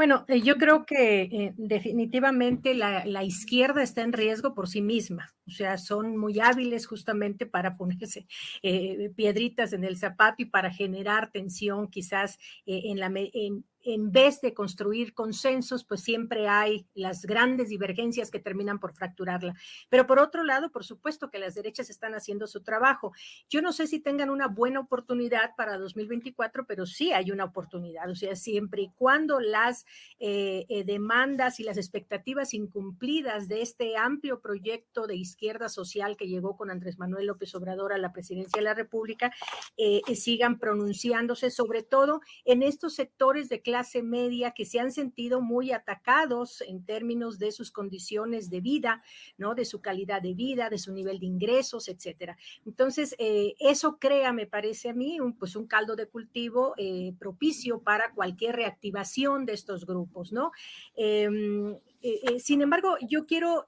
Bueno, 0.00 0.24
eh, 0.28 0.40
yo 0.40 0.56
creo 0.56 0.86
que 0.86 1.24
eh, 1.24 1.52
definitivamente 1.58 2.72
la, 2.72 3.22
izquierda 3.22 3.82
está 3.82 4.00
en 4.00 4.14
riesgo 4.14 4.54
por 4.54 4.66
sí 4.66 4.80
misma. 4.80 5.34
O 5.46 5.50
sea, 5.50 5.76
son 5.76 6.16
muy 6.16 6.40
hábiles 6.40 6.86
justamente 6.86 7.44
para 7.44 7.76
ponerse 7.76 8.26
eh, 8.62 9.12
piedritas 9.14 9.74
en 9.74 9.84
el 9.84 9.98
zapato 9.98 10.36
y 10.38 10.46
para 10.46 10.72
generar 10.72 11.30
tensión 11.30 11.90
quizás 11.90 12.38
en, 12.64 12.98
la, 12.98 13.12
en, 13.14 13.66
en 13.82 14.12
vez 14.12 14.40
de 14.40 14.54
construir 14.54 15.14
consensos, 15.14 15.84
pues 15.84 16.02
siempre 16.02 16.48
hay 16.48 16.86
las 16.94 17.24
grandes 17.24 17.68
divergencias 17.68 18.30
que 18.30 18.38
terminan 18.38 18.78
por 18.78 18.94
fracturarla. 18.94 19.54
Pero 19.88 20.06
por 20.06 20.18
otro 20.18 20.44
lado, 20.44 20.70
por 20.70 20.84
supuesto 20.84 21.30
que 21.30 21.38
las 21.38 21.54
derechas 21.54 21.90
están 21.90 22.14
haciendo 22.14 22.46
su 22.46 22.62
trabajo. 22.62 23.12
Yo 23.48 23.62
no 23.62 23.72
sé 23.72 23.86
si 23.86 24.00
tengan 24.00 24.30
una 24.30 24.48
buena 24.48 24.80
oportunidad 24.80 25.54
para 25.56 25.78
2024, 25.78 26.66
pero 26.66 26.86
sí 26.86 27.12
hay 27.12 27.30
una 27.30 27.44
oportunidad. 27.44 28.10
O 28.10 28.14
sea, 28.14 28.36
siempre 28.36 28.82
y 28.82 28.90
cuando 28.94 29.40
las 29.40 29.84
eh, 30.18 30.66
eh, 30.68 30.84
demandas 30.84 31.60
y 31.60 31.64
las 31.64 31.76
expectativas 31.76 32.54
incumplidas 32.54 33.48
de 33.48 33.62
este 33.62 33.96
amplio 33.96 34.40
proyecto 34.40 35.06
de 35.06 35.16
izquierda 35.16 35.68
social 35.68 36.16
que 36.16 36.28
llegó 36.28 36.56
con 36.56 36.70
Andrés 36.70 36.98
Manuel 36.98 37.26
López 37.26 37.54
Obrador 37.54 37.92
a 37.92 37.98
la 37.98 38.12
presidencia 38.12 38.58
de 38.58 38.64
la 38.64 38.74
República 38.74 39.32
eh, 39.76 40.02
sigan 40.14 40.58
pronunciándose, 40.58 41.50
sobre 41.50 41.82
todo 41.82 42.20
en 42.44 42.62
estos 42.62 42.94
sectores 42.94 43.48
de 43.48 43.62
media 44.02 44.52
que 44.52 44.64
se 44.64 44.80
han 44.80 44.92
sentido 44.92 45.40
muy 45.40 45.72
atacados 45.72 46.62
en 46.62 46.84
términos 46.84 47.38
de 47.38 47.52
sus 47.52 47.70
condiciones 47.70 48.50
de 48.50 48.60
vida, 48.60 49.02
¿no? 49.38 49.54
De 49.54 49.64
su 49.64 49.80
calidad 49.80 50.22
de 50.22 50.34
vida, 50.34 50.70
de 50.70 50.78
su 50.78 50.92
nivel 50.92 51.18
de 51.18 51.26
ingresos, 51.26 51.88
etcétera. 51.88 52.36
Entonces, 52.66 53.14
eh, 53.18 53.54
eso 53.58 53.98
crea, 53.98 54.32
me 54.32 54.46
parece 54.46 54.90
a 54.90 54.94
mí, 54.94 55.20
un, 55.20 55.36
pues 55.36 55.56
un 55.56 55.66
caldo 55.66 55.96
de 55.96 56.06
cultivo 56.06 56.74
eh, 56.76 57.12
propicio 57.18 57.82
para 57.82 58.12
cualquier 58.12 58.56
reactivación 58.56 59.46
de 59.46 59.52
estos 59.54 59.86
grupos, 59.86 60.32
¿no? 60.32 60.52
Em, 60.94 61.76
eh, 62.02 62.38
sin 62.38 62.62
embargo, 62.62 62.96
yo 63.08 63.26
quiero 63.26 63.64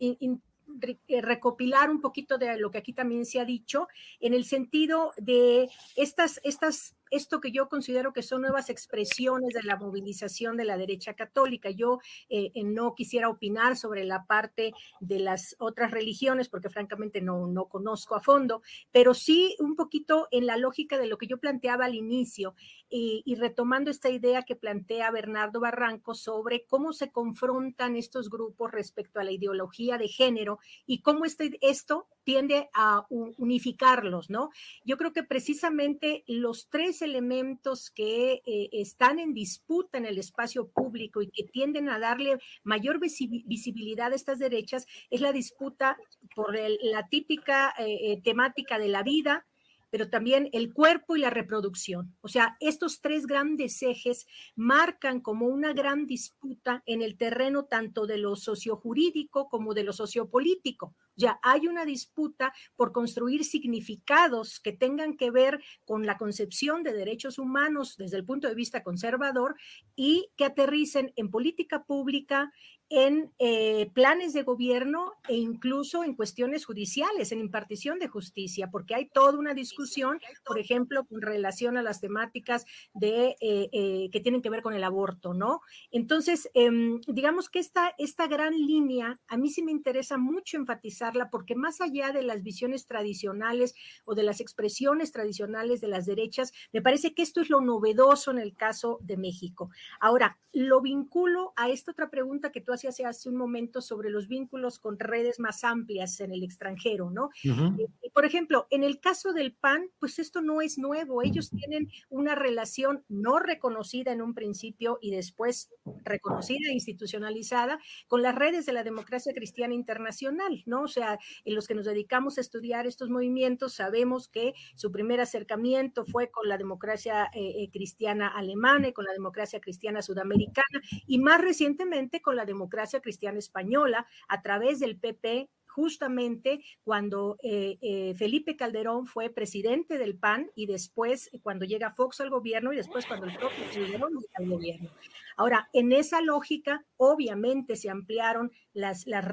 recopilar 1.09 1.90
un 1.90 2.00
poquito 2.00 2.38
de 2.38 2.57
lo 2.57 2.70
que 2.70 2.78
aquí 2.78 2.92
también 2.92 3.26
se 3.26 3.40
ha 3.40 3.44
dicho, 3.44 3.88
en 4.20 4.32
el 4.34 4.44
sentido 4.44 5.12
de 5.18 5.68
estas, 5.96 6.40
estas 6.44 6.94
esto 7.12 7.40
que 7.40 7.52
yo 7.52 7.68
considero 7.68 8.12
que 8.12 8.22
son 8.22 8.42
nuevas 8.42 8.70
expresiones 8.70 9.54
de 9.54 9.62
la 9.62 9.76
movilización 9.76 10.56
de 10.56 10.64
la 10.64 10.76
derecha 10.76 11.14
católica. 11.14 11.70
Yo 11.70 11.98
eh, 12.28 12.50
eh, 12.54 12.64
no 12.64 12.94
quisiera 12.94 13.28
opinar 13.28 13.76
sobre 13.76 14.04
la 14.04 14.24
parte 14.26 14.72
de 15.00 15.18
las 15.18 15.54
otras 15.58 15.90
religiones 15.90 16.48
porque 16.48 16.70
francamente 16.70 17.20
no, 17.20 17.46
no 17.46 17.66
conozco 17.66 18.14
a 18.14 18.20
fondo, 18.20 18.62
pero 18.90 19.14
sí 19.14 19.56
un 19.60 19.76
poquito 19.76 20.26
en 20.30 20.46
la 20.46 20.56
lógica 20.56 20.98
de 20.98 21.06
lo 21.06 21.18
que 21.18 21.26
yo 21.26 21.38
planteaba 21.38 21.84
al 21.84 21.94
inicio 21.94 22.54
y, 22.88 23.22
y 23.24 23.34
retomando 23.36 23.90
esta 23.90 24.08
idea 24.08 24.42
que 24.42 24.56
plantea 24.56 25.10
Bernardo 25.10 25.60
Barranco 25.60 26.14
sobre 26.14 26.64
cómo 26.66 26.92
se 26.92 27.12
confrontan 27.12 27.96
estos 27.96 28.30
grupos 28.30 28.72
respecto 28.72 29.20
a 29.20 29.24
la 29.24 29.32
ideología 29.32 29.98
de 29.98 30.08
género 30.08 30.58
y 30.86 31.02
cómo 31.02 31.24
este, 31.24 31.58
esto 31.60 32.06
tiende 32.24 32.68
a 32.74 33.06
unificarlos, 33.08 34.30
¿no? 34.30 34.50
Yo 34.84 34.96
creo 34.96 35.12
que 35.12 35.22
precisamente 35.22 36.24
los 36.26 36.68
tres 36.68 37.02
elementos 37.02 37.90
que 37.90 38.42
eh, 38.46 38.68
están 38.72 39.18
en 39.18 39.34
disputa 39.34 39.98
en 39.98 40.06
el 40.06 40.18
espacio 40.18 40.68
público 40.68 41.22
y 41.22 41.28
que 41.28 41.44
tienden 41.44 41.88
a 41.88 41.98
darle 41.98 42.38
mayor 42.62 43.00
visibilidad 43.00 44.12
a 44.12 44.16
estas 44.16 44.38
derechas 44.38 44.86
es 45.10 45.20
la 45.20 45.32
disputa 45.32 45.96
por 46.34 46.56
la 46.56 47.08
típica 47.08 47.74
eh, 47.78 48.12
eh, 48.12 48.20
temática 48.22 48.78
de 48.78 48.88
la 48.88 49.02
vida, 49.02 49.46
pero 49.93 50.09
también 50.09 50.49
el 50.53 50.72
cuerpo 50.72 51.16
y 51.16 51.20
la 51.20 51.28
reproducción. 51.28 52.16
O 52.22 52.28
sea, 52.28 52.57
estos 52.61 53.03
tres 53.03 53.26
grandes 53.26 53.82
ejes 53.82 54.26
marcan 54.57 55.20
como 55.20 55.49
una 55.49 55.74
gran 55.74 56.07
disputa 56.07 56.82
en 56.86 57.03
el 57.03 57.18
terreno 57.18 57.66
tanto 57.66 58.07
de 58.07 58.16
lo 58.16 58.34
sociojurídico 58.34 59.51
como 59.51 59.74
de 59.74 59.84
lo 59.84 59.93
sociopolítico. 59.93 60.95
Ya 61.14 61.38
hay 61.43 61.66
una 61.66 61.84
disputa 61.84 62.55
por 62.74 62.93
construir 62.93 63.45
significados 63.45 64.61
que 64.61 64.72
tengan 64.72 65.14
que 65.14 65.30
ver 65.30 65.62
con 65.84 66.07
la 66.07 66.16
concepción 66.16 66.82
de 66.82 66.95
derechos 66.95 67.38
humanos 67.38 67.99
desde 67.99 68.16
el 68.16 68.24
punto 68.24 68.49
de 68.49 68.55
vista 68.55 68.82
conservador 68.82 69.57
y 69.95 70.30
que 70.38 70.47
aterricen 70.47 71.12
en 71.16 71.30
política 71.30 71.84
pública, 71.84 72.51
en 72.95 73.32
eh, 73.38 73.90
planes 73.95 74.34
de 74.34 74.43
gobierno 74.43 75.14
e 75.26 75.34
incluso 75.34 76.05
en 76.05 76.14
cuestiones 76.14 76.66
judiciales, 76.66 77.32
en 77.32 77.40
impartición 77.40 77.99
de 77.99 78.07
justicia, 78.07 78.68
porque 78.70 78.95
hay 78.95 79.09
toda 79.09 79.38
una 79.38 79.55
discusión, 79.55 80.20
por 80.45 80.59
ejemplo, 80.59 81.07
con 81.07 81.22
relación 81.22 81.78
a 81.78 81.82
las 81.82 82.03
temáticas 82.03 82.66
de, 82.93 83.34
eh, 83.40 83.70
eh, 83.72 84.11
que 84.12 84.20
tienen 84.20 84.43
que 84.43 84.51
ver 84.51 84.61
con 84.61 84.74
el 84.74 84.84
aborto, 84.84 85.32
¿no? 85.32 85.62
Entonces, 85.90 86.51
em, 86.53 87.01
digamos 87.07 87.49
que 87.49 87.61
esta, 87.61 87.95
esta 87.97 88.26
gran 88.26 88.53
línea, 88.53 89.18
a 89.26 89.38
mí 89.38 89.49
sí 89.49 89.62
me 89.62 89.72
interesa 89.72 90.18
mucho 90.18 90.59
enfatizarla, 90.59 91.30
porque 91.30 91.55
más 91.55 91.80
allá 91.80 92.12
de 92.12 92.22
las 92.22 92.43
visiones 92.43 92.84
tradicionales 92.84 93.74
o 94.05 94.14
de 94.14 94.22
las 94.22 94.43
expresiones 94.43 95.12
tradicionales 95.12 95.80
de 95.80 95.88
las 95.88 96.05
derechas, 96.05 96.53
me 96.74 96.82
parece 96.82 97.14
que 97.14 97.22
esto 97.22 97.40
es 97.40 97.49
lo 97.49 97.62
novedoso 97.62 98.30
en 98.32 98.38
el 98.38 98.55
caso 98.55 98.99
de 99.01 99.16
México. 99.16 99.70
Ahora, 99.99 100.38
lo 100.53 100.82
vinculo 100.82 101.55
a 101.57 101.70
esta 101.70 101.93
otra 101.93 102.11
pregunta 102.11 102.53
que 102.53 102.61
tú 102.61 102.70
has 102.74 102.81
hace, 102.88 103.04
hace 103.04 103.28
un 103.28 103.36
momento 103.36 103.80
sobre 103.80 104.10
los 104.10 104.28
vínculos 104.28 104.78
con 104.78 104.98
redes 104.98 105.40
más 105.40 105.64
amplias 105.64 106.20
en 106.20 106.32
el 106.32 106.42
extranjero, 106.42 107.10
¿no? 107.10 107.30
Eh, 107.44 108.10
por 108.12 108.24
ejemplo, 108.24 108.66
en 108.70 108.84
el 108.84 109.00
caso 109.00 109.32
del 109.32 109.54
PAN, 109.54 109.90
pues 109.98 110.18
esto 110.18 110.42
no 110.42 110.60
es 110.60 110.78
nuevo. 110.78 111.22
Ellos 111.22 111.50
tienen 111.50 111.88
una 112.08 112.34
relación 112.34 113.04
no 113.08 113.38
reconocida 113.38 114.12
en 114.12 114.22
un 114.22 114.34
principio 114.34 114.98
y 115.00 115.10
después 115.10 115.70
reconocida 116.04 116.70
e 116.70 116.74
institucionalizada 116.74 117.78
con 118.06 118.22
las 118.22 118.34
redes 118.34 118.66
de 118.66 118.72
la 118.72 118.84
democracia 118.84 119.32
cristiana 119.32 119.74
internacional, 119.74 120.62
¿no? 120.66 120.82
O 120.82 120.88
sea, 120.88 121.18
en 121.44 121.54
los 121.54 121.66
que 121.66 121.74
nos 121.74 121.84
dedicamos 121.84 122.38
a 122.38 122.40
estudiar 122.40 122.86
estos 122.86 123.08
movimientos, 123.08 123.74
sabemos 123.74 124.28
que 124.28 124.54
su 124.74 124.92
primer 124.92 125.20
acercamiento 125.20 126.04
fue 126.04 126.30
con 126.30 126.48
la 126.48 126.58
democracia 126.58 127.30
eh, 127.34 127.62
eh, 127.62 127.70
cristiana 127.72 128.28
alemana 128.28 128.88
y 128.88 128.92
con 128.92 129.04
la 129.04 129.12
democracia 129.12 129.60
cristiana 129.60 130.02
sudamericana 130.02 130.80
y 131.06 131.18
más 131.18 131.40
recientemente 131.40 132.20
con 132.20 132.36
la 132.36 132.44
democracia 132.44 132.71
democracia 132.72 133.00
cristiana 133.00 133.38
española 133.38 134.06
a 134.28 134.40
través 134.40 134.80
del 134.80 134.98
PP 134.98 135.50
justamente 135.66 136.60
cuando 136.84 137.36
eh, 137.42 137.78
eh, 137.80 138.14
Felipe 138.14 138.56
Calderón 138.56 139.06
fue 139.06 139.30
presidente 139.30 139.98
del 139.98 140.16
PAN 140.16 140.50
y 140.54 140.66
después 140.66 141.30
cuando 141.42 141.64
llega 141.64 141.92
Fox 141.92 142.20
al 142.20 142.30
gobierno 142.30 142.72
y 142.72 142.76
después 142.76 143.06
cuando 143.06 143.26
el 143.26 143.36
propio 143.36 143.64
Calderón 143.72 144.12
llega 144.12 144.36
al 144.36 144.48
gobierno. 144.48 144.90
Ahora, 145.36 145.68
en 145.72 145.92
esa 145.92 146.20
lógica, 146.20 146.84
obviamente 146.96 147.76
se 147.76 147.90
ampliaron 147.90 148.52
las, 148.72 149.06
las 149.06 149.24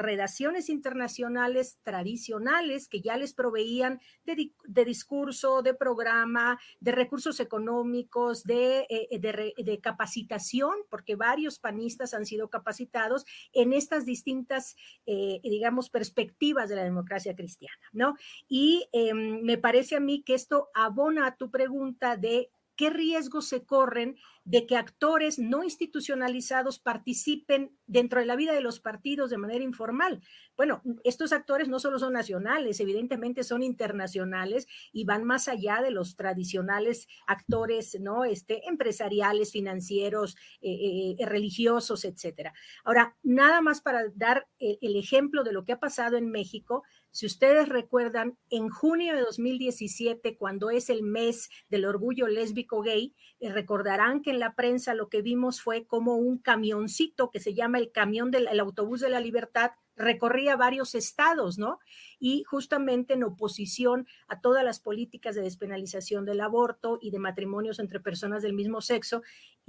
internacionales 0.70 1.78
tradicionales 1.84 2.88
que 2.88 3.02
ya 3.02 3.16
les 3.18 3.34
proveían 3.34 4.00
de, 4.26 4.86
discurso, 4.86 5.62
de 5.62 5.74
programa, 5.74 6.60
de 6.80 6.92
recursos 6.92 7.40
económicos, 7.40 8.44
de, 8.44 8.86
eh, 8.90 9.20
de, 9.20 9.80
capacitación, 9.82 10.74
porque 10.90 11.16
varios 11.16 11.60
panistas 11.60 12.14
han 12.14 12.26
sido 12.26 12.50
capacitados 12.50 13.26
en 13.54 13.74
estas 13.74 14.06
distintas, 14.06 14.76
eh, 15.06 15.40
digamos, 15.44 15.90
perspectivas 15.90 16.70
de 16.70 16.76
la 16.76 16.84
democracia 16.84 17.36
cristiana, 17.36 17.76
¿no? 17.94 18.16
Y 18.48 18.88
em, 18.92 19.42
me 19.42 19.58
parece 19.58 19.96
a 19.96 20.00
mí 20.00 20.24
que 20.24 20.34
esto 20.34 20.70
abona 20.74 21.28
a 21.28 21.36
tu 21.36 21.52
pregunta 21.52 22.18
de 22.18 22.52
qué 22.80 22.90
riesgos 22.90 23.46
se 23.50 23.66
corren 23.66 24.16
de 24.46 24.66
que 24.66 24.78
actores 24.78 25.38
no 25.38 25.66
institucionalizados 25.66 26.80
participen 26.80 27.78
dentro 27.88 28.22
de 28.22 28.26
la 28.26 28.38
vida 28.38 28.54
de 28.54 28.62
los 28.62 28.80
partidos 28.80 29.30
de 29.30 29.38
manera 29.38 29.66
informal. 29.66 30.22
Bueno, 30.56 30.82
estos 31.04 31.34
actores 31.34 31.68
no 31.68 31.80
solo 31.80 32.00
son 32.00 32.14
nacionales, 32.14 32.80
evidentemente 32.80 33.44
son 33.44 33.64
internacionales 33.64 34.66
y 34.94 35.04
van 35.04 35.26
más 35.26 35.50
allá 35.50 35.82
de 35.82 35.92
los 35.92 36.16
tradicionales 36.16 37.10
actores, 37.28 38.00
¿no? 38.00 38.24
Este, 38.24 38.66
empresariales, 38.70 39.52
financieros, 39.52 40.38
eh, 40.62 41.16
eh, 41.20 41.26
religiosos, 41.26 42.06
etcétera. 42.06 42.54
Ahora, 42.86 43.18
nada 43.24 43.60
más 43.60 43.82
para 43.82 44.04
dar 44.16 44.48
el 44.58 44.96
ejemplo 44.96 45.44
de 45.44 45.52
lo 45.52 45.66
que 45.66 45.74
ha 45.74 45.80
pasado 45.82 46.16
en 46.16 46.32
México, 46.32 46.84
si 47.12 47.26
ustedes 47.26 47.70
recuerdan, 47.70 48.38
en 48.50 48.70
junio 48.70 49.16
de 49.16 49.22
2017, 49.22 50.38
cuando 50.38 50.70
es 50.70 50.90
el 50.90 51.04
mes 51.04 51.50
del 51.70 51.86
orgullo 51.86 52.28
lésbico 52.28 52.82
gay, 52.82 53.16
eh, 53.40 53.52
recordarán 53.52 54.22
que 54.22 54.32
en 54.32 54.40
la 54.40 54.56
prensa 54.56 54.94
lo 54.94 55.10
que 55.10 55.22
vimos 55.22 55.62
fue 55.62 55.86
como 55.86 56.16
un 56.18 56.38
camioncito 56.38 57.32
que 57.32 57.40
se 57.40 57.54
llama 57.54 57.80
el 57.80 57.92
camión 57.92 58.32
del 58.32 58.48
autobús 58.60 59.02
de 59.02 59.10
la 59.10 59.20
libertad 59.20 59.72
recorría 60.00 60.56
varios 60.56 60.96
estados, 60.96 61.60
¿no? 61.60 61.80
Y 62.20 62.44
justamente 62.44 63.14
en 63.14 63.24
oposición 63.24 64.08
a 64.28 64.42
todas 64.42 64.64
las 64.64 64.80
políticas 64.80 65.36
de 65.36 65.42
despenalización 65.42 66.26
del 66.26 66.42
aborto 66.42 67.00
y 67.02 67.12
de 67.12 67.20
matrimonios 67.20 67.80
entre 67.80 68.00
personas 68.00 68.44
del 68.44 68.54
mismo 68.54 68.82
sexo. 68.82 69.22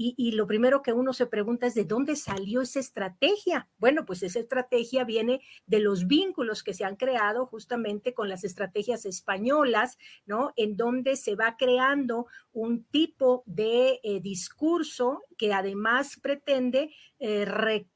Y, 0.03 0.33
lo 0.33 0.47
primero 0.47 0.81
que 0.81 0.95
uno 0.95 1.13
se 1.13 1.27
pregunta 1.27 1.67
es 1.67 1.75
de 1.75 1.85
dónde 1.85 2.17
salió 2.17 2.63
esa 2.63 2.81
estrategia. 2.81 3.69
Bueno, 3.77 4.07
pues 4.07 4.23
esa 4.23 4.39
estrategia 4.41 5.05
viene 5.05 5.43
de 5.67 5.81
los 5.81 6.07
vínculos 6.07 6.63
que 6.63 6.73
se 6.73 6.87
han 6.87 6.97
creado 6.97 7.45
justamente 7.45 8.15
con 8.15 8.31
las 8.31 8.43
estrategias 8.43 9.05
españolas, 9.05 9.99
¿no? 10.25 10.55
En 10.57 10.79
donde 10.79 11.17
se 11.17 11.37
va 11.37 11.57
creando 11.59 12.29
un 12.53 12.85
tipo 12.85 13.43
de 13.45 14.01
eh, 14.03 14.21
discurso 14.23 15.25
que 15.37 15.53
además 15.53 16.19
pretende 16.23 16.95
eh, 17.19 17.45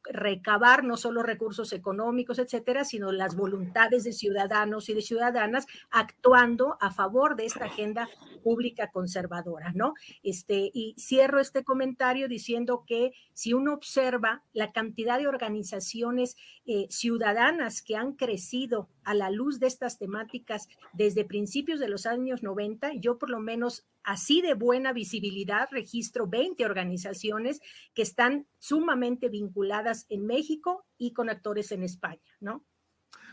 recabar 0.03 0.85
no 0.85 0.99
solo 0.99 1.23
recursos 1.23 1.73
económicos, 1.73 2.39
etcétera, 2.39 2.85
sino 2.85 3.13
las 3.13 3.35
voluntades 3.35 4.05
de 4.05 4.13
ciudadanos 4.45 4.89
y 4.89 4.95
de 4.95 5.01
ciudadanas 5.01 5.67
actuando 5.91 6.77
a 6.81 6.91
favor 6.91 7.37
de 7.37 7.47
esta 7.47 7.65
agenda 7.65 8.09
pública 8.43 8.91
conservadora, 8.91 9.73
¿no? 9.75 9.95
Este, 10.23 10.71
y 10.75 10.95
cierro 10.99 11.41
este 11.41 11.65
comentario 11.65 12.29
diciendo 12.29 12.85
que 12.87 13.13
si 13.33 13.55
uno 13.55 13.73
observa 13.73 14.43
la 14.53 14.73
cantidad 14.73 15.19
de 15.19 15.29
organizaciones 15.29 16.37
eh, 16.67 16.87
ciudadanas 16.91 17.81
que 17.81 17.97
han 17.97 18.13
crecido 18.13 18.89
a 19.05 19.15
la 19.15 19.31
luz 19.31 19.61
de 19.61 19.67
estas 19.67 19.99
temáticas 19.99 20.69
desde 20.93 21.25
principios 21.25 21.81
de 21.81 21.89
los 21.89 22.05
años 22.05 22.43
90, 22.43 22.93
yo 23.01 23.19
por 23.19 23.31
lo 23.31 23.41
menos 23.41 23.87
así 24.03 24.43
de 24.43 24.53
buena 24.53 24.93
visibilidad 24.93 25.69
registro 25.71 26.27
20 26.27 26.65
organizaciones 26.67 27.61
que 27.95 28.03
están 28.03 28.47
sumamente 28.59 29.31
vinculadas 29.31 30.05
en 30.11 30.27
México 30.27 30.85
y 30.99 31.13
con 31.13 31.31
actores 31.31 31.73
en 31.73 31.83
España, 31.83 32.21
¿no? 32.41 32.63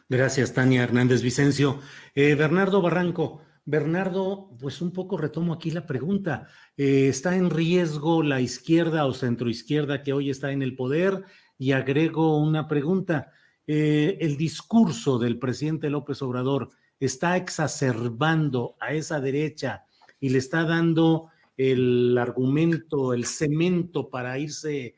Gracias, 0.09 0.53
Tania 0.53 0.83
Hernández 0.83 1.21
Vicencio. 1.21 1.79
Eh, 2.15 2.35
Bernardo 2.35 2.81
Barranco, 2.81 3.41
Bernardo, 3.65 4.49
pues 4.59 4.81
un 4.81 4.91
poco 4.91 5.17
retomo 5.17 5.53
aquí 5.53 5.71
la 5.71 5.85
pregunta. 5.85 6.47
Eh, 6.75 7.07
¿Está 7.07 7.35
en 7.35 7.49
riesgo 7.49 8.23
la 8.23 8.41
izquierda 8.41 9.05
o 9.05 9.13
centroizquierda 9.13 10.03
que 10.03 10.13
hoy 10.13 10.29
está 10.29 10.51
en 10.51 10.61
el 10.61 10.75
poder? 10.75 11.23
Y 11.57 11.71
agrego 11.71 12.37
una 12.37 12.67
pregunta. 12.67 13.31
Eh, 13.67 14.17
¿El 14.19 14.35
discurso 14.37 15.19
del 15.19 15.39
presidente 15.39 15.89
López 15.89 16.21
Obrador 16.21 16.69
está 16.99 17.37
exacerbando 17.37 18.75
a 18.79 18.93
esa 18.93 19.21
derecha 19.21 19.85
y 20.19 20.29
le 20.29 20.39
está 20.39 20.65
dando 20.65 21.29
el 21.55 22.17
argumento, 22.17 23.13
el 23.13 23.25
cemento 23.25 24.09
para 24.09 24.37
irse 24.37 24.95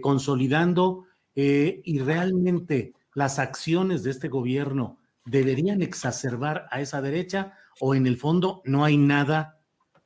consolidando 0.00 1.06
y 1.34 1.98
realmente 2.00 2.92
las 3.14 3.38
acciones 3.38 4.02
de 4.02 4.10
este 4.10 4.28
gobierno 4.28 4.98
deberían 5.24 5.82
exacerbar 5.82 6.66
a 6.70 6.80
esa 6.80 7.00
derecha 7.02 7.54
o 7.80 7.94
en 7.94 8.06
el 8.06 8.16
fondo 8.16 8.62
no 8.64 8.84
hay 8.84 8.96
nada 8.96 9.60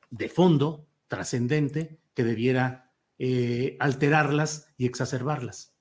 de 0.09 0.29
fondo 0.29 0.87
trascendente 1.07 1.99
que 2.13 2.23
debiera 2.23 2.91
eh, 3.17 3.77
alterarlas 3.79 4.73
y 4.77 4.85
exacerbarlas. 4.85 5.73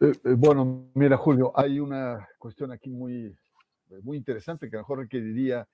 Eh, 0.00 0.12
eh, 0.24 0.34
bueno, 0.36 0.90
mira, 0.94 1.16
Julio, 1.16 1.52
hay 1.54 1.80
una 1.80 2.28
cuestión 2.38 2.72
aquí 2.72 2.90
muy, 2.90 3.34
muy 4.02 4.16
interesante 4.16 4.68
que 4.68 4.76
a 4.76 4.80
lo 4.80 4.82
mejor 4.82 4.98
requeriría 5.00 5.66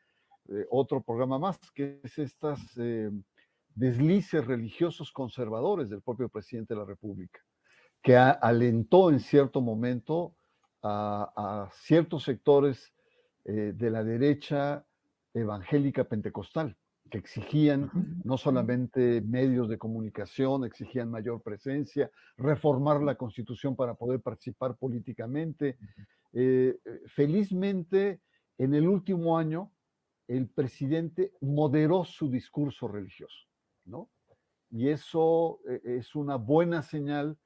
otro 0.71 1.03
programa 1.03 1.39
más, 1.39 1.59
que 1.75 2.01
es 2.03 2.19
estas 2.19 2.59
deslices 3.75 4.47
religiosos 4.47 5.13
conservadores 5.13 5.91
del 5.91 6.01
propio 6.01 6.31
presidente 6.31 6.73
de 6.73 6.81
la 6.81 6.87
República, 6.87 7.39
que 8.03 8.17
alentó 8.17 9.11
en 9.11 9.21
cierto 9.21 9.61
momento 9.61 10.35
a, 10.83 11.69
ciertos 11.73 12.25
sectores 12.25 12.93
de 13.45 13.91
la 13.91 14.05
derecha 14.05 14.85
evangélica 15.35 16.05
pentecostal 16.05 16.77
que 17.09 17.19
exigían 17.19 17.91
no 18.25 18.37
solamente 18.37 19.21
medios 19.23 19.69
de 19.69 19.79
comunicación, 19.79 20.65
exigían 20.65 21.11
mayor 21.11 21.43
presencia, 21.43 22.11
reformar 22.37 23.03
la 23.03 23.17
constitución 23.17 23.75
para 23.77 23.95
poder 23.95 24.21
participar 24.21 24.77
políticamente. 24.77 25.79
Eh, 26.33 26.79
eh, 26.85 27.01
felizmente, 27.07 28.21
en 28.59 28.75
el 28.75 28.87
último 28.87 29.39
año, 29.39 29.73
el 30.27 30.49
presidente 30.49 31.33
moderó 31.41 32.05
su 32.05 32.31
discurso 32.31 32.87
religioso, 32.87 33.47
¿no? 33.87 34.11
Y 34.71 34.89
eso 34.89 35.61
eh, 35.67 35.81
es 35.99 36.15
una 36.15 36.37
buena 36.37 36.83
señal 36.83 37.39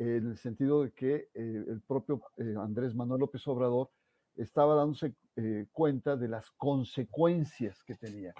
en 0.00 0.30
el 0.30 0.38
sentido 0.38 0.82
de 0.82 0.92
que 0.92 1.28
el 1.34 1.82
propio 1.86 2.22
Andrés 2.58 2.94
Manuel 2.94 3.20
López 3.20 3.46
Obrador 3.46 3.90
estaba 4.34 4.74
dándose 4.74 5.14
cuenta 5.72 6.16
de 6.16 6.28
las 6.28 6.50
consecuencias 6.52 7.82
que 7.84 7.94
tenía. 7.94 8.32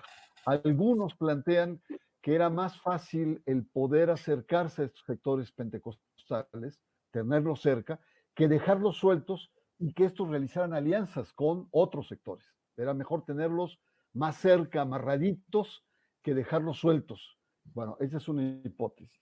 Algunos 0.46 1.14
plantean 1.14 1.82
que 2.22 2.34
era 2.34 2.48
más 2.48 2.80
fácil 2.80 3.42
el 3.44 3.66
poder 3.66 4.08
acercarse 4.08 4.82
a 4.82 4.84
estos 4.86 5.04
sectores 5.04 5.52
pentecostales, 5.52 6.80
tenerlos 7.10 7.60
cerca, 7.60 8.00
que 8.34 8.48
dejarlos 8.48 8.96
sueltos 8.96 9.52
y 9.78 9.92
que 9.92 10.06
estos 10.06 10.28
realizaran 10.30 10.72
alianzas 10.72 11.32
con 11.34 11.68
otros 11.72 12.08
sectores. 12.08 12.46
Era 12.76 12.94
mejor 12.94 13.24
tenerlos 13.26 13.78
más 14.14 14.36
cerca, 14.36 14.82
amarraditos, 14.82 15.84
que 16.22 16.34
dejarlos 16.34 16.78
sueltos. 16.78 17.38
Bueno, 17.64 17.96
esa 18.00 18.16
es 18.16 18.28
una 18.28 18.42
hipótesis. 18.64 19.20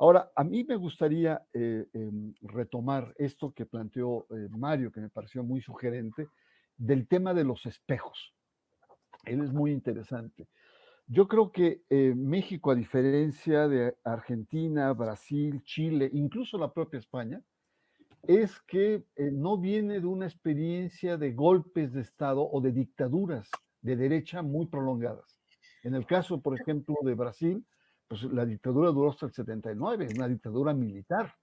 Ahora, 0.00 0.30
a 0.36 0.44
mí 0.44 0.62
me 0.62 0.76
gustaría 0.76 1.42
eh, 1.52 1.84
em, 1.92 2.32
retomar 2.42 3.12
esto 3.18 3.52
que 3.52 3.66
planteó 3.66 4.26
eh, 4.30 4.48
Mario, 4.50 4.92
que 4.92 5.00
me 5.00 5.10
pareció 5.10 5.42
muy 5.42 5.60
sugerente, 5.60 6.28
del 6.76 7.08
tema 7.08 7.34
de 7.34 7.42
los 7.42 7.66
espejos. 7.66 8.32
Él 9.24 9.42
es 9.42 9.52
muy 9.52 9.72
interesante. 9.72 10.46
Yo 11.08 11.26
creo 11.26 11.50
que 11.50 11.82
eh, 11.90 12.14
México, 12.16 12.70
a 12.70 12.76
diferencia 12.76 13.66
de 13.66 13.96
Argentina, 14.04 14.92
Brasil, 14.92 15.62
Chile, 15.64 16.08
incluso 16.12 16.58
la 16.58 16.72
propia 16.72 16.98
España, 16.98 17.42
es 18.22 18.60
que 18.60 19.04
no 19.16 19.58
viene 19.58 20.00
de 20.00 20.06
una 20.06 20.26
experiencia 20.26 21.16
de 21.16 21.32
golpes 21.32 21.92
de 21.92 22.02
Estado 22.02 22.48
o 22.48 22.60
de 22.60 22.72
dictaduras 22.72 23.48
de 23.80 23.96
derecha 23.96 24.42
muy 24.42 24.66
prolongadas. 24.66 25.40
En 25.82 25.94
el 25.94 26.04
caso, 26.04 26.40
por 26.40 26.60
ejemplo, 26.60 26.96
de 27.02 27.14
Brasil, 27.14 27.64
pues 28.08 28.22
la 28.24 28.46
dictadura 28.46 28.90
duró 28.90 29.10
hasta 29.10 29.26
el 29.26 29.32
79, 29.32 30.08
una 30.16 30.26
dictadura 30.26 30.72
militar, 30.72 31.34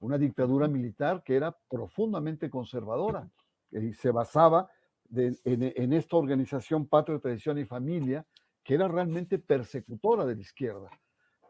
una 0.00 0.18
dictadura 0.18 0.68
militar 0.68 1.22
que 1.24 1.36
era 1.36 1.56
profundamente 1.68 2.50
conservadora 2.50 3.28
y 3.70 3.92
se 3.94 4.10
basaba 4.10 4.68
en, 5.14 5.92
esta 5.92 6.16
organización 6.16 6.86
Patria, 6.86 7.18
Tradición 7.18 7.58
y 7.58 7.64
Familia, 7.64 8.26
que 8.62 8.74
era 8.74 8.88
realmente 8.88 9.38
persecutora 9.38 10.26
de 10.26 10.34
la 10.34 10.40
izquierda. 10.40 10.90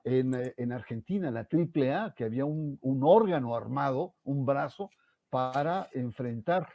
En, 0.05 0.35
eh, 0.35 0.55
Argentina, 0.73 1.31
la 1.31 1.47
AAA, 1.51 2.15
que 2.15 2.25
había 2.25 2.45
un, 2.45 2.79
órgano 3.03 3.55
armado, 3.55 4.15
un 4.25 4.45
brazo, 4.47 4.91
para 5.29 5.89
enfrentar, 5.93 6.69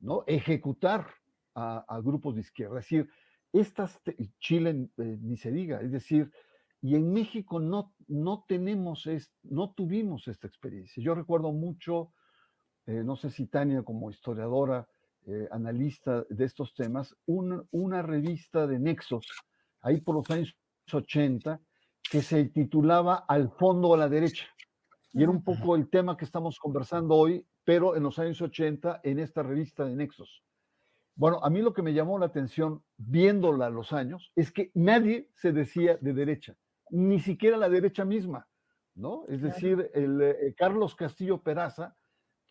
¿no? 0.00 0.24
ejecutar 0.26 1.06
a, 1.54 2.00
grupos 2.02 2.34
de 2.34 2.42
izquierda. 2.42 2.78
Es 2.78 2.84
decir, 2.84 3.08
estas, 3.52 4.00
Chile 4.38 4.88
eh, 4.98 5.18
ni 5.20 5.36
se 5.36 5.50
diga, 5.50 5.80
es 5.80 5.92
decir, 5.92 6.30
y 6.82 6.96
en 6.96 7.12
México 7.12 7.60
no, 7.60 7.94
no 8.08 8.44
tenemos, 8.48 9.08
no 9.44 9.72
tuvimos 9.72 10.26
esta 10.26 10.48
experiencia. 10.48 11.02
Yo 11.02 11.14
recuerdo 11.14 11.52
mucho, 11.52 12.12
eh, 12.86 13.02
no 13.04 13.14
sé 13.14 13.30
si 13.30 13.46
Tania 13.46 13.84
como 13.84 14.10
historiadora 14.10 14.88
eh, 15.24 15.46
analista 15.52 16.24
de 16.28 16.44
estos 16.44 16.74
temas, 16.74 17.16
una 17.26 18.02
revista 18.02 18.66
de 18.66 18.80
Nexos, 18.80 19.24
ahí 19.80 20.00
por 20.00 20.16
los 20.16 20.28
años 20.30 20.56
80, 20.92 21.60
que 22.10 22.20
se 22.20 22.46
titulaba 22.46 23.24
Al 23.28 23.50
fondo 23.50 23.94
a 23.94 23.96
la 23.96 24.08
derecha. 24.08 24.46
Y 25.12 25.22
era 25.22 25.30
un 25.30 25.44
poco 25.44 25.76
el 25.76 25.88
tema 25.88 26.16
que 26.16 26.24
estamos 26.24 26.58
conversando 26.58 27.14
hoy, 27.14 27.46
pero 27.62 27.94
en 27.94 28.02
los 28.02 28.18
años 28.18 28.42
80 28.42 29.02
en 29.04 29.20
esta 29.20 29.44
revista 29.44 29.84
de 29.84 29.94
Nexos. 29.94 30.42
Bueno, 31.14 31.38
a 31.44 31.50
mí 31.50 31.60
lo 31.60 31.72
que 31.72 31.82
me 31.82 31.94
llamó 31.94 32.18
la 32.18 32.26
atención 32.26 32.82
viéndola 32.96 33.66
a 33.66 33.70
los 33.70 33.92
años 33.92 34.32
es 34.34 34.50
que 34.50 34.72
nadie 34.74 35.28
se 35.34 35.52
decía 35.52 35.96
de 36.00 36.14
derecha, 36.14 36.56
ni 36.92 37.20
siquiera 37.20 37.56
la 37.56 37.70
derecha 37.70 38.04
misma, 38.04 38.46
¿no? 38.94 39.24
Es 39.26 39.40
decir, 39.40 39.90
el, 39.94 40.20
eh, 40.20 40.54
Carlos 40.54 40.94
Castillo 40.94 41.42
Peraza 41.42 41.96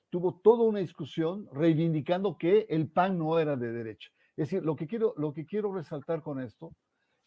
tuvo 0.10 0.40
toda 0.42 0.64
una 0.64 0.80
discusión 0.80 1.48
reivindicando 1.54 2.38
que 2.40 2.66
el 2.70 2.90
PAN 2.90 3.20
no 3.20 3.38
era 3.38 3.56
de 3.56 3.72
derecha. 3.72 4.10
Es 4.36 4.50
decir, 4.50 4.66
lo 4.66 4.76
que 4.76 4.88
quiero, 4.88 5.14
lo 5.16 5.32
que 5.32 5.46
quiero 5.46 5.72
resaltar 5.72 6.24
con 6.24 6.42
esto 6.42 6.76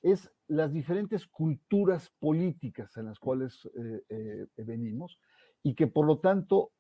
es 0.03 0.33
las 0.49 0.73
diferentes 0.73 1.27
culturas 1.29 2.11
políticas 2.19 2.97
en 2.97 3.07
las 3.07 3.21
cuales 3.21 3.65
eh, 3.77 4.03
eh, 4.09 4.47
venimos 4.57 5.21
y 5.63 5.75
que 5.75 5.87
por 5.87 6.07
lo 6.07 6.19
tanto 6.19 6.73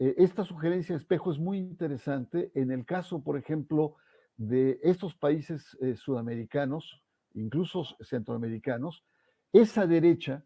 esta 0.00 0.44
sugerencia 0.44 0.94
de 0.94 1.00
espejo 1.00 1.32
es 1.32 1.40
muy 1.40 1.58
interesante 1.58 2.52
en 2.54 2.70
el 2.70 2.86
caso, 2.86 3.24
por 3.24 3.36
ejemplo, 3.36 3.96
de 4.36 4.78
estos 4.84 5.16
países 5.16 5.76
sudamericanos, 5.96 7.02
incluso 7.34 7.82
centroamericanos, 8.00 9.02
esa 9.52 9.86
derecha 9.86 10.44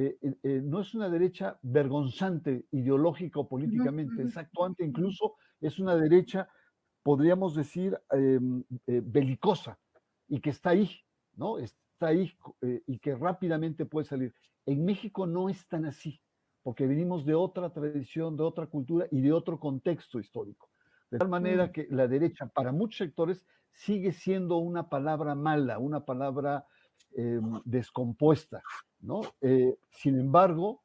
eh, 0.00 0.16
eh, 0.22 0.34
eh, 0.44 0.60
no 0.62 0.80
es 0.80 0.94
una 0.94 1.08
derecha 1.08 1.58
vergonzante 1.62 2.66
ideológica 2.70 3.40
o 3.40 3.48
políticamente, 3.48 4.22
es 4.22 4.36
actuante, 4.36 4.84
incluso 4.84 5.34
es 5.60 5.80
una 5.80 5.96
derecha, 5.96 6.48
podríamos 7.02 7.56
decir, 7.56 7.98
em, 8.12 8.62
belicosa 8.86 9.76
y 10.28 10.40
que 10.40 10.50
está 10.50 10.70
ahí, 10.70 10.88
¿no? 11.34 11.58
Está 11.58 12.08
ahí 12.08 12.30
y 12.86 12.98
que 13.00 13.16
rápidamente 13.16 13.86
puede 13.86 14.06
salir. 14.06 14.32
En 14.66 14.84
México 14.84 15.26
no 15.26 15.48
es 15.48 15.66
tan 15.66 15.84
así, 15.84 16.22
porque 16.62 16.86
venimos 16.86 17.24
de 17.24 17.34
otra 17.34 17.72
tradición, 17.72 18.36
de 18.36 18.44
otra 18.44 18.66
cultura 18.66 19.08
y 19.10 19.20
de 19.20 19.32
otro 19.32 19.58
contexto 19.58 20.20
histórico. 20.20 20.70
De 21.10 21.18
tal 21.18 21.28
manera 21.28 21.72
que 21.72 21.88
la 21.90 22.06
derecha, 22.06 22.46
para 22.46 22.70
muchos 22.70 22.98
sectores, 22.98 23.44
sigue 23.72 24.12
siendo 24.12 24.58
una 24.58 24.88
palabra 24.88 25.34
mala, 25.34 25.78
una 25.78 26.04
palabra 26.04 26.66
em, 27.12 27.60
descompuesta. 27.64 28.62
¿no? 29.00 29.20
Eh, 29.40 29.76
sin 29.90 30.18
embargo, 30.18 30.82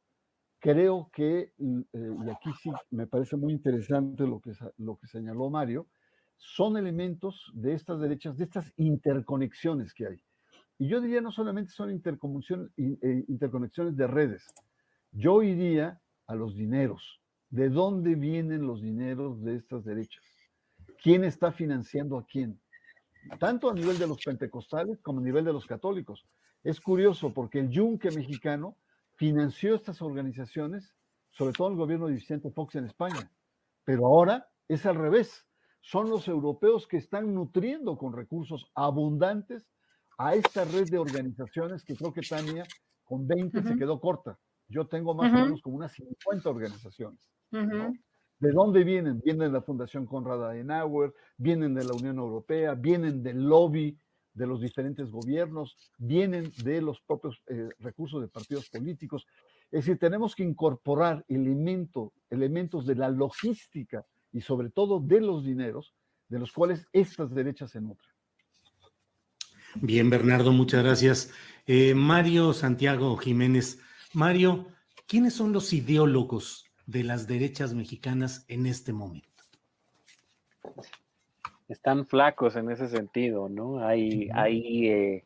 creo 0.60 1.10
que, 1.14 1.54
eh, 1.60 2.16
y 2.26 2.30
aquí 2.30 2.52
sí 2.62 2.72
me 2.92 3.08
parece 3.08 3.36
muy 3.36 3.54
interesante 3.54 4.26
lo 4.26 4.40
que, 4.40 4.54
lo 4.78 4.98
que 4.98 5.08
señaló 5.08 5.50
Mario, 5.50 5.88
son 6.38 6.78
elementos 6.78 7.52
de 7.54 7.74
estas 7.74 8.00
derechas, 8.00 8.38
de 8.38 8.46
estas 8.46 8.74
interconexiones 8.78 9.94
que 9.94 10.08
hay. 10.08 10.24
Y 10.78 10.88
yo 10.88 11.02
diría 11.02 11.22
no 11.22 11.32
solamente 11.32 11.72
son 11.72 11.90
eh, 11.90 13.26
interconexiones 13.28 13.96
de 13.96 14.08
redes, 14.08 14.54
yo 15.12 15.44
iría 15.44 16.02
a 16.28 16.36
los 16.36 16.56
dineros. 16.56 17.22
¿De 17.50 17.70
dónde 17.70 18.16
vienen 18.16 18.66
los 18.66 18.82
dineros 18.82 19.44
de 19.44 19.56
estas 19.56 19.84
derechas? 19.86 20.24
¿Quién 21.04 21.24
está 21.24 21.52
financiando 21.52 22.18
a 22.18 22.26
quién? 22.26 22.60
Tanto 23.40 23.70
a 23.70 23.74
nivel 23.74 23.98
de 23.98 24.08
los 24.08 24.20
pentecostales 24.24 25.02
como 25.02 25.20
a 25.20 25.24
nivel 25.24 25.46
de 25.46 25.54
los 25.54 25.66
católicos. 25.66 26.26
Es 26.64 26.80
curioso 26.80 27.34
porque 27.34 27.60
el 27.60 27.70
yunque 27.70 28.12
mexicano 28.12 28.78
financió 29.16 29.76
estas 29.76 30.02
organizaciones, 30.02 30.96
sobre 31.32 31.54
todo 31.54 31.70
el 31.70 31.76
gobierno 31.76 32.08
de 32.08 32.14
Vicente 32.14 32.52
Fox 32.52 32.76
en 32.76 32.86
España, 32.86 33.32
pero 33.84 34.06
ahora 34.06 34.48
es 34.68 34.86
al 34.86 34.96
revés. 34.96 35.46
Son 35.82 36.10
los 36.10 36.28
europeos 36.28 36.88
que 36.88 36.98
están 36.98 37.34
nutriendo 37.34 37.98
con 37.98 38.14
recursos 38.14 38.72
abundantes 38.76 39.68
a 40.18 40.36
esta 40.36 40.64
red 40.64 40.90
de 40.90 40.98
organizaciones 40.98 41.84
que 41.84 41.96
creo 41.96 42.14
que 42.14 42.22
Tania 42.22 42.66
con 43.04 43.28
20 43.28 43.64
se 43.64 43.76
quedó 43.76 44.00
corta. 44.00 44.40
Yo 44.68 44.88
tengo 44.88 45.14
más 45.14 45.32
o 45.34 45.36
menos 45.36 45.62
como 45.62 45.76
unas 45.76 45.92
50 45.92 46.50
organizaciones. 46.50 47.28
¿De 48.44 48.52
dónde 48.52 48.84
vienen? 48.84 49.22
Vienen 49.24 49.48
de 49.48 49.54
la 49.54 49.62
Fundación 49.62 50.06
Conrad 50.06 50.50
Adenauer, 50.50 51.14
vienen 51.38 51.74
de 51.74 51.86
la 51.86 51.94
Unión 51.94 52.18
Europea, 52.18 52.74
vienen 52.74 53.24
del 53.24 53.42
lobby 53.42 53.98
de 54.34 54.46
los 54.46 54.60
diferentes 54.60 55.10
gobiernos, 55.10 55.78
vienen 55.98 56.52
de 56.62 56.82
los 56.82 57.00
propios 57.00 57.42
eh, 57.48 57.70
recursos 57.80 58.20
de 58.20 58.28
partidos 58.28 58.70
políticos. 58.70 59.26
Es 59.72 59.86
decir, 59.86 59.98
tenemos 59.98 60.36
que 60.36 60.44
incorporar 60.44 61.24
elemento, 61.30 62.12
elementos 62.30 62.86
de 62.86 62.96
la 62.96 63.10
logística 63.10 64.06
y 64.34 64.42
sobre 64.42 64.72
todo 64.72 65.00
de 65.00 65.22
los 65.22 65.46
dineros, 65.46 65.94
de 66.28 66.40
los 66.40 66.52
cuales 66.52 66.86
estas 66.92 67.34
derechas 67.34 67.72
se 67.72 67.80
nutren. 67.80 68.12
Bien, 69.76 70.10
Bernardo, 70.10 70.52
muchas 70.52 70.84
gracias. 70.84 71.32
Eh, 71.66 71.96
Mario 71.96 72.52
Santiago 72.52 73.16
Jiménez. 73.16 73.80
Mario, 74.14 74.68
¿quiénes 75.08 75.34
son 75.34 75.54
los 75.54 75.72
ideólogos 75.72 76.73
de 76.86 77.04
las 77.04 77.28
derechas 77.28 77.74
mexicanas 77.74 78.46
en 78.48 78.66
este 78.66 78.94
momento? 78.94 79.28
Están 81.68 82.06
flacos 82.06 82.56
en 82.56 82.72
ese 82.72 82.88
sentido, 82.88 83.50
¿no? 83.50 83.86
Hay, 83.86 84.30
hay 84.34 84.88
eh, 84.88 85.26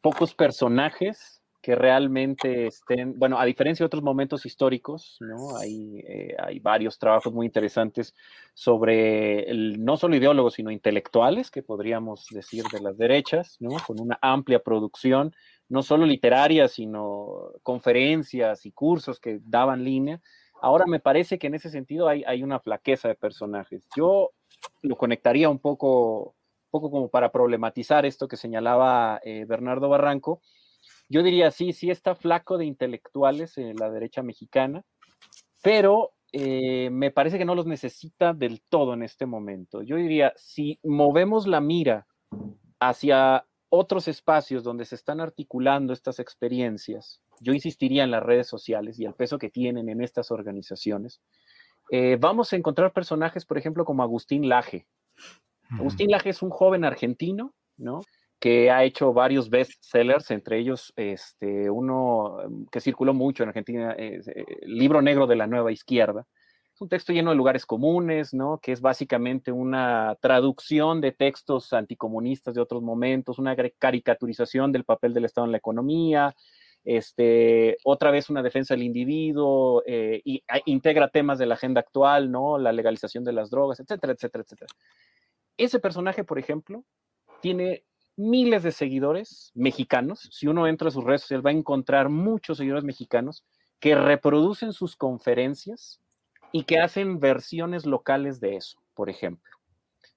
pocos 0.00 0.34
personajes 0.34 1.38
que 1.60 1.74
realmente 1.74 2.68
estén, 2.68 3.18
bueno, 3.18 3.38
a 3.38 3.44
diferencia 3.44 3.82
de 3.82 3.88
otros 3.88 4.02
momentos 4.02 4.46
históricos, 4.46 5.18
¿no? 5.20 5.56
Hay, 5.56 5.98
eh, 6.06 6.36
hay 6.38 6.60
varios 6.60 6.98
trabajos 6.98 7.32
muy 7.32 7.46
interesantes 7.46 8.14
sobre 8.54 9.50
el, 9.50 9.84
no 9.84 9.96
solo 9.96 10.16
ideólogos, 10.16 10.54
sino 10.54 10.70
intelectuales, 10.70 11.50
que 11.50 11.62
podríamos 11.62 12.26
decir 12.30 12.64
de 12.72 12.80
las 12.80 12.96
derechas, 12.96 13.56
¿no? 13.60 13.76
Con 13.86 14.00
una 14.00 14.18
amplia 14.22 14.60
producción, 14.60 15.34
no 15.68 15.82
solo 15.82 16.06
literaria, 16.06 16.68
sino 16.68 17.50
conferencias 17.62 18.64
y 18.64 18.70
cursos 18.70 19.18
que 19.20 19.40
daban 19.44 19.84
línea. 19.84 20.20
Ahora 20.60 20.86
me 20.86 21.00
parece 21.00 21.38
que 21.38 21.46
en 21.46 21.54
ese 21.54 21.70
sentido 21.70 22.08
hay, 22.08 22.42
una 22.42 22.60
flaqueza 22.60 23.08
de 23.08 23.14
personajes. 23.14 23.86
Yo 23.96 24.30
lo 24.82 24.96
conectaría 24.96 25.48
un 25.48 25.58
poco, 25.58 26.34
poco 26.70 26.90
como 26.90 27.08
para 27.08 27.30
problematizar 27.30 28.06
esto 28.06 28.28
que 28.28 28.36
señalaba 28.36 29.20
eh, 29.24 29.44
Bernardo 29.46 29.88
Barranco, 29.88 30.40
yo 31.08 31.22
diría, 31.22 31.50
sí, 31.50 31.72
sí 31.72 31.90
está 31.90 32.14
flaco 32.14 32.58
de 32.58 32.66
intelectuales 32.66 33.56
en 33.56 33.76
la 33.76 33.90
derecha 33.90 34.22
mexicana, 34.22 34.84
pero 35.62 36.12
eh, 36.32 36.90
me 36.90 37.10
parece 37.10 37.38
que 37.38 37.46
no 37.46 37.54
los 37.54 37.66
necesita 37.66 38.34
del 38.34 38.60
todo 38.68 38.94
en 38.94 39.02
este 39.02 39.24
momento. 39.24 39.82
Yo 39.82 39.96
diría, 39.96 40.32
si 40.36 40.78
movemos 40.82 41.46
la 41.46 41.60
mira 41.60 42.06
hacia 42.78 43.46
otros 43.70 44.08
espacios 44.08 44.62
donde 44.62 44.84
se 44.84 44.94
están 44.94 45.20
articulando 45.20 45.92
estas 45.92 46.18
experiencias, 46.18 47.22
yo 47.40 47.52
insistiría 47.52 48.04
en 48.04 48.10
las 48.10 48.22
redes 48.22 48.46
sociales 48.46 48.98
y 48.98 49.04
el 49.04 49.14
peso 49.14 49.38
que 49.38 49.50
tienen 49.50 49.88
en 49.88 50.00
estas 50.00 50.30
organizaciones, 50.30 51.20
eh, 51.90 52.16
vamos 52.20 52.52
a 52.52 52.56
encontrar 52.56 52.92
personajes, 52.92 53.44
por 53.44 53.58
ejemplo, 53.58 53.84
como 53.84 54.02
Agustín 54.02 54.48
Laje. 54.48 54.86
Agustín 55.70 56.10
Laje 56.10 56.30
es 56.30 56.42
un 56.42 56.50
joven 56.50 56.84
argentino, 56.84 57.54
¿no? 57.76 58.00
que 58.38 58.70
ha 58.70 58.84
hecho 58.84 59.12
varios 59.12 59.50
bestsellers, 59.50 60.30
entre 60.30 60.58
ellos 60.58 60.92
este, 60.96 61.70
uno 61.70 62.40
em, 62.42 62.66
que 62.70 62.80
circuló 62.80 63.12
mucho 63.12 63.42
en 63.42 63.48
Argentina, 63.48 63.94
eh, 63.98 64.20
el 64.62 64.74
libro 64.74 65.02
negro 65.02 65.26
de 65.26 65.36
la 65.36 65.46
nueva 65.46 65.72
izquierda. 65.72 66.26
Es 66.72 66.80
un 66.80 66.88
texto 66.88 67.12
lleno 67.12 67.30
de 67.30 67.36
lugares 67.36 67.66
comunes, 67.66 68.32
¿no? 68.32 68.58
que 68.62 68.70
es 68.70 68.80
básicamente 68.80 69.50
una 69.50 70.16
traducción 70.20 71.00
de 71.00 71.10
textos 71.10 71.72
anticomunistas 71.72 72.54
de 72.54 72.60
otros 72.60 72.82
momentos, 72.82 73.40
una 73.40 73.56
caricaturización 73.56 74.70
del 74.70 74.84
papel 74.84 75.12
del 75.12 75.24
Estado 75.24 75.46
en 75.46 75.52
la 75.52 75.58
economía, 75.58 76.36
este, 76.88 77.76
otra 77.84 78.10
vez 78.10 78.30
una 78.30 78.42
defensa 78.42 78.72
del 78.72 78.82
individuo, 78.82 79.82
eh, 79.84 80.22
y 80.24 80.42
integra 80.64 81.10
temas 81.10 81.38
de 81.38 81.44
la 81.44 81.52
agenda 81.52 81.82
actual, 81.82 82.32
¿no? 82.32 82.56
la 82.56 82.72
legalización 82.72 83.24
de 83.24 83.34
las 83.34 83.50
drogas, 83.50 83.78
etcétera, 83.78 84.14
etcétera, 84.14 84.42
etcétera. 84.42 84.72
Ese 85.58 85.80
personaje, 85.80 86.24
por 86.24 86.38
ejemplo, 86.38 86.84
tiene 87.42 87.84
miles 88.16 88.62
de 88.62 88.72
seguidores 88.72 89.52
mexicanos. 89.54 90.30
Si 90.32 90.46
uno 90.46 90.66
entra 90.66 90.88
a 90.88 90.90
sus 90.90 91.04
redes 91.04 91.20
sociales, 91.20 91.44
va 91.44 91.50
a 91.50 91.52
encontrar 91.52 92.08
muchos 92.08 92.56
seguidores 92.56 92.84
mexicanos 92.84 93.44
que 93.80 93.94
reproducen 93.94 94.72
sus 94.72 94.96
conferencias 94.96 96.00
y 96.52 96.62
que 96.62 96.78
hacen 96.78 97.20
versiones 97.20 97.84
locales 97.84 98.40
de 98.40 98.56
eso, 98.56 98.80
por 98.94 99.10
ejemplo. 99.10 99.58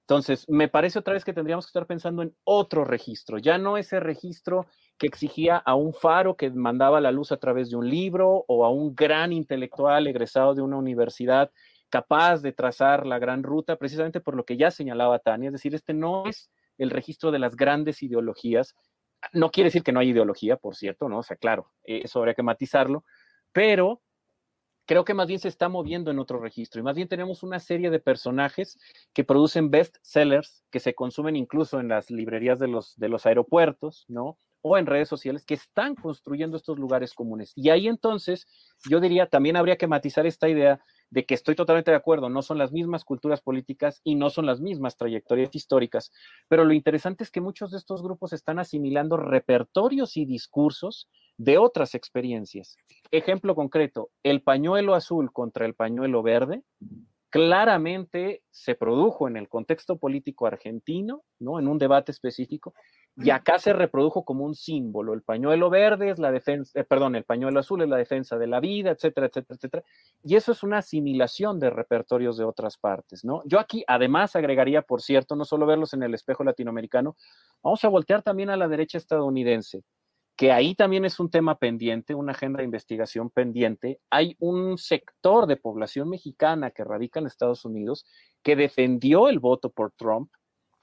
Entonces, 0.00 0.48
me 0.48 0.68
parece 0.68 0.98
otra 0.98 1.12
vez 1.12 1.22
que 1.22 1.34
tendríamos 1.34 1.66
que 1.66 1.70
estar 1.70 1.86
pensando 1.86 2.22
en 2.22 2.34
otro 2.44 2.86
registro, 2.86 3.36
ya 3.36 3.58
no 3.58 3.76
ese 3.76 4.00
registro 4.00 4.66
que 4.98 5.06
exigía 5.06 5.56
a 5.56 5.74
un 5.74 5.92
faro 5.92 6.36
que 6.36 6.50
mandaba 6.50 7.00
la 7.00 7.12
luz 7.12 7.32
a 7.32 7.36
través 7.36 7.70
de 7.70 7.76
un 7.76 7.88
libro 7.88 8.44
o 8.46 8.64
a 8.64 8.70
un 8.70 8.94
gran 8.94 9.32
intelectual 9.32 10.06
egresado 10.06 10.54
de 10.54 10.62
una 10.62 10.76
universidad 10.76 11.50
capaz 11.92 12.40
de 12.40 12.52
trazar 12.52 13.06
la 13.06 13.18
gran 13.18 13.42
ruta, 13.42 13.76
precisamente 13.76 14.20
por 14.20 14.34
lo 14.34 14.44
que 14.44 14.56
ya 14.56 14.70
señalaba 14.70 15.18
Tania, 15.18 15.48
es 15.48 15.52
decir, 15.52 15.74
este 15.74 15.92
no 15.92 16.26
es 16.26 16.50
el 16.78 16.88
registro 16.88 17.30
de 17.30 17.38
las 17.38 17.54
grandes 17.54 18.02
ideologías. 18.02 18.74
No 19.34 19.50
quiere 19.50 19.66
decir 19.66 19.82
que 19.82 19.92
no 19.92 20.00
hay 20.00 20.08
ideología, 20.08 20.56
por 20.56 20.74
cierto, 20.74 21.10
¿no? 21.10 21.18
O 21.18 21.22
sea, 21.22 21.36
claro, 21.36 21.70
eso 21.84 22.18
habría 22.18 22.34
que 22.34 22.42
matizarlo, 22.42 23.04
pero 23.52 24.00
creo 24.86 25.04
que 25.04 25.14
más 25.14 25.26
bien 25.26 25.38
se 25.38 25.48
está 25.48 25.68
moviendo 25.68 26.10
en 26.10 26.18
otro 26.18 26.40
registro 26.40 26.80
y 26.80 26.82
más 26.82 26.96
bien 26.96 27.08
tenemos 27.08 27.42
una 27.42 27.60
serie 27.60 27.90
de 27.90 28.00
personajes 28.00 28.78
que 29.12 29.24
producen 29.24 29.70
best 29.70 29.96
sellers 30.02 30.64
que 30.70 30.80
se 30.80 30.94
consumen 30.94 31.36
incluso 31.36 31.78
en 31.78 31.88
las 31.88 32.10
librerías 32.10 32.58
de 32.58 32.68
los, 32.68 32.96
de 32.96 33.08
los 33.10 33.26
aeropuertos, 33.26 34.06
¿no? 34.08 34.38
O 34.62 34.78
en 34.78 34.86
redes 34.86 35.08
sociales 35.08 35.44
que 35.44 35.54
están 35.54 35.94
construyendo 35.94 36.56
estos 36.56 36.78
lugares 36.78 37.14
comunes. 37.14 37.52
Y 37.56 37.70
ahí 37.70 37.88
entonces 37.88 38.46
yo 38.88 39.00
diría, 39.00 39.26
también 39.26 39.56
habría 39.56 39.76
que 39.76 39.86
matizar 39.86 40.26
esta 40.26 40.48
idea 40.48 40.80
de 41.10 41.26
que 41.26 41.34
estoy 41.34 41.54
totalmente 41.54 41.90
de 41.90 41.96
acuerdo, 41.98 42.30
no 42.30 42.40
son 42.40 42.56
las 42.56 42.72
mismas 42.72 43.04
culturas 43.04 43.42
políticas 43.42 44.00
y 44.02 44.14
no 44.14 44.30
son 44.30 44.46
las 44.46 44.60
mismas 44.60 44.96
trayectorias 44.96 45.54
históricas, 45.54 46.10
pero 46.48 46.64
lo 46.64 46.72
interesante 46.72 47.22
es 47.22 47.30
que 47.30 47.42
muchos 47.42 47.70
de 47.70 47.76
estos 47.76 48.02
grupos 48.02 48.32
están 48.32 48.58
asimilando 48.58 49.18
repertorios 49.18 50.16
y 50.16 50.24
discursos 50.24 51.10
de 51.36 51.58
otras 51.58 51.94
experiencias. 51.94 52.78
Ejemplo 53.10 53.54
concreto, 53.54 54.10
el 54.22 54.40
pañuelo 54.40 54.94
azul 54.94 55.32
contra 55.32 55.66
el 55.66 55.74
pañuelo 55.74 56.22
verde 56.22 56.62
claramente 57.28 58.42
se 58.50 58.74
produjo 58.74 59.26
en 59.26 59.38
el 59.38 59.48
contexto 59.48 59.98
político 59.98 60.46
argentino, 60.46 61.24
¿no? 61.38 61.58
En 61.58 61.66
un 61.66 61.78
debate 61.78 62.12
específico, 62.12 62.74
y 63.16 63.30
acá 63.30 63.58
se 63.58 63.72
reprodujo 63.72 64.24
como 64.24 64.44
un 64.44 64.54
símbolo. 64.54 65.12
El 65.12 65.22
pañuelo 65.22 65.68
verde 65.68 66.10
es 66.10 66.18
la 66.18 66.32
defensa, 66.32 66.80
eh, 66.80 66.84
perdón, 66.84 67.14
el 67.14 67.24
pañuelo 67.24 67.60
azul 67.60 67.82
es 67.82 67.88
la 67.88 67.96
defensa 67.96 68.38
de 68.38 68.46
la 68.46 68.60
vida, 68.60 68.90
etcétera, 68.90 69.26
etcétera, 69.26 69.56
etcétera. 69.56 69.84
Y 70.24 70.36
eso 70.36 70.52
es 70.52 70.62
una 70.62 70.78
asimilación 70.78 71.60
de 71.60 71.70
repertorios 71.70 72.36
de 72.36 72.44
otras 72.44 72.78
partes, 72.78 73.24
¿no? 73.24 73.42
Yo 73.44 73.58
aquí 73.58 73.84
además 73.86 74.34
agregaría, 74.34 74.82
por 74.82 75.02
cierto, 75.02 75.36
no 75.36 75.44
solo 75.44 75.66
verlos 75.66 75.92
en 75.94 76.02
el 76.02 76.14
espejo 76.14 76.44
latinoamericano, 76.44 77.16
vamos 77.62 77.84
a 77.84 77.88
voltear 77.88 78.22
también 78.22 78.50
a 78.50 78.56
la 78.56 78.68
derecha 78.68 78.98
estadounidense 78.98 79.82
que 80.36 80.50
ahí 80.50 80.74
también 80.74 81.04
es 81.04 81.20
un 81.20 81.30
tema 81.30 81.58
pendiente, 81.58 82.14
una 82.14 82.32
agenda 82.32 82.58
de 82.58 82.64
investigación 82.64 83.30
pendiente. 83.30 84.00
Hay 84.10 84.34
un 84.40 84.78
sector 84.78 85.46
de 85.46 85.56
población 85.56 86.08
mexicana 86.08 86.70
que 86.70 86.84
radica 86.84 87.20
en 87.20 87.26
Estados 87.26 87.64
Unidos 87.64 88.06
que 88.42 88.56
defendió 88.56 89.28
el 89.28 89.38
voto 89.38 89.70
por 89.70 89.92
Trump, 89.92 90.32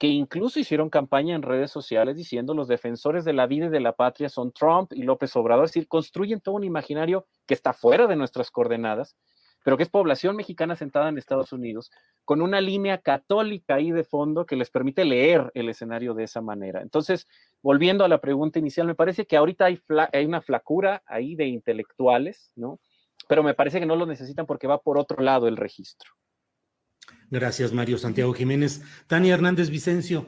que 0.00 0.08
incluso 0.08 0.58
hicieron 0.58 0.90
campaña 0.90 1.36
en 1.36 1.42
redes 1.42 1.70
sociales 1.70 2.16
diciendo 2.16 2.54
los 2.54 2.66
defensores 2.66 3.24
de 3.24 3.34
la 3.34 3.46
vida 3.46 3.66
y 3.66 3.68
de 3.68 3.80
la 3.80 3.92
patria 3.92 4.28
son 4.28 4.50
Trump 4.50 4.92
y 4.92 5.02
López 5.02 5.36
Obrador, 5.36 5.66
es 5.66 5.70
decir, 5.70 5.86
construyen 5.86 6.40
todo 6.40 6.56
un 6.56 6.64
imaginario 6.64 7.26
que 7.46 7.54
está 7.54 7.72
fuera 7.72 8.08
de 8.08 8.16
nuestras 8.16 8.50
coordenadas 8.50 9.14
pero 9.64 9.76
que 9.76 9.82
es 9.82 9.90
población 9.90 10.36
mexicana 10.36 10.76
sentada 10.76 11.08
en 11.08 11.18
Estados 11.18 11.52
Unidos, 11.52 11.90
con 12.24 12.42
una 12.42 12.60
línea 12.60 12.98
católica 12.98 13.74
ahí 13.74 13.90
de 13.90 14.04
fondo 14.04 14.46
que 14.46 14.56
les 14.56 14.70
permite 14.70 15.04
leer 15.04 15.50
el 15.54 15.68
escenario 15.68 16.14
de 16.14 16.24
esa 16.24 16.40
manera. 16.40 16.80
Entonces, 16.82 17.26
volviendo 17.62 18.04
a 18.04 18.08
la 18.08 18.20
pregunta 18.20 18.58
inicial, 18.58 18.86
me 18.86 18.94
parece 18.94 19.26
que 19.26 19.36
ahorita 19.36 19.66
hay, 19.66 19.80
hay 20.12 20.24
una 20.24 20.40
flacura 20.40 21.02
ahí 21.06 21.34
de 21.34 21.46
intelectuales, 21.46 22.52
¿no? 22.56 22.80
Pero 23.28 23.42
me 23.42 23.54
parece 23.54 23.80
que 23.80 23.86
no 23.86 23.96
lo 23.96 24.06
necesitan 24.06 24.46
porque 24.46 24.66
va 24.66 24.80
por 24.80 24.98
otro 24.98 25.22
lado 25.22 25.46
el 25.46 25.56
registro. 25.56 26.10
Gracias, 27.30 27.72
Mario 27.72 27.96
Santiago 27.96 28.32
Jiménez. 28.32 28.82
Tania 29.06 29.34
Hernández 29.34 29.70
Vicencio, 29.70 30.26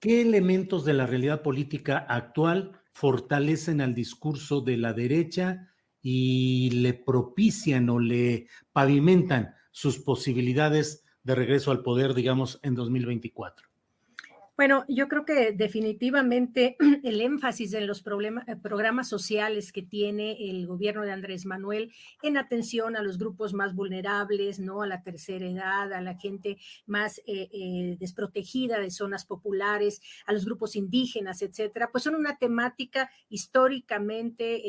¿qué 0.00 0.20
elementos 0.20 0.84
de 0.84 0.92
la 0.92 1.06
realidad 1.06 1.42
política 1.42 1.98
actual 1.98 2.72
fortalecen 2.92 3.80
al 3.80 3.94
discurso 3.94 4.60
de 4.60 4.76
la 4.76 4.92
derecha 4.92 5.68
y 6.02 6.70
le 6.70 6.94
propician 6.94 7.88
o 7.88 7.98
le 7.98 8.48
pavimentan 8.72 9.54
sus 9.70 9.98
posibilidades 9.98 11.04
de 11.22 11.34
regreso 11.34 11.70
al 11.70 11.82
poder, 11.82 12.14
digamos, 12.14 12.58
en 12.62 12.74
2024. 12.74 13.71
Bueno, 14.54 14.84
yo 14.86 15.08
creo 15.08 15.24
que 15.24 15.52
definitivamente 15.52 16.76
el 17.04 17.22
énfasis 17.22 17.72
en 17.72 17.86
los 17.86 18.00
eh, 18.00 18.56
programas 18.62 19.08
sociales 19.08 19.72
que 19.72 19.82
tiene 19.82 20.50
el 20.50 20.66
gobierno 20.66 21.02
de 21.02 21.12
Andrés 21.12 21.46
Manuel 21.46 21.90
en 22.22 22.36
atención 22.36 22.94
a 22.94 23.02
los 23.02 23.16
grupos 23.16 23.54
más 23.54 23.74
vulnerables, 23.74 24.60
¿no? 24.60 24.82
A 24.82 24.86
la 24.86 25.02
tercera 25.02 25.46
edad, 25.46 25.92
a 25.94 26.02
la 26.02 26.18
gente 26.18 26.58
más 26.84 27.18
eh, 27.20 27.48
eh, 27.50 27.96
desprotegida 27.98 28.78
de 28.78 28.90
zonas 28.90 29.24
populares, 29.24 30.02
a 30.26 30.34
los 30.34 30.44
grupos 30.44 30.76
indígenas, 30.76 31.40
etcétera, 31.40 31.88
pues 31.90 32.04
son 32.04 32.14
una 32.14 32.36
temática 32.36 33.10
históricamente 33.30 34.62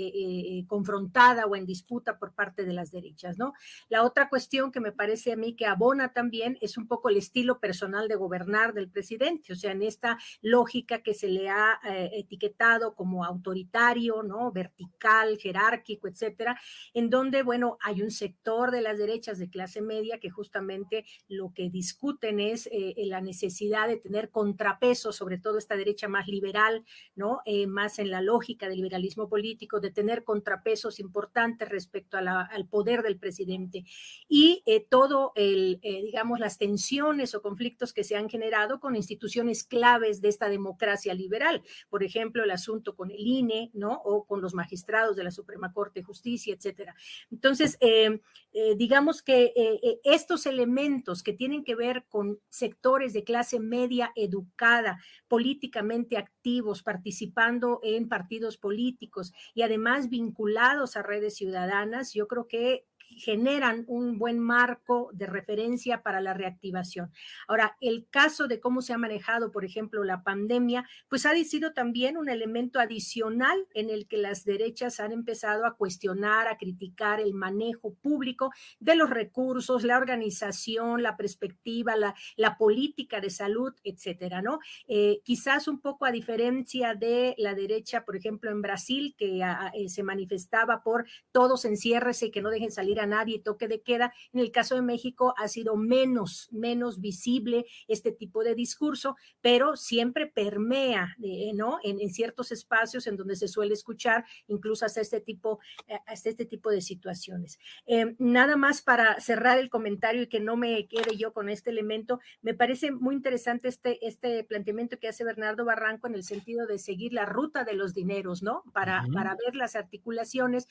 confrontada 0.67 1.45
o 1.45 1.55
en 1.55 1.65
disputa 1.65 2.17
por 2.17 2.33
parte 2.33 2.63
de 2.63 2.73
las 2.73 2.91
derechas, 2.91 3.37
¿no? 3.37 3.53
La 3.89 4.03
otra 4.03 4.29
cuestión 4.29 4.71
que 4.71 4.79
me 4.79 4.91
parece 4.91 5.33
a 5.33 5.35
mí 5.35 5.55
que 5.55 5.65
abona 5.65 6.13
también 6.13 6.57
es 6.61 6.77
un 6.77 6.87
poco 6.87 7.09
el 7.09 7.17
estilo 7.17 7.59
personal 7.59 8.07
de 8.07 8.15
gobernar 8.15 8.73
del 8.73 8.89
presidente, 8.89 9.53
o 9.53 9.55
sea, 9.55 9.63
sea, 9.63 9.72
en 9.73 9.83
esta 9.83 10.17
lógica 10.41 11.03
que 11.03 11.13
se 11.13 11.27
le 11.27 11.49
ha 11.49 11.79
eh, 11.83 12.09
etiquetado 12.13 12.95
como 12.95 13.25
autoritario, 13.25 14.23
¿no? 14.23 14.51
Vertical, 14.51 15.37
jerárquico, 15.37 16.07
etcétera, 16.07 16.59
en 16.93 17.09
donde, 17.09 17.43
bueno, 17.43 17.77
hay 17.81 18.01
un 18.01 18.11
sector 18.11 18.71
de 18.71 18.81
las 18.81 18.97
derechas 18.97 19.37
de 19.37 19.49
clase 19.49 19.81
media 19.81 20.19
que 20.19 20.29
justamente 20.29 21.05
lo 21.27 21.53
que 21.53 21.69
discuten 21.69 22.39
es 22.39 22.67
eh, 22.71 22.95
la 23.05 23.21
necesidad 23.21 23.87
de 23.87 23.97
tener 23.97 24.29
contrapeso, 24.29 25.11
sobre 25.11 25.37
todo 25.37 25.57
esta 25.57 25.75
derecha 25.75 26.07
más 26.07 26.27
liberal, 26.27 26.85
¿no? 27.15 27.41
Eh, 27.45 27.67
más 27.67 27.99
en 27.99 28.09
la 28.09 28.21
lógica 28.21 28.67
del 28.67 28.77
liberalismo 28.77 29.27
político, 29.27 29.79
de 29.79 29.91
tener 29.91 30.23
contrapesos 30.23 30.99
importantes 30.99 31.69
respecto 31.69 32.17
al 32.17 32.67
poder 32.67 33.03
del 33.03 33.17
presidente. 33.17 33.83
Y 34.27 34.63
todo 34.89 35.31
el, 35.35 35.79
digamos, 35.81 36.39
las 36.39 36.57
tensiones 36.57 37.35
o 37.35 37.41
conflictos 37.41 37.93
que 37.93 38.03
se 38.03 38.15
han 38.15 38.29
generado 38.29 38.79
con 38.79 38.95
instituciones 38.95 39.62
claves 39.65 40.21
de 40.21 40.29
esta 40.29 40.49
democracia 40.49 41.13
liberal. 41.13 41.61
Por 41.89 42.03
ejemplo, 42.03 42.43
el 42.43 42.51
asunto 42.51 42.95
con 42.95 43.11
el 43.11 43.25
INE, 43.25 43.71
¿no? 43.73 43.93
O 44.03 44.25
con 44.25 44.41
los 44.41 44.53
magistrados 44.53 45.15
de 45.15 45.23
la 45.23 45.31
Suprema 45.31 45.71
Corte 45.71 45.99
de 45.99 46.05
Justicia, 46.05 46.53
etcétera. 46.53 46.95
Entonces, 47.31 47.77
eh, 47.79 48.21
eh, 48.53 48.75
digamos 48.75 49.21
que 49.21 49.53
eh, 49.55 49.99
estos 50.03 50.45
elementos 50.45 51.23
que 51.23 51.33
tienen 51.33 51.63
que 51.63 51.75
ver 51.75 52.05
con 52.09 52.39
sectores 52.49 53.13
de 53.13 53.23
clase 53.23 53.59
media 53.59 54.11
educada, 54.15 54.99
políticamente 55.27 56.17
activos, 56.17 56.83
participando 56.83 57.79
en 57.83 58.07
partidos 58.07 58.57
políticos 58.57 59.33
y 59.53 59.63
además 59.63 60.09
vinculados 60.09 60.95
a 60.95 61.03
redes 61.03 61.35
ciudadanas, 61.35 62.13
yo 62.13 62.27
creo 62.27 62.47
que 62.47 62.85
generan 63.17 63.85
un 63.87 64.17
buen 64.17 64.39
marco 64.39 65.09
de 65.13 65.27
referencia 65.27 66.01
para 66.01 66.21
la 66.21 66.33
reactivación. 66.33 67.11
Ahora, 67.47 67.77
el 67.81 68.07
caso 68.09 68.47
de 68.47 68.59
cómo 68.59 68.81
se 68.81 68.93
ha 68.93 68.97
manejado, 68.97 69.51
por 69.51 69.65
ejemplo, 69.65 70.03
la 70.03 70.23
pandemia, 70.23 70.87
pues 71.09 71.25
ha 71.25 71.33
sido 71.43 71.73
también 71.73 72.17
un 72.17 72.29
elemento 72.29 72.79
adicional 72.79 73.67
en 73.73 73.89
el 73.89 74.07
que 74.07 74.17
las 74.17 74.45
derechas 74.45 74.99
han 74.99 75.11
empezado 75.11 75.65
a 75.65 75.75
cuestionar, 75.75 76.47
a 76.47 76.57
criticar 76.57 77.19
el 77.19 77.33
manejo 77.33 77.95
público 77.95 78.51
de 78.79 78.95
los 78.95 79.09
recursos, 79.09 79.83
la 79.83 79.97
organización, 79.97 81.01
la 81.01 81.17
perspectiva, 81.17 81.95
la, 81.95 82.15
la 82.35 82.57
política 82.57 83.19
de 83.19 83.29
salud, 83.29 83.73
etcétera, 83.83 84.41
¿no? 84.41 84.59
Eh, 84.87 85.21
quizás 85.23 85.67
un 85.67 85.79
poco 85.79 86.05
a 86.05 86.11
diferencia 86.11 86.93
de 86.93 87.35
la 87.37 87.53
derecha, 87.55 88.05
por 88.05 88.15
ejemplo, 88.15 88.51
en 88.51 88.61
Brasil, 88.61 89.15
que 89.17 89.43
ah, 89.43 89.71
eh, 89.73 89.89
se 89.89 90.03
manifestaba 90.03 90.83
por 90.83 91.05
todos 91.31 91.65
enciérrese 91.65 92.27
y 92.27 92.31
que 92.31 92.41
no 92.41 92.49
dejen 92.49 92.71
salir 92.71 92.92
a 92.99 93.05
nadie, 93.05 93.39
toque 93.39 93.67
de 93.67 93.81
queda. 93.81 94.13
En 94.33 94.39
el 94.39 94.51
caso 94.51 94.75
de 94.75 94.81
México 94.81 95.33
ha 95.37 95.47
sido 95.47 95.75
menos, 95.75 96.49
menos 96.51 96.99
visible 96.99 97.65
este 97.87 98.11
tipo 98.11 98.43
de 98.43 98.55
discurso, 98.55 99.15
pero 99.41 99.75
siempre 99.75 100.27
permea, 100.27 101.15
eh, 101.23 101.51
¿no? 101.53 101.79
En, 101.83 102.03
ciertos 102.13 102.51
espacios 102.51 103.07
en 103.07 103.17
donde 103.17 103.35
se 103.35 103.47
suele 103.47 103.73
escuchar, 103.73 104.25
incluso 104.47 104.85
hasta 104.85 105.01
este 105.01 105.19
tipo, 105.19 105.59
eh, 105.87 105.97
hasta 106.05 106.29
este 106.29 106.45
tipo 106.45 106.69
de 106.69 106.81
situaciones. 106.81 107.57
Eh, 107.87 108.15
nada 108.19 108.55
más 108.55 108.81
para 108.81 109.19
cerrar 109.19 109.57
el 109.57 109.69
comentario 109.69 110.23
y 110.23 110.27
que 110.27 110.39
no 110.39 110.55
me 110.55 110.87
quede 110.87 111.17
yo 111.17 111.33
con 111.33 111.49
este 111.49 111.69
elemento, 111.69 112.19
me 112.41 112.53
parece 112.53 112.91
muy 112.91 113.15
interesante 113.15 113.67
este, 113.67 114.05
este 114.05 114.43
planteamiento 114.43 114.99
que 114.99 115.07
hace 115.07 115.23
Bernardo 115.23 115.65
Barranco 115.65 116.07
en 116.07 116.15
el 116.15 116.23
sentido 116.23 116.67
de 116.67 116.77
seguir 116.77 117.13
la 117.13 117.25
ruta 117.25 117.63
de 117.63 117.73
los 117.73 117.93
dineros, 117.93 118.43
¿no? 118.43 118.63
Para, 118.73 119.05
para 119.13 119.35
ver 119.35 119.55
las 119.55 119.75
articulaciones. 119.75 120.67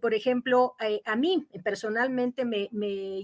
por 0.00 0.14
ejemplo, 0.14 0.74
a 1.04 1.16
mí 1.16 1.47
personalmente 1.62 2.44
me, 2.44 2.68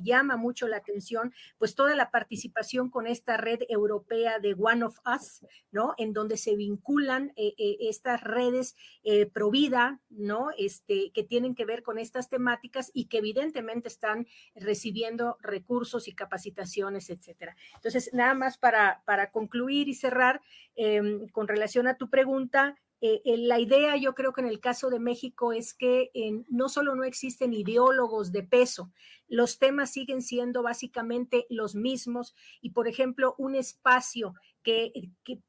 llama 0.03 0.37
mucho 0.37 0.69
la 0.69 0.79
atención, 0.79 1.33
pues 1.59 1.75
toda 1.75 1.95
la 1.95 2.11
participación 2.11 2.91
con 2.91 3.07
esta 3.07 3.37
red 3.37 3.61
europea 3.69 4.39
de 4.39 4.55
One 4.59 4.85
of 4.85 4.99
Us, 5.07 5.47
¿no? 5.71 5.95
En 5.99 6.13
donde 6.13 6.37
se 6.37 6.57
vinculan 6.57 7.33
eh, 7.37 7.55
eh, 7.59 7.77
estas 7.81 8.23
redes 8.23 8.77
eh, 9.03 9.27
pro 9.27 9.51
vida, 9.51 10.01
¿no? 10.11 10.49
Este, 10.57 11.11
que 11.13 11.23
tienen 11.23 11.55
que 11.55 11.65
ver 11.65 11.83
con 11.83 11.99
estas 11.99 12.29
temáticas 12.29 12.91
y 12.95 13.07
que 13.07 13.19
evidentemente 13.19 13.89
están 13.89 14.27
recibiendo 14.55 15.39
recursos 15.41 16.09
y 16.09 16.15
capacitaciones, 16.15 17.11
etcétera. 17.11 17.57
Entonces, 17.75 18.11
nada 18.13 18.35
más 18.35 18.59
para, 18.59 19.03
para 19.05 19.31
concluir 19.31 19.89
y 19.89 19.95
cerrar 19.95 20.41
em, 20.77 21.29
con 21.29 21.49
relación 21.49 21.87
a 21.87 21.97
tu 21.97 22.11
pregunta, 22.11 22.77
eh, 23.07 23.21
eh, 23.27 23.37
la 23.37 23.61
idea, 23.61 23.99
yo 23.99 24.15
creo 24.15 24.33
que 24.33 24.41
en 24.41 24.47
el 24.47 24.61
caso 24.61 24.89
de 24.89 24.99
México 24.99 25.53
es 25.53 25.75
que 25.75 26.11
no 26.49 26.71
solo 26.71 26.95
no 26.95 27.05
existen 27.05 27.53
ideólogos 27.53 28.33
de 28.33 28.43
peso, 28.45 28.91
los 29.29 29.59
temas 29.59 29.91
siguen 29.93 30.23
siendo 30.23 30.63
básicamente 30.63 31.45
los 31.51 31.75
mismos 31.75 32.35
y, 32.63 32.71
por 32.71 32.89
ejemplo, 32.89 33.35
un 33.37 33.57
espacio 33.57 34.33
que, 34.65 34.93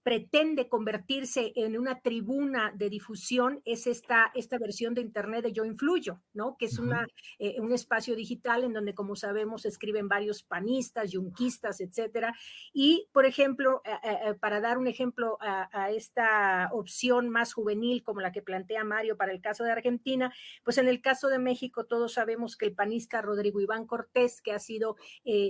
pretende 0.03 0.69
convertirse 0.69 1.51
en 1.55 1.77
una 1.77 1.99
tribuna 1.99 2.71
de 2.75 2.89
difusión 2.89 3.61
es 3.65 3.87
esta, 3.87 4.31
esta 4.35 4.57
versión 4.59 4.93
de 4.93 5.01
Internet 5.01 5.43
de 5.43 5.53
Yo 5.53 5.65
Influyo, 5.65 6.21
¿no? 6.33 6.55
Que 6.57 6.65
es 6.65 6.77
una, 6.77 7.07
eh, 7.39 7.55
un 7.59 7.71
espacio 7.73 8.15
digital 8.15 8.63
en 8.63 8.73
donde, 8.73 8.93
como 8.93 9.15
sabemos, 9.15 9.65
escriben 9.65 10.07
varios 10.07 10.43
panistas, 10.43 11.11
yunquistas, 11.11 11.81
etcétera. 11.81 12.35
Y, 12.73 13.07
por 13.13 13.25
ejemplo, 13.25 13.81
eh, 13.85 13.91
eh, 14.03 14.33
para 14.39 14.61
dar 14.61 14.77
un 14.77 14.87
ejemplo 14.87 15.37
a, 15.41 15.69
a, 15.71 15.91
esta 15.91 16.69
opción 16.71 17.29
más 17.29 17.53
juvenil 17.53 18.03
como 18.03 18.21
la 18.21 18.31
que 18.31 18.41
plantea 18.41 18.83
Mario 18.83 19.17
para 19.17 19.31
el 19.31 19.41
caso 19.41 19.63
de 19.63 19.71
Argentina, 19.71 20.33
pues 20.63 20.77
en 20.77 20.87
el 20.87 21.01
caso 21.01 21.29
de 21.29 21.39
México 21.39 21.85
todos 21.85 22.13
sabemos 22.13 22.57
que 22.57 22.65
el 22.65 22.75
panista 22.75 23.21
Rodrigo 23.21 23.61
Iván 23.61 23.87
Cortés, 23.87 24.41
que 24.41 24.51
ha 24.51 24.59
sido 24.59 24.97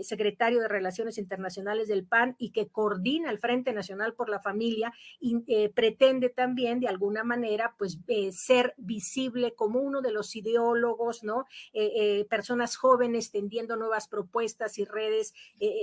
secretario 0.01 0.61
de 0.61 0.67
Relaciones 0.67 1.17
Internacionales 1.17 1.87
del 1.87 2.05
PAN 2.05 2.35
y 2.37 2.51
que 2.51 2.67
coordina 2.67 3.31
el 3.31 3.39
Frente 3.39 3.54
Nacional 3.63 4.13
por 4.13 4.29
la 4.29 4.39
Familia 4.39 4.93
y, 5.19 5.37
eh, 5.47 5.69
pretende 5.69 6.29
también 6.29 6.79
de 6.79 6.87
alguna 6.87 7.23
manera 7.23 7.75
pues 7.77 7.99
eh, 8.07 8.31
ser 8.31 8.73
visible 8.77 9.53
como 9.55 9.79
uno 9.79 10.01
de 10.01 10.11
los 10.11 10.35
ideólogos, 10.35 11.23
¿no? 11.23 11.45
Eh, 11.73 12.25
personas 12.29 12.75
jóvenes 12.75 13.31
tendiendo 13.31 13.75
nuevas 13.75 14.07
propuestas 14.07 14.77
y 14.77 14.85
redes 14.85 15.33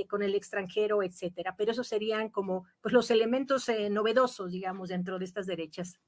con 0.08 0.22
el 0.22 0.34
extranjero, 0.34 1.02
etcétera. 1.02 1.54
Pero 1.56 1.72
esos 1.72 1.88
serían 1.88 2.28
como 2.28 2.66
pues 2.80 2.92
los 2.92 3.10
elementos 3.10 3.70
novedosos, 3.90 4.52
digamos, 4.52 4.88
dentro 4.88 5.18
de 5.18 5.24
estas 5.24 5.46
derechas. 5.46 5.98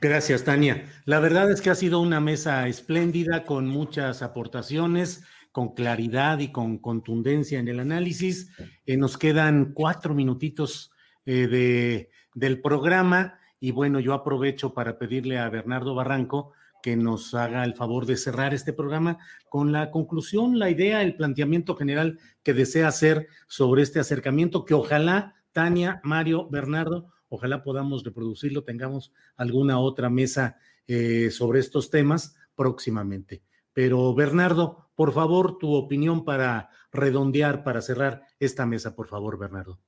Gracias, 0.00 0.44
Tania. 0.44 0.88
La 1.04 1.20
verdad 1.20 1.50
es 1.50 1.60
que 1.60 1.70
ha 1.70 1.74
sido 1.74 2.00
una 2.00 2.20
mesa 2.20 2.66
espléndida 2.68 3.44
con 3.44 3.66
muchas 3.66 4.22
aportaciones 4.22 5.24
con 5.52 5.74
claridad 5.74 6.38
y 6.38 6.50
con 6.50 6.78
contundencia 6.78 7.60
en 7.60 7.68
el 7.68 7.78
análisis. 7.78 8.50
nos 8.86 9.18
quedan 9.18 9.72
cuatro 9.74 10.14
minutitos 10.14 10.91
eh, 11.26 11.46
de, 11.46 12.10
del 12.34 12.60
programa. 12.60 13.38
Y 13.60 13.70
bueno, 13.70 14.00
yo 14.00 14.14
aprovecho 14.14 14.74
para 14.74 14.98
pedirle 14.98 15.38
a 15.38 15.48
Bernardo 15.48 15.94
Barranco 15.94 16.52
que 16.82 16.96
nos 16.96 17.32
haga 17.32 17.64
el 17.64 17.74
favor 17.74 18.06
de 18.06 18.16
cerrar 18.16 18.52
este 18.52 18.72
programa 18.72 19.18
con 19.48 19.72
la 19.72 19.90
conclusión, 19.90 20.58
la 20.58 20.68
idea, 20.68 21.02
el 21.02 21.14
planteamiento 21.14 21.76
general 21.76 22.18
que 22.42 22.52
desea 22.52 22.88
hacer 22.88 23.28
sobre 23.46 23.82
este 23.82 24.00
acercamiento, 24.00 24.64
que 24.64 24.74
ojalá, 24.74 25.36
Tania, 25.52 26.00
Mario, 26.02 26.48
Bernardo, 26.50 27.12
ojalá 27.28 27.62
podamos 27.62 28.02
reproducirlo, 28.02 28.64
tengamos 28.64 29.12
alguna 29.36 29.78
otra 29.78 30.10
mesa 30.10 30.56
eh, 30.88 31.30
sobre 31.30 31.60
estos 31.60 31.88
temas 31.88 32.34
próximamente. 32.56 33.42
Pero 33.72 34.12
Bernardo, 34.14 34.90
por 34.94 35.12
favor, 35.12 35.56
tu 35.58 35.74
opinión 35.74 36.24
para 36.24 36.68
redondear, 36.92 37.64
para 37.64 37.80
cerrar 37.80 38.22
esta 38.38 38.66
mesa, 38.66 38.94
por 38.94 39.08
favor, 39.08 39.38
Bernardo. 39.38 39.78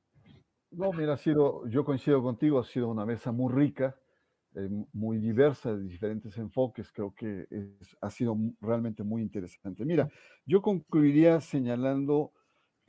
No, 0.76 0.92
mira, 0.92 1.14
ha 1.14 1.16
sido, 1.16 1.66
yo 1.68 1.84
coincido 1.84 2.22
contigo, 2.22 2.58
ha 2.58 2.64
sido 2.64 2.88
una 2.88 3.06
mesa 3.06 3.30
muy 3.30 3.52
rica, 3.52 3.96
eh, 4.56 4.68
muy 4.92 5.18
diversa, 5.18 5.74
de 5.76 5.84
diferentes 5.84 6.36
enfoques, 6.38 6.90
creo 6.90 7.14
que 7.14 7.46
ha 8.00 8.10
sido 8.10 8.36
realmente 8.60 9.04
muy 9.04 9.22
interesante. 9.22 9.84
Mira, 9.84 10.10
yo 10.46 10.62
concluiría 10.62 11.40
señalando 11.40 12.32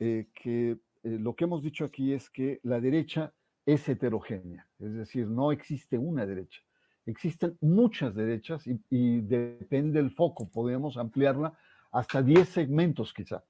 eh, 0.00 0.28
que 0.34 0.70
eh, 0.70 0.78
lo 1.02 1.36
que 1.36 1.44
hemos 1.44 1.62
dicho 1.62 1.84
aquí 1.84 2.12
es 2.12 2.28
que 2.28 2.60
la 2.64 2.80
derecha 2.80 3.32
es 3.64 3.88
heterogénea, 3.88 4.68
es 4.78 4.94
decir, 4.94 5.28
no 5.28 5.52
existe 5.52 5.96
una 5.98 6.26
derecha, 6.26 6.62
existen 7.04 7.56
muchas 7.60 8.14
derechas 8.14 8.66
y, 8.66 8.80
y 8.90 9.20
depende 9.20 10.00
del 10.02 10.10
foco, 10.10 10.48
podemos 10.50 10.96
ampliarla 10.96 11.56
hasta 11.92 12.22
10 12.22 12.48
segmentos 12.48 13.12
quizá. 13.12 13.44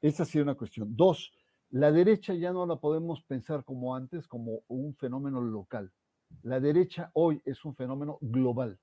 Esa 0.00 0.22
ha 0.22 0.26
sido 0.26 0.44
una 0.44 0.54
cuestión. 0.54 0.96
Dos, 0.96 1.32
la 1.70 1.92
derecha 1.92 2.34
ya 2.34 2.52
no 2.52 2.66
la 2.66 2.76
podemos 2.76 3.22
pensar 3.22 3.64
como 3.64 3.94
antes, 3.94 4.26
como 4.26 4.62
un 4.66 4.94
fenómeno 4.96 5.40
local. 5.40 5.92
La 6.42 6.58
derecha 6.58 7.10
hoy 7.14 7.40
es 7.44 7.64
un 7.64 7.76
fenómeno 7.76 8.18
global, 8.20 8.78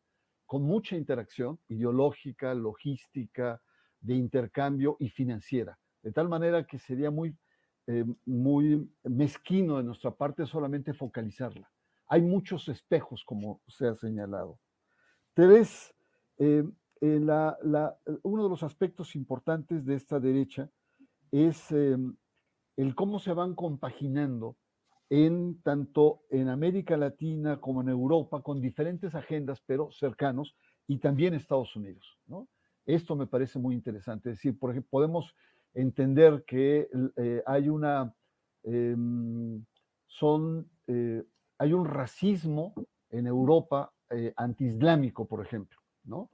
con 0.46 0.64
mucha 0.64 0.96
interacción 0.96 1.60
ideológica, 1.68 2.54
logística, 2.54 3.62
de 4.00 4.16
intercambio 4.16 4.96
y 5.00 5.10
financiera. 5.10 5.78
De 6.02 6.14
tal 6.14 6.30
manera 6.30 6.66
que 6.66 6.80
sería 6.80 7.12
muy, 7.12 7.36
eh, 7.88 8.06
muy 8.26 8.90
mezquino 9.04 9.78
de 9.78 9.84
nuestra 9.84 10.12
parte 10.12 10.46
solamente 10.46 10.94
focalizarla. 10.94 11.70
Hay 12.08 12.22
muchos 12.22 12.70
espejos, 12.70 13.24
como 13.26 13.62
se 13.68 13.88
ha 13.88 13.96
señalado. 13.96 14.60
Tres, 15.34 15.94
eh, 16.38 16.64
uno 17.02 18.44
de 18.44 18.50
los 18.50 18.64
aspectos 18.64 19.16
importantes 19.16 19.86
de 19.86 19.96
esta 19.96 20.20
derecha 20.20 20.70
es 21.32 21.72
el 22.78 22.96
cómo 22.96 23.20
se 23.20 23.34
van 23.34 23.56
compaginando 23.56 24.56
en 25.10 25.62
tanto 25.62 26.22
en 26.30 26.50
América 26.50 26.96
Latina 26.96 27.60
como 27.60 27.82
en 27.82 27.90
Europa, 27.90 28.42
con 28.42 28.62
diferentes 28.62 29.16
agendas, 29.16 29.62
pero 29.66 29.92
cercanos, 29.92 30.56
y 30.86 31.00
también 31.00 31.34
Estados 31.34 31.76
Unidos. 31.76 32.18
¿no? 32.28 32.48
Esto 32.86 33.16
me 33.16 33.28
parece 33.28 33.60
muy 33.60 33.76
interesante. 33.76 34.30
Es 34.30 34.38
decir, 34.38 34.58
por 34.58 34.72
ejemplo, 34.72 34.90
podemos 34.90 35.34
entender 35.74 36.44
que 36.46 36.90
eh, 37.18 37.44
hay 37.46 37.70
una, 37.70 38.14
em, 38.64 39.64
son, 40.06 40.70
eh, 40.88 41.24
hay 41.58 41.74
un 41.74 41.86
racismo 41.86 42.74
en 43.10 43.28
Europa 43.28 43.92
eh, 44.10 44.34
antiislámico, 44.36 45.28
por 45.28 45.46
ejemplo, 45.46 45.80
¿no? 46.04 46.30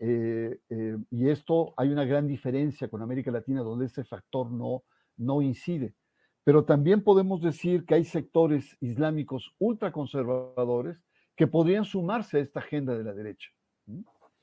y 0.00 1.28
esto 1.28 1.74
hay 1.76 1.88
una 1.88 2.04
gran 2.04 2.28
diferencia 2.28 2.88
con 2.88 3.02
América 3.02 3.32
Latina, 3.32 3.62
donde 3.62 3.86
ese 3.86 4.04
factor 4.04 4.48
no, 4.48 4.84
no 5.18 5.42
incide. 5.42 5.94
Pero 6.44 6.64
también 6.64 7.04
podemos 7.04 7.42
decir 7.42 7.84
que 7.84 7.96
hay 7.96 8.04
sectores 8.04 8.76
islámicos 8.80 9.54
ultraconservadores 9.58 11.04
que 11.36 11.46
podrían 11.46 11.84
sumarse 11.84 12.38
a 12.38 12.40
esta 12.40 12.60
agenda 12.60 12.96
de 12.96 13.04
la 13.04 13.12
derecha. 13.12 13.50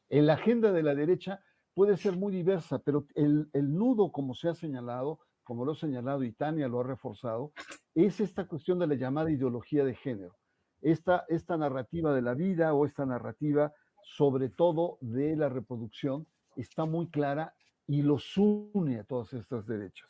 En 0.09 0.27
la 0.27 0.33
agenda 0.33 0.71
de 0.71 0.83
la 0.83 0.93
derecha 0.93 1.39
puede 1.73 1.97
ser 1.97 2.15
muy 2.15 2.31
diversa, 2.31 2.79
pero 2.79 3.05
el, 3.15 3.49
nudo, 3.53 4.11
como 4.11 4.33
se 4.33 4.49
ha 4.49 4.53
señalado, 4.53 5.19
como 5.43 5.65
lo 5.65 5.73
ha 5.73 5.75
señalado 5.75 6.23
y 6.23 6.31
Tania 6.31 6.67
lo 6.67 6.79
ha 6.79 6.83
reforzado, 6.83 7.51
es 7.93 8.19
esta 8.19 8.47
cuestión 8.47 8.79
de 8.79 8.87
la 8.87 8.95
llamada 8.95 9.31
ideología 9.31 9.83
de 9.83 9.95
género. 9.95 10.35
Esta, 10.81 11.25
esta 11.27 11.57
narrativa 11.57 12.13
de 12.13 12.21
la 12.21 12.33
vida 12.33 12.73
o 12.73 12.85
esta 12.85 13.05
narrativa, 13.05 13.73
sobre 14.03 14.49
todo 14.49 14.97
de 15.01 15.35
la 15.35 15.49
reproducción, 15.49 16.27
está 16.55 16.85
muy 16.85 17.07
clara 17.09 17.53
y 17.87 18.01
los 18.01 18.37
une 18.37 18.99
a 18.99 19.03
todas 19.03 19.33
estas 19.33 19.65
derechas. 19.67 20.07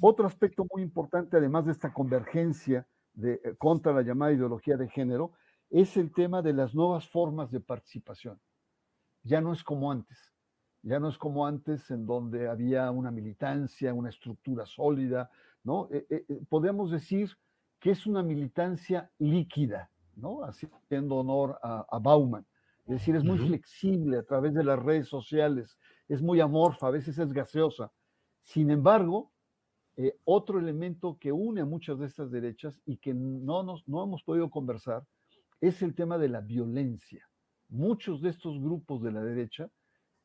Otro 0.00 0.26
aspecto 0.26 0.66
muy 0.72 0.82
importante, 0.82 1.36
además 1.36 1.66
de 1.66 1.72
esta 1.72 1.92
convergencia 1.92 2.86
de, 3.12 3.40
eh, 3.44 3.54
contra 3.58 3.92
la 3.92 4.02
llamada 4.02 4.32
ideología 4.32 4.76
de 4.76 4.88
género, 4.88 5.32
es 5.70 5.96
el 5.96 6.12
tema 6.12 6.42
de 6.42 6.52
las 6.52 6.74
nuevas 6.74 7.08
formas 7.08 7.50
de 7.50 7.60
participación. 7.60 8.40
Ya 9.22 9.40
no 9.40 9.52
es 9.52 9.64
como 9.64 9.90
antes. 9.90 10.34
Ya 10.82 11.00
no 11.00 11.08
es 11.08 11.16
como 11.16 11.46
antes 11.46 11.90
en 11.90 12.04
donde 12.04 12.46
había 12.46 12.90
una 12.90 13.10
militancia, 13.10 13.94
una 13.94 14.10
estructura 14.10 14.66
sólida, 14.66 15.30
¿no? 15.62 15.88
Eh, 15.90 16.06
eh, 16.10 16.24
eh, 16.28 16.40
podemos 16.48 16.90
decir 16.90 17.30
que 17.80 17.90
es 17.90 18.06
una 18.06 18.22
militancia 18.22 19.10
líquida, 19.18 19.90
¿no? 20.14 20.42
Haciendo 20.44 21.16
honor 21.16 21.58
a, 21.62 21.98
Bauman. 21.98 22.46
Es 22.84 22.98
decir, 22.98 23.16
es 23.16 23.24
muy 23.24 23.38
flexible 23.38 24.18
a 24.18 24.22
través 24.24 24.52
de 24.52 24.62
las 24.62 24.78
redes 24.78 25.08
sociales, 25.08 25.78
es 26.06 26.20
muy 26.20 26.40
amorfa, 26.40 26.88
a 26.88 26.90
veces 26.90 27.18
es 27.18 27.32
gaseosa. 27.32 27.90
Sin 28.42 28.70
embargo, 28.70 29.32
otro 30.24 30.58
elemento 30.58 31.18
que 31.20 31.30
une 31.32 31.60
a 31.60 31.66
muchas 31.66 31.98
de 31.98 32.06
estas 32.06 32.30
derechas 32.30 32.80
y 32.84 32.96
que 32.96 33.14
no, 33.14 33.62
nos, 33.62 33.86
no 33.86 34.02
hemos 34.02 34.22
podido 34.22 34.50
conversar 34.50 35.04
es 35.60 35.82
el 35.82 35.94
tema 35.94 36.18
de 36.18 36.28
la 36.28 36.40
violencia. 36.40 37.28
Muchos 37.68 38.20
de 38.20 38.30
estos 38.30 38.60
grupos 38.60 39.02
de 39.02 39.12
la 39.12 39.22
derecha 39.22 39.70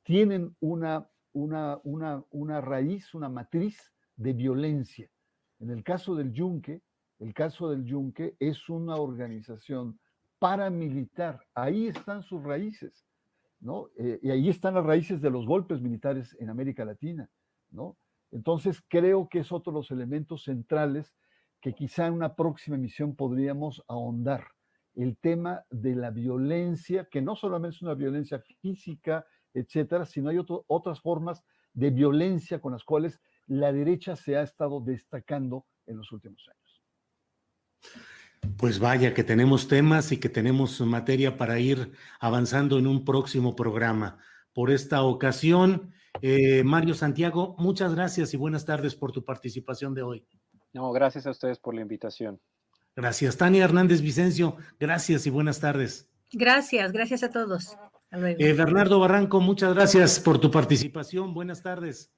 tienen 0.03 0.55
una, 0.59 1.07
una, 1.33 1.79
una, 1.83 2.23
una 2.31 2.61
raíz, 2.61 3.13
una 3.13 3.29
matriz 3.29 3.93
de 4.15 4.33
violencia. 4.33 5.09
En 5.59 5.69
el 5.69 5.83
caso 5.83 6.15
del 6.15 6.31
Yunque, 6.31 6.81
el 7.19 7.33
caso 7.33 7.69
del 7.69 7.85
Yunque 7.85 8.35
es 8.39 8.69
una 8.69 8.95
organización 8.95 9.99
paramilitar. 10.39 11.39
Ahí 11.53 11.87
están 11.87 12.23
sus 12.23 12.43
raíces, 12.43 13.05
¿no? 13.59 13.89
Eh, 13.97 14.19
y 14.23 14.29
ahí 14.31 14.49
están 14.49 14.73
las 14.73 14.85
raíces 14.85 15.21
de 15.21 15.29
los 15.29 15.45
golpes 15.45 15.81
militares 15.81 16.35
en 16.39 16.49
América 16.49 16.85
Latina, 16.85 17.29
¿no? 17.71 17.97
Entonces 18.31 18.81
creo 18.87 19.27
que 19.29 19.39
es 19.39 19.51
otro 19.51 19.71
de 19.71 19.79
los 19.79 19.91
elementos 19.91 20.43
centrales 20.43 21.15
que 21.61 21.73
quizá 21.73 22.07
en 22.07 22.13
una 22.13 22.35
próxima 22.35 22.75
emisión 22.77 23.15
podríamos 23.15 23.83
ahondar. 23.87 24.47
El 24.95 25.17
tema 25.17 25.63
de 25.69 25.95
la 25.95 26.11
violencia, 26.11 27.07
que 27.09 27.21
no 27.21 27.35
solamente 27.35 27.77
es 27.77 27.81
una 27.81 27.93
violencia 27.93 28.41
física, 28.61 29.25
etcétera, 29.53 30.05
sino 30.05 30.29
hay 30.29 30.37
otras 30.67 31.01
formas 31.01 31.43
de 31.73 31.89
violencia 31.91 32.59
con 32.59 32.73
las 32.73 32.83
cuales 32.83 33.19
la 33.47 33.71
derecha 33.71 34.15
se 34.15 34.35
ha 34.35 34.41
estado 34.41 34.81
destacando 34.81 35.65
en 35.85 35.97
los 35.97 36.11
últimos 36.11 36.47
años. 36.47 36.83
Pues 38.57 38.79
vaya 38.79 39.13
que 39.13 39.23
tenemos 39.23 39.67
temas 39.67 40.11
y 40.11 40.17
que 40.17 40.29
tenemos 40.29 40.79
materia 40.81 41.37
para 41.37 41.59
ir 41.59 41.91
avanzando 42.19 42.77
en 42.77 42.87
un 42.87 43.03
próximo 43.05 43.55
programa. 43.55 44.17
Por 44.53 44.71
esta 44.71 45.01
ocasión, 45.03 45.93
eh, 46.21 46.63
Mario 46.63 46.93
Santiago, 46.93 47.55
muchas 47.57 47.95
gracias 47.95 48.33
y 48.33 48.37
buenas 48.37 48.65
tardes 48.65 48.95
por 48.95 49.11
tu 49.11 49.23
participación 49.23 49.93
de 49.93 50.03
hoy. 50.03 50.27
No, 50.73 50.91
gracias 50.91 51.25
a 51.25 51.31
ustedes 51.31 51.59
por 51.59 51.73
la 51.73 51.81
invitación. 51.81 52.39
Gracias. 52.95 53.37
Tania 53.37 53.63
Hernández 53.63 54.01
Vicencio, 54.01 54.57
gracias 54.79 55.25
y 55.25 55.29
buenas 55.29 55.59
tardes. 55.59 56.09
Gracias, 56.31 56.91
gracias 56.91 57.23
a 57.23 57.31
todos. 57.31 57.75
Eh, 58.11 58.53
Bernardo 58.53 58.99
Barranco, 58.99 59.39
muchas 59.39 59.73
gracias 59.73 60.19
por 60.19 60.39
tu 60.39 60.51
participación. 60.51 61.33
Buenas 61.33 61.61
tardes. 61.61 62.11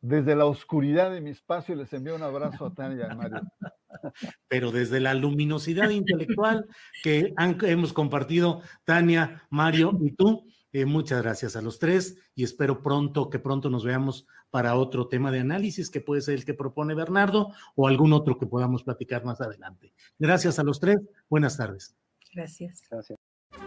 Desde 0.00 0.34
la 0.34 0.46
oscuridad 0.46 1.12
de 1.12 1.20
mi 1.20 1.30
espacio 1.30 1.76
les 1.76 1.92
envío 1.92 2.16
un 2.16 2.22
abrazo 2.22 2.66
a 2.66 2.74
Tania 2.74 3.08
y 3.10 3.16
Mario. 3.16 3.42
Pero 4.48 4.72
desde 4.72 4.98
la 4.98 5.14
luminosidad 5.14 5.90
intelectual 5.90 6.66
que 7.04 7.32
hemos 7.36 7.92
compartido 7.92 8.62
Tania, 8.84 9.46
Mario 9.50 9.92
y 10.00 10.12
tú, 10.12 10.44
eh, 10.72 10.86
muchas 10.86 11.22
gracias 11.22 11.54
a 11.56 11.62
los 11.62 11.78
tres 11.78 12.16
y 12.34 12.44
espero 12.44 12.82
pronto 12.82 13.28
que 13.28 13.38
pronto 13.38 13.68
nos 13.68 13.84
veamos 13.84 14.26
para 14.50 14.74
otro 14.74 15.08
tema 15.08 15.30
de 15.30 15.40
análisis 15.40 15.90
que 15.90 16.00
puede 16.00 16.22
ser 16.22 16.34
el 16.34 16.44
que 16.44 16.54
propone 16.54 16.94
Bernardo 16.94 17.52
o 17.74 17.88
algún 17.88 18.12
otro 18.12 18.38
que 18.38 18.46
podamos 18.46 18.82
platicar 18.82 19.24
más 19.24 19.40
adelante. 19.40 19.92
Gracias 20.18 20.58
a 20.58 20.62
los 20.62 20.80
tres. 20.80 20.98
Buenas 21.28 21.56
tardes. 21.56 21.94
Gracias. 22.32 22.82
Gracias. 22.90 23.18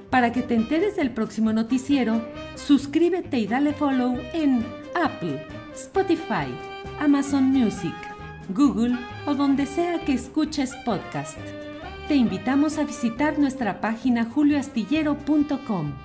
Para 0.09 0.31
que 0.31 0.41
te 0.41 0.55
enteres 0.55 0.95
del 0.95 1.13
próximo 1.13 1.53
noticiero, 1.53 2.21
suscríbete 2.55 3.37
y 3.37 3.47
dale 3.47 3.73
follow 3.73 4.17
en 4.33 4.65
Apple, 4.95 5.45
Spotify, 5.73 6.47
Amazon 6.99 7.43
Music, 7.45 7.93
Google 8.49 8.97
o 9.27 9.35
donde 9.35 9.65
sea 9.65 10.03
que 10.05 10.13
escuches 10.13 10.73
podcast. 10.85 11.37
Te 12.07 12.15
invitamos 12.15 12.77
a 12.77 12.83
visitar 12.83 13.37
nuestra 13.37 13.81
página 13.81 14.25
julioastillero.com. 14.25 16.04